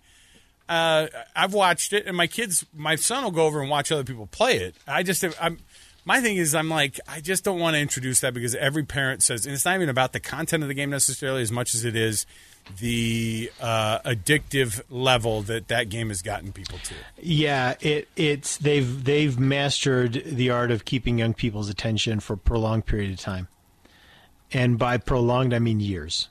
[0.69, 1.07] uh,
[1.37, 4.27] I've watched it, and my kids, my son will go over and watch other people
[4.27, 4.75] play it.
[4.87, 5.59] I just, I'm.
[6.05, 9.23] My thing is, I'm like, I just don't want to introduce that because every parent
[9.23, 11.85] says, and it's not even about the content of the game necessarily as much as
[11.85, 12.27] it is
[12.81, 16.95] the uh, addictive level that that game has gotten people to.
[17.21, 22.39] Yeah, it it's they've they've mastered the art of keeping young people's attention for a
[22.39, 23.49] prolonged period of time.
[24.53, 26.29] And by prolonged I mean years.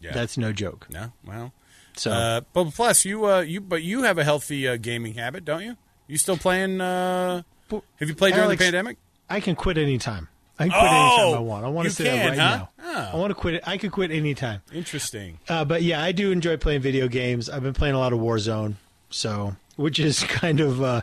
[0.00, 0.12] Yeah.
[0.12, 0.86] That's no joke.
[0.90, 1.52] No, well,
[1.96, 5.44] So uh, but plus you, uh, you, but you have a healthy uh, gaming habit,
[5.44, 5.76] don't you?
[6.06, 6.80] You still playing?
[6.80, 8.96] Uh, have you played during Alex, the pandemic?
[9.28, 10.28] I can quit anytime.
[10.58, 11.64] I can quit Oh, anytime I want.
[11.64, 12.56] I want to say can, that right huh?
[12.56, 12.70] now.
[12.84, 13.10] Oh.
[13.12, 13.62] I want to quit it.
[13.66, 14.62] I could quit anytime.
[14.72, 15.38] Interesting.
[15.48, 17.50] Uh, but yeah, I do enjoy playing video games.
[17.50, 18.74] I've been playing a lot of Warzone,
[19.10, 21.00] so which is kind of uh,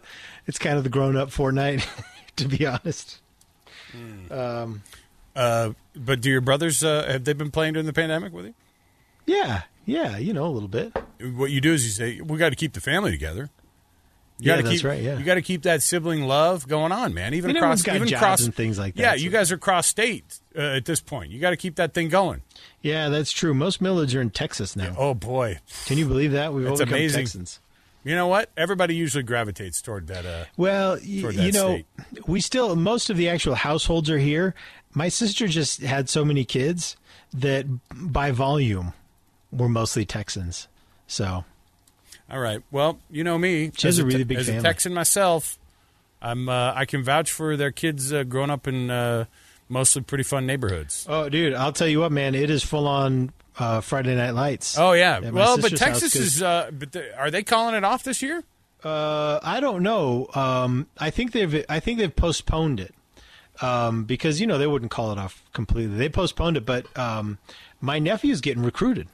[0.47, 1.85] it's kind of the grown up Fortnite,
[2.37, 3.19] to be honest.
[4.31, 4.83] Um,
[5.35, 8.53] Uh, but do your brothers uh, have they been playing during the pandemic with you?
[9.25, 10.95] yeah, yeah, you know a little bit.
[11.35, 13.49] What you do is you say we got to keep the family together.
[14.39, 15.17] You Yeah, gotta that's keep, right, yeah.
[15.17, 17.33] you got to keep that sibling love going on, man.
[17.33, 19.51] Even I mean, across, got even cross and things like that, Yeah, so- you guys
[19.51, 21.31] are cross state uh, at this point.
[21.31, 22.41] You got to keep that thing going.
[22.81, 23.53] Yeah, that's true.
[23.53, 24.95] Most Millards are in Texas now.
[24.97, 26.51] Oh boy, Can you believe that?
[26.53, 27.21] We've all That's become amazing.
[27.25, 27.59] Texans.
[28.03, 28.49] You know what?
[28.57, 30.25] Everybody usually gravitates toward that.
[30.25, 31.85] Uh, Well, toward you know, state.
[32.27, 34.55] we still most of the actual households are here.
[34.93, 36.97] My sister just had so many kids
[37.33, 38.91] that by volume
[39.53, 40.67] we're mostly Texans.
[41.07, 41.45] So
[42.33, 42.61] All right.
[42.71, 43.71] Well, you know me.
[43.77, 44.59] She has a really big as family.
[44.59, 45.59] a Texan myself.
[46.19, 46.49] I'm.
[46.49, 49.25] Uh, I can vouch for their kids uh, growing up in uh,
[49.69, 51.05] mostly pretty fun neighborhoods.
[51.07, 52.33] Oh, dude, I'll tell you what, man.
[52.33, 54.79] It is full on uh, Friday Night Lights.
[54.79, 56.41] Oh yeah, at my well, but sister's house, Texas 'cause- is.
[56.41, 58.43] Uh, but the, are they calling it off this year?
[58.83, 60.27] Uh, I don't know.
[60.33, 62.95] Um, I think they've I think they've postponed it
[63.61, 65.97] um, because you know they wouldn't call it off completely.
[65.97, 67.37] They postponed it, but um,
[67.79, 69.07] my nephew's getting recruited.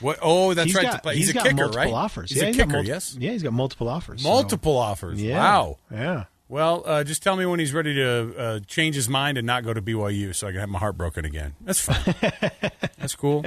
[0.00, 0.18] What?
[0.22, 0.82] Oh, that's He's right.
[0.84, 1.16] got- to play.
[1.16, 1.92] He's, a got kicker, multiple right?
[1.92, 2.30] offers.
[2.30, 2.72] He's yeah, a he's got kicker.
[2.76, 4.22] multi- yes, Yeah, he's got multiple offers.
[4.22, 5.20] so- multiple offers.
[5.22, 5.38] Yeah.
[5.38, 5.78] Wow.
[5.92, 6.24] Yeah.
[6.48, 9.64] Well, uh, just tell me when he's ready to uh, change his mind and not
[9.64, 11.54] go to BYU, so I can have my heart broken again.
[11.60, 12.14] That's fine.
[12.98, 13.44] That's cool.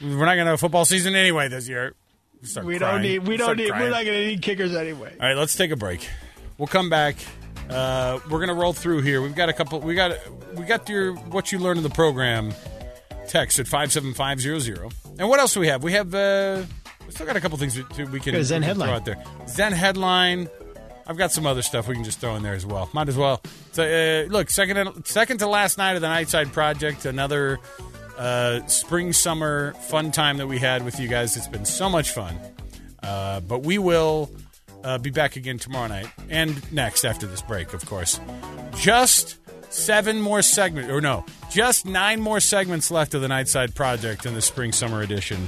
[0.00, 1.94] We're not going to have a football season anyway this year.
[2.42, 2.94] Start We crying.
[2.94, 3.18] don't need.
[3.26, 3.68] We don't need.
[3.68, 3.82] crying.
[3.84, 5.14] We're not going to need kickers anyway.
[5.20, 6.08] All right, let's take a break.
[6.56, 7.16] We'll come back.
[7.68, 9.20] Uh, we're gonna roll through here.
[9.20, 9.80] We've got a couple.
[9.80, 10.12] We got
[10.54, 12.54] we got your what you learned in the program.
[13.28, 14.88] Text at five seven five zero zero.
[15.18, 15.82] And what else do we have?
[15.82, 16.14] We have.
[16.14, 16.62] Uh,
[17.06, 18.90] we still got a couple things we, to- we can, Zen we can throw headline.
[18.90, 19.24] out there.
[19.48, 20.48] Zen headline.
[21.06, 22.90] I've got some other stuff we can just throw in there as well.
[22.92, 23.40] Might as well.
[23.72, 27.06] So, uh, look, second second to last night of the Nightside Project.
[27.06, 27.58] Another
[28.18, 31.36] uh, spring summer fun time that we had with you guys.
[31.36, 32.38] It's been so much fun.
[33.02, 34.30] Uh, but we will
[34.84, 38.20] uh, be back again tomorrow night and next after this break, of course.
[38.76, 39.38] Just
[39.72, 44.34] seven more segments, or no, just nine more segments left of the Nightside Project in
[44.34, 45.44] the spring summer edition.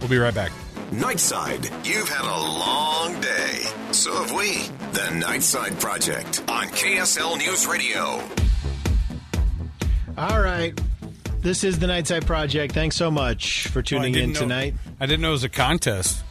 [0.00, 0.52] We'll be right back.
[0.90, 3.62] Nightside, you've had a long day.
[3.92, 4.62] So have we.
[4.92, 8.22] The Nightside Project on KSL News Radio.
[10.18, 10.78] All right.
[11.40, 12.72] This is the Nightside Project.
[12.74, 14.74] Thanks so much for Oh, tuning didn't in know- tonight.
[15.00, 16.22] I didn't know it was a contest.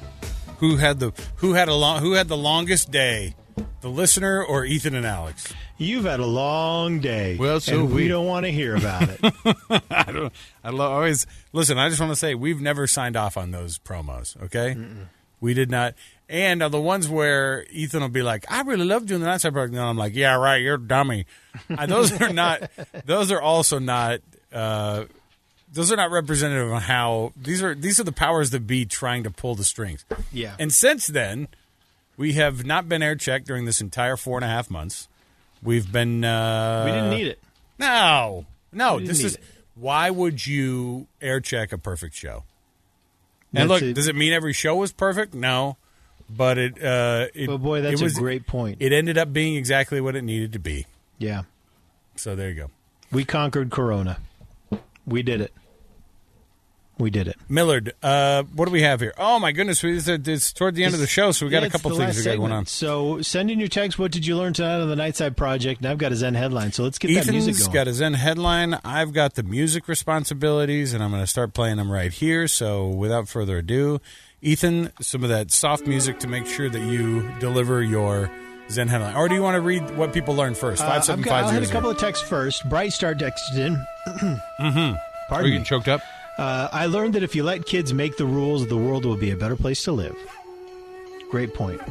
[0.60, 3.36] Who had the who had a long who had the longest day,
[3.82, 5.52] the listener or Ethan and Alex?
[5.82, 7.38] You've had a long day.
[7.38, 9.20] Well, so we we- don't want to hear about it.
[9.90, 10.34] I don't.
[10.64, 11.78] I always listen.
[11.80, 14.42] I just want to say we've never signed off on those promos.
[14.44, 14.78] Okay,
[15.40, 15.96] we did not.
[16.30, 19.54] And uh, the ones where Ethan will be like, "I really love doing the Nightside
[19.54, 20.62] Project," and I'm like, "Yeah, right.
[20.62, 21.26] You're a dummy."
[21.88, 22.70] Those are not.
[23.06, 24.20] Those are also not.
[24.54, 25.06] Uh,
[25.74, 27.74] those are not representative of how these are.
[27.74, 30.06] These are the powers that be trying to pull the strings.
[30.32, 30.56] Yeah.
[30.60, 31.48] And since then,
[32.18, 35.08] we have not been air checked during this entire four and a half months.
[35.64, 36.24] We've been.
[36.24, 37.40] Uh, we didn't need it.
[37.80, 39.00] no, no.
[39.00, 39.44] This is it.
[39.76, 42.44] why would you air check a perfect show?
[43.54, 43.94] And That's look, it.
[43.94, 45.34] does it mean every show was perfect?
[45.34, 45.78] No,
[46.30, 46.82] but it.
[46.84, 48.78] Uh, it But boy, that's it was, a great point.
[48.80, 50.86] It ended up being exactly what it needed to be.
[51.20, 51.44] yeah.
[52.16, 52.72] So there you go.
[53.12, 54.18] We conquered Corona.
[55.06, 55.54] We did it.
[57.02, 57.36] We did it.
[57.50, 59.14] Millard, uh, what do we have here?
[59.18, 61.62] Oh my goodness, we- it's, it's toward the end of the show, so we got
[61.64, 62.66] Yeah, a couple things we got going on.
[62.68, 63.98] So send in your text.
[64.00, 65.82] What did you learn tonight on the Nightside Project?
[65.82, 66.72] And I've got a Zen headline.
[66.72, 67.74] So let's get that music Ethan's going.
[67.74, 68.80] got his Zen headline.
[68.86, 72.48] I've got the music responsibilities, and I'm going to start playing them right here.
[72.48, 74.00] So, without further ado,
[74.42, 78.32] Ethan, some of that soft music to make sure that you deliver your
[78.70, 79.16] Zen headline.
[79.16, 80.82] Or do you want to read what people learned first?
[80.82, 82.68] Uh, Five I've seven got- five I'll hit a couple of texts first.
[82.70, 83.86] Bright Star texted in.
[84.08, 84.68] Mm-hmm.
[84.70, 84.96] Pardon
[85.32, 85.52] Are you me.
[85.52, 86.02] getting choked up?
[86.38, 89.32] Uh, I learned that if you let kids make the rules, the world will be
[89.32, 90.16] a better place to live.
[91.30, 91.82] Great point.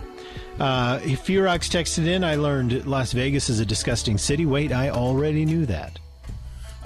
[0.59, 2.23] Uh, Fearox texted in.
[2.25, 4.45] I learned Las Vegas is a disgusting city.
[4.45, 5.99] Wait, I already knew that.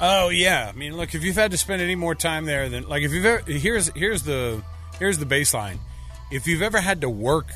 [0.01, 2.89] Oh yeah, I mean, look, if you've had to spend any more time there than
[2.89, 4.62] like if you've ever here's here's the
[4.98, 5.78] here's the baseline.
[6.31, 7.51] If you've ever had to work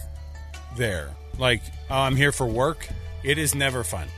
[0.77, 2.89] there, like oh, I'm here for work,
[3.25, 4.09] it is never fun.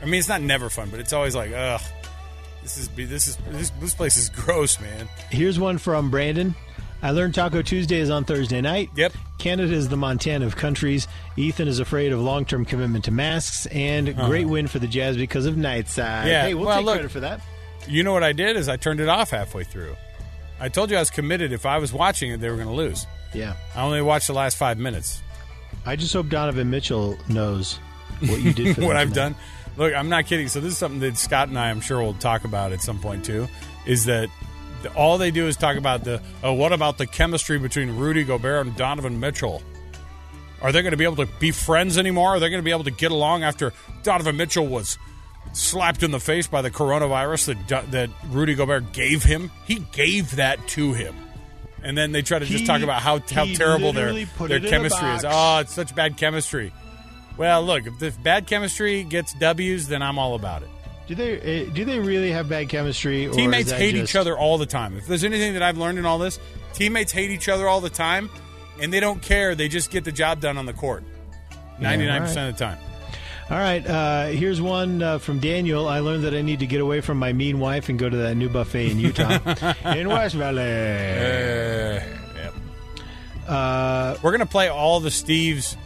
[0.00, 1.80] I mean, it's not never fun, but it's always like ugh,
[2.66, 5.08] this is this is this, this place is gross, man.
[5.30, 6.54] Here's one from Brandon.
[7.00, 8.90] I learned Taco Tuesday is on Thursday night.
[8.96, 9.12] Yep.
[9.38, 11.06] Canada is the Montana of countries.
[11.36, 13.66] Ethan is afraid of long term commitment to masks.
[13.66, 16.20] And great win for the Jazz because of Nightside.
[16.20, 16.28] Uh-huh.
[16.28, 17.40] Yeah, Hey, we'll well, take look- credit for that.
[17.86, 19.94] You know what I did is I turned it off halfway through.
[20.58, 21.52] I told you I was committed.
[21.52, 23.06] If I was watching it, they were going to lose.
[23.32, 23.54] Yeah.
[23.76, 25.20] I only watched the last five minutes.
[25.84, 27.78] I just hope Donovan Mitchell knows
[28.26, 29.36] what you did what I've done.
[29.76, 30.48] Look, I'm not kidding.
[30.48, 32.98] So this is something that Scott and I, I'm sure, will talk about at some
[32.98, 33.48] point too.
[33.86, 34.28] Is that
[34.94, 38.66] all they do is talk about the oh, what about the chemistry between Rudy Gobert
[38.66, 39.62] and Donovan Mitchell?
[40.62, 42.30] Are they going to be able to be friends anymore?
[42.30, 43.72] Are they going to be able to get along after
[44.02, 44.98] Donovan Mitchell was
[45.52, 49.50] slapped in the face by the coronavirus that that Rudy Gobert gave him?
[49.66, 51.14] He gave that to him.
[51.82, 54.12] And then they try to just He- talk about how how terrible their
[54.48, 55.24] their chemistry is.
[55.28, 56.72] Oh, it's such bad chemistry.
[57.36, 60.68] Well, look, if the bad chemistry gets W's, then I'm all about it.
[61.06, 63.26] Do they uh, do they really have bad chemistry?
[63.28, 64.96] Or Teammates hate just- each other all the time.
[64.96, 66.38] If there's anything that I've learned in all this,
[66.72, 68.28] teammates hate each other all the time,
[68.80, 69.54] and they don't care.
[69.54, 71.04] They just get the job done on the court.
[71.78, 72.78] ninety nine percent of the time.
[73.48, 75.86] All right, uh, here's one uh, from Daniel.
[75.86, 78.16] I learned that I need to get away from my mean wife and go to
[78.16, 79.38] that new buffet in Utah,
[79.92, 80.62] in West Valley.
[80.62, 82.02] Uh,
[82.34, 82.54] yep.
[83.46, 85.76] Uh, We're gonna play all the Steves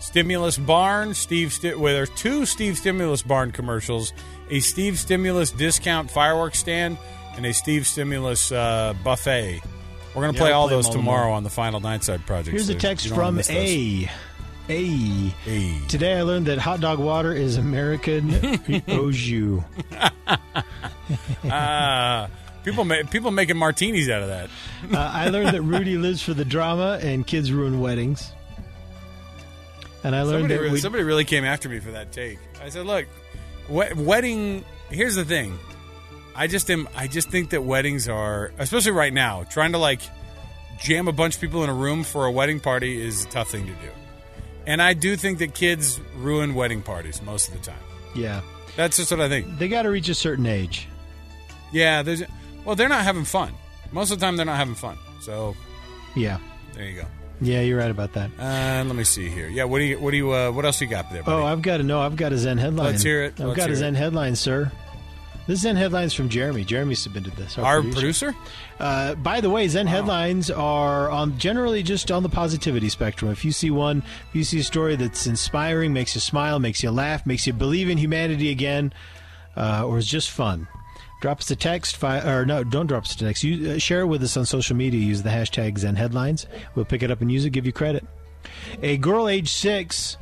[0.00, 1.52] Stimulus Barn, Steve.
[1.52, 4.12] Sti- well, there's two Steve Stimulus Barn commercials:
[4.50, 6.96] a Steve Stimulus discount fireworks stand
[7.36, 9.60] and a Steve Stimulus uh, buffet.
[10.14, 11.32] We're gonna Yeah, play all play those all tomorrow tomorrow.
[11.34, 12.50] on the final Nightside project.
[12.56, 14.08] Here's so a text you don't wanna from A.
[14.70, 15.34] A.
[15.46, 15.80] A.
[15.88, 19.62] Today I learned that hot dog water is American au jus.
[21.44, 22.28] Ah,
[22.64, 24.50] people ma- people making martinis out of that.
[24.92, 28.32] Uh, I learned that Rudy lives for the drama and kids ruin weddings.
[30.04, 32.38] And I learned somebody, that really, somebody really came after me for that take.
[32.62, 33.06] I said, "Look,
[33.68, 34.64] we- wedding.
[34.90, 35.58] Here's the thing.
[36.36, 36.88] I just am.
[36.94, 40.00] I just think that weddings are, especially right now, trying to like
[40.80, 43.50] jam a bunch of people in a room for a wedding party is a tough
[43.50, 43.88] thing to do.
[44.66, 47.80] And I do think that kids ruin wedding parties most of the time.
[48.14, 48.42] yeah,
[48.76, 49.58] That's just what I think.
[49.58, 50.86] they got to reach a certain age.
[51.72, 52.22] Yeah, there's.
[52.64, 53.52] Well, they're not having fun.
[53.92, 54.96] Most of the time, they're not having fun.
[55.22, 55.56] So
[56.14, 56.38] Yeah,
[56.74, 57.06] there you go.
[57.40, 58.30] Yeah, you're right about that.
[58.38, 59.48] Uh, let me see here.
[59.48, 59.98] Yeah, what do you?
[59.98, 60.32] What do you?
[60.32, 61.22] Uh, what else you got there?
[61.22, 61.42] Buddy?
[61.42, 62.00] Oh, I've got to know.
[62.00, 62.92] I've got a Zen headline.
[62.92, 63.40] Let's hear it.
[63.40, 63.98] I've Let's got a Zen it.
[63.98, 64.72] headline, sir.
[65.46, 66.62] This Zen headlines from Jeremy.
[66.62, 67.56] Jeremy submitted this.
[67.56, 68.36] Our producer?
[68.78, 73.30] Uh, by the way, Zen headlines are on generally just on the positivity spectrum.
[73.30, 76.82] If you see one, if you see a story that's inspiring, makes you smile, makes
[76.82, 78.92] you laugh, makes you believe in humanity again,
[79.56, 80.68] uh, or is just fun,
[81.20, 81.96] drop us a text.
[81.96, 83.44] Fi- or no, don't drop us a text.
[83.44, 85.00] You, uh, share it with us on social media.
[85.00, 86.46] Use the hashtag Zen headlines.
[86.74, 87.50] We'll pick it up and use it.
[87.50, 88.04] Give you credit.
[88.82, 90.16] A girl age six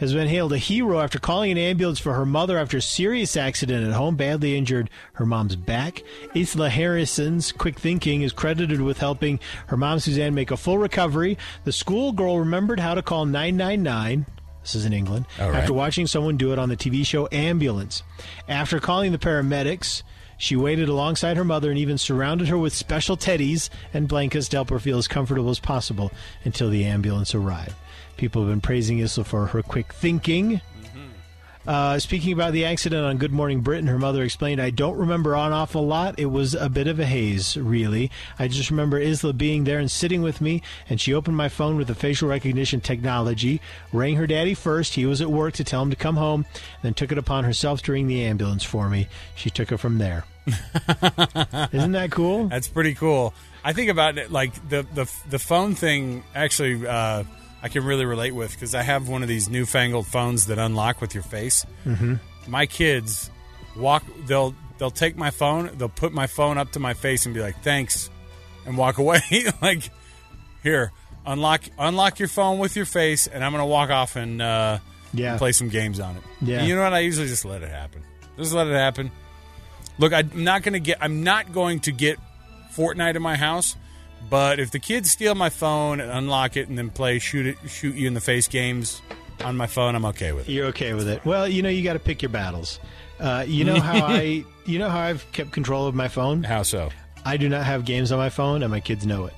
[0.00, 3.36] has been hailed a hero after calling an ambulance for her mother after a serious
[3.36, 6.02] accident at home, badly injured her mom's back.
[6.34, 11.36] Isla Harrison's quick thinking is credited with helping her mom, Suzanne, make a full recovery.
[11.64, 14.24] The schoolgirl remembered how to call 999.
[14.62, 15.26] This is in England.
[15.38, 15.54] Right.
[15.54, 18.02] After watching someone do it on the TV show Ambulance.
[18.48, 20.02] After calling the paramedics,
[20.40, 24.56] she waited alongside her mother and even surrounded her with special teddies and blankets to
[24.56, 26.10] help her feel as comfortable as possible
[26.44, 27.74] until the ambulance arrived.
[28.16, 30.62] People have been praising Isla for her quick thinking.
[31.66, 35.34] Uh, speaking about the accident on Good Morning Britain, her mother explained, I don't remember
[35.34, 36.18] an awful lot.
[36.18, 38.10] It was a bit of a haze, really.
[38.38, 41.76] I just remember Isla being there and sitting with me, and she opened my phone
[41.76, 43.60] with the facial recognition technology,
[43.92, 44.94] rang her daddy first.
[44.94, 46.46] He was at work to tell him to come home,
[46.82, 49.06] then took it upon herself to ring the ambulance for me.
[49.34, 50.24] She took it from there.
[51.72, 52.48] Isn't that cool?
[52.48, 53.34] That's pretty cool.
[53.64, 56.22] I think about it like the the the phone thing.
[56.34, 57.24] Actually, uh,
[57.62, 61.00] I can really relate with because I have one of these newfangled phones that unlock
[61.00, 61.66] with your face.
[61.86, 62.14] Mm-hmm.
[62.48, 63.30] My kids
[63.76, 64.02] walk.
[64.26, 65.70] They'll they'll take my phone.
[65.76, 68.08] They'll put my phone up to my face and be like, "Thanks,"
[68.66, 69.20] and walk away.
[69.60, 69.90] like,
[70.62, 70.90] here,
[71.26, 74.78] unlock unlock your phone with your face, and I'm gonna walk off and uh,
[75.12, 75.36] Yeah.
[75.36, 76.22] play some games on it.
[76.40, 76.58] Yeah.
[76.60, 76.94] And you know what?
[76.94, 78.02] I usually just let it happen.
[78.38, 79.10] Just let it happen.
[80.00, 80.98] Look, I'm not going to get.
[81.00, 82.18] I'm not going to get
[82.74, 83.76] Fortnite in my house.
[84.28, 87.56] But if the kids steal my phone and unlock it and then play shoot it,
[87.68, 89.00] shoot you in the face games
[89.44, 90.52] on my phone, I'm okay with it.
[90.52, 91.24] You're okay with it.
[91.24, 92.78] Well, you know, you got to pick your battles.
[93.18, 96.42] Uh, you know how I, you know how I've kept control of my phone.
[96.42, 96.90] How so?
[97.24, 99.34] I do not have games on my phone, and my kids know it.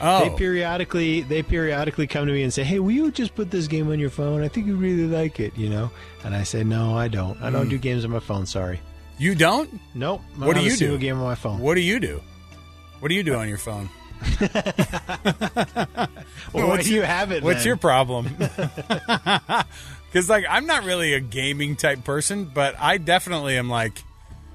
[0.00, 3.50] Oh, They periodically, they periodically come to me and say, "Hey, will you just put
[3.50, 4.42] this game on your phone?
[4.42, 5.90] I think you really like it." You know,
[6.24, 7.40] and I say, "No, I don't.
[7.42, 7.70] I don't Mm.
[7.70, 8.44] do games on my phone.
[8.46, 8.80] Sorry."
[9.18, 9.80] You don't?
[9.94, 10.20] Nope.
[10.36, 10.98] What do you do?
[10.98, 11.58] Game on my phone.
[11.60, 12.20] What do you do?
[13.00, 13.88] What do you do on your phone?
[16.52, 17.42] Well, do you have it?
[17.42, 17.66] What's then?
[17.66, 18.34] your problem?
[20.08, 24.02] Because like I'm not really a gaming type person, but I definitely am like,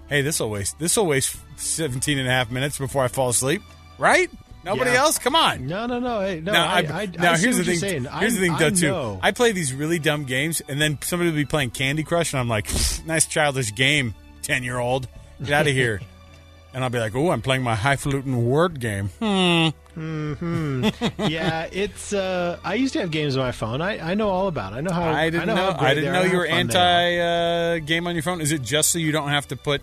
[0.10, 3.30] hey, this will waste this will waste 17 and a half minutes before I fall
[3.30, 3.62] asleep,
[4.00, 4.32] right?
[4.64, 5.00] Nobody Yeah.
[5.02, 5.20] else?
[5.20, 5.68] Come on.
[5.68, 6.22] No, no, no.
[6.22, 6.54] Hey, no.
[6.54, 7.76] now, I, I, now I see here's the thing.
[7.80, 8.06] saying.
[8.06, 9.20] Here's the thing, though, too.
[9.22, 12.40] I play these really dumb games, and then somebody will be playing Candy Crush, and
[12.40, 12.68] I'm like,
[13.06, 15.08] nice childish game, ten year old,
[15.44, 16.02] get out of here.
[16.74, 19.10] and I'll be like, oh, I'm playing my highfalutin word game.
[19.20, 19.70] Hmm.
[19.94, 20.88] hmm
[21.28, 22.14] yeah, it's.
[22.14, 23.82] Uh, I used to have games on my phone.
[23.82, 24.74] I, I know all about.
[24.74, 24.78] it.
[24.78, 25.04] I know how.
[25.12, 25.56] I didn't know.
[25.56, 25.74] know.
[25.78, 27.78] great I didn't know you were fun they are.
[27.78, 28.40] anti uh, game on your phone.
[28.42, 29.82] Is it just so you don't have to put?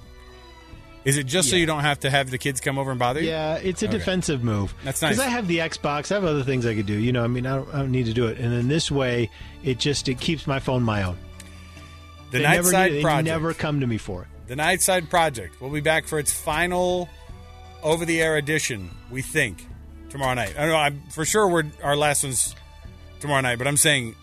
[1.05, 3.21] Is it just so you don't have to have the kids come over and bother
[3.21, 3.29] you?
[3.29, 3.97] Yeah, it's a Okay.
[3.97, 4.75] defensive move.
[4.85, 5.13] That's nice.
[5.13, 6.11] Because I have the Xbox.
[6.11, 6.93] I have other things I could do.
[6.99, 8.39] You know, I mean, I don't, I don't need to do it.
[8.39, 9.31] And in this way,
[9.63, 11.17] it just it keeps my phone my own.
[12.31, 13.27] The They Night never Side they Project.
[13.27, 14.29] never come to me for it.
[14.49, 17.09] The Nightside Project will be back for its final
[17.83, 19.67] over the air edition, we think,
[20.09, 20.55] tomorrow night.
[20.57, 22.57] I don't know, I'm, for sure we're, our last one's
[23.21, 24.17] tomorrow night, but I'm saying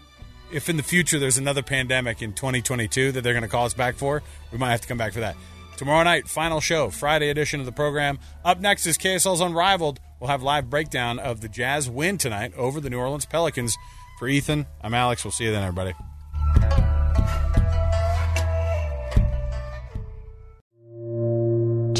[0.51, 3.75] if in the future there's another pandemic in 2022 that they're going to call us
[3.75, 5.35] back for, we might have to come back for that.
[5.77, 8.17] Tomorrow night, final show, Friday edition of the program.
[8.43, 9.99] Up next is KSL's Unrivaled.
[10.19, 13.77] We'll have live breakdown of the Jazz win tonight over the New Orleans Pelicans.
[14.17, 15.23] For Ethan, I'm Alex.
[15.23, 15.93] We'll see you then, everybody.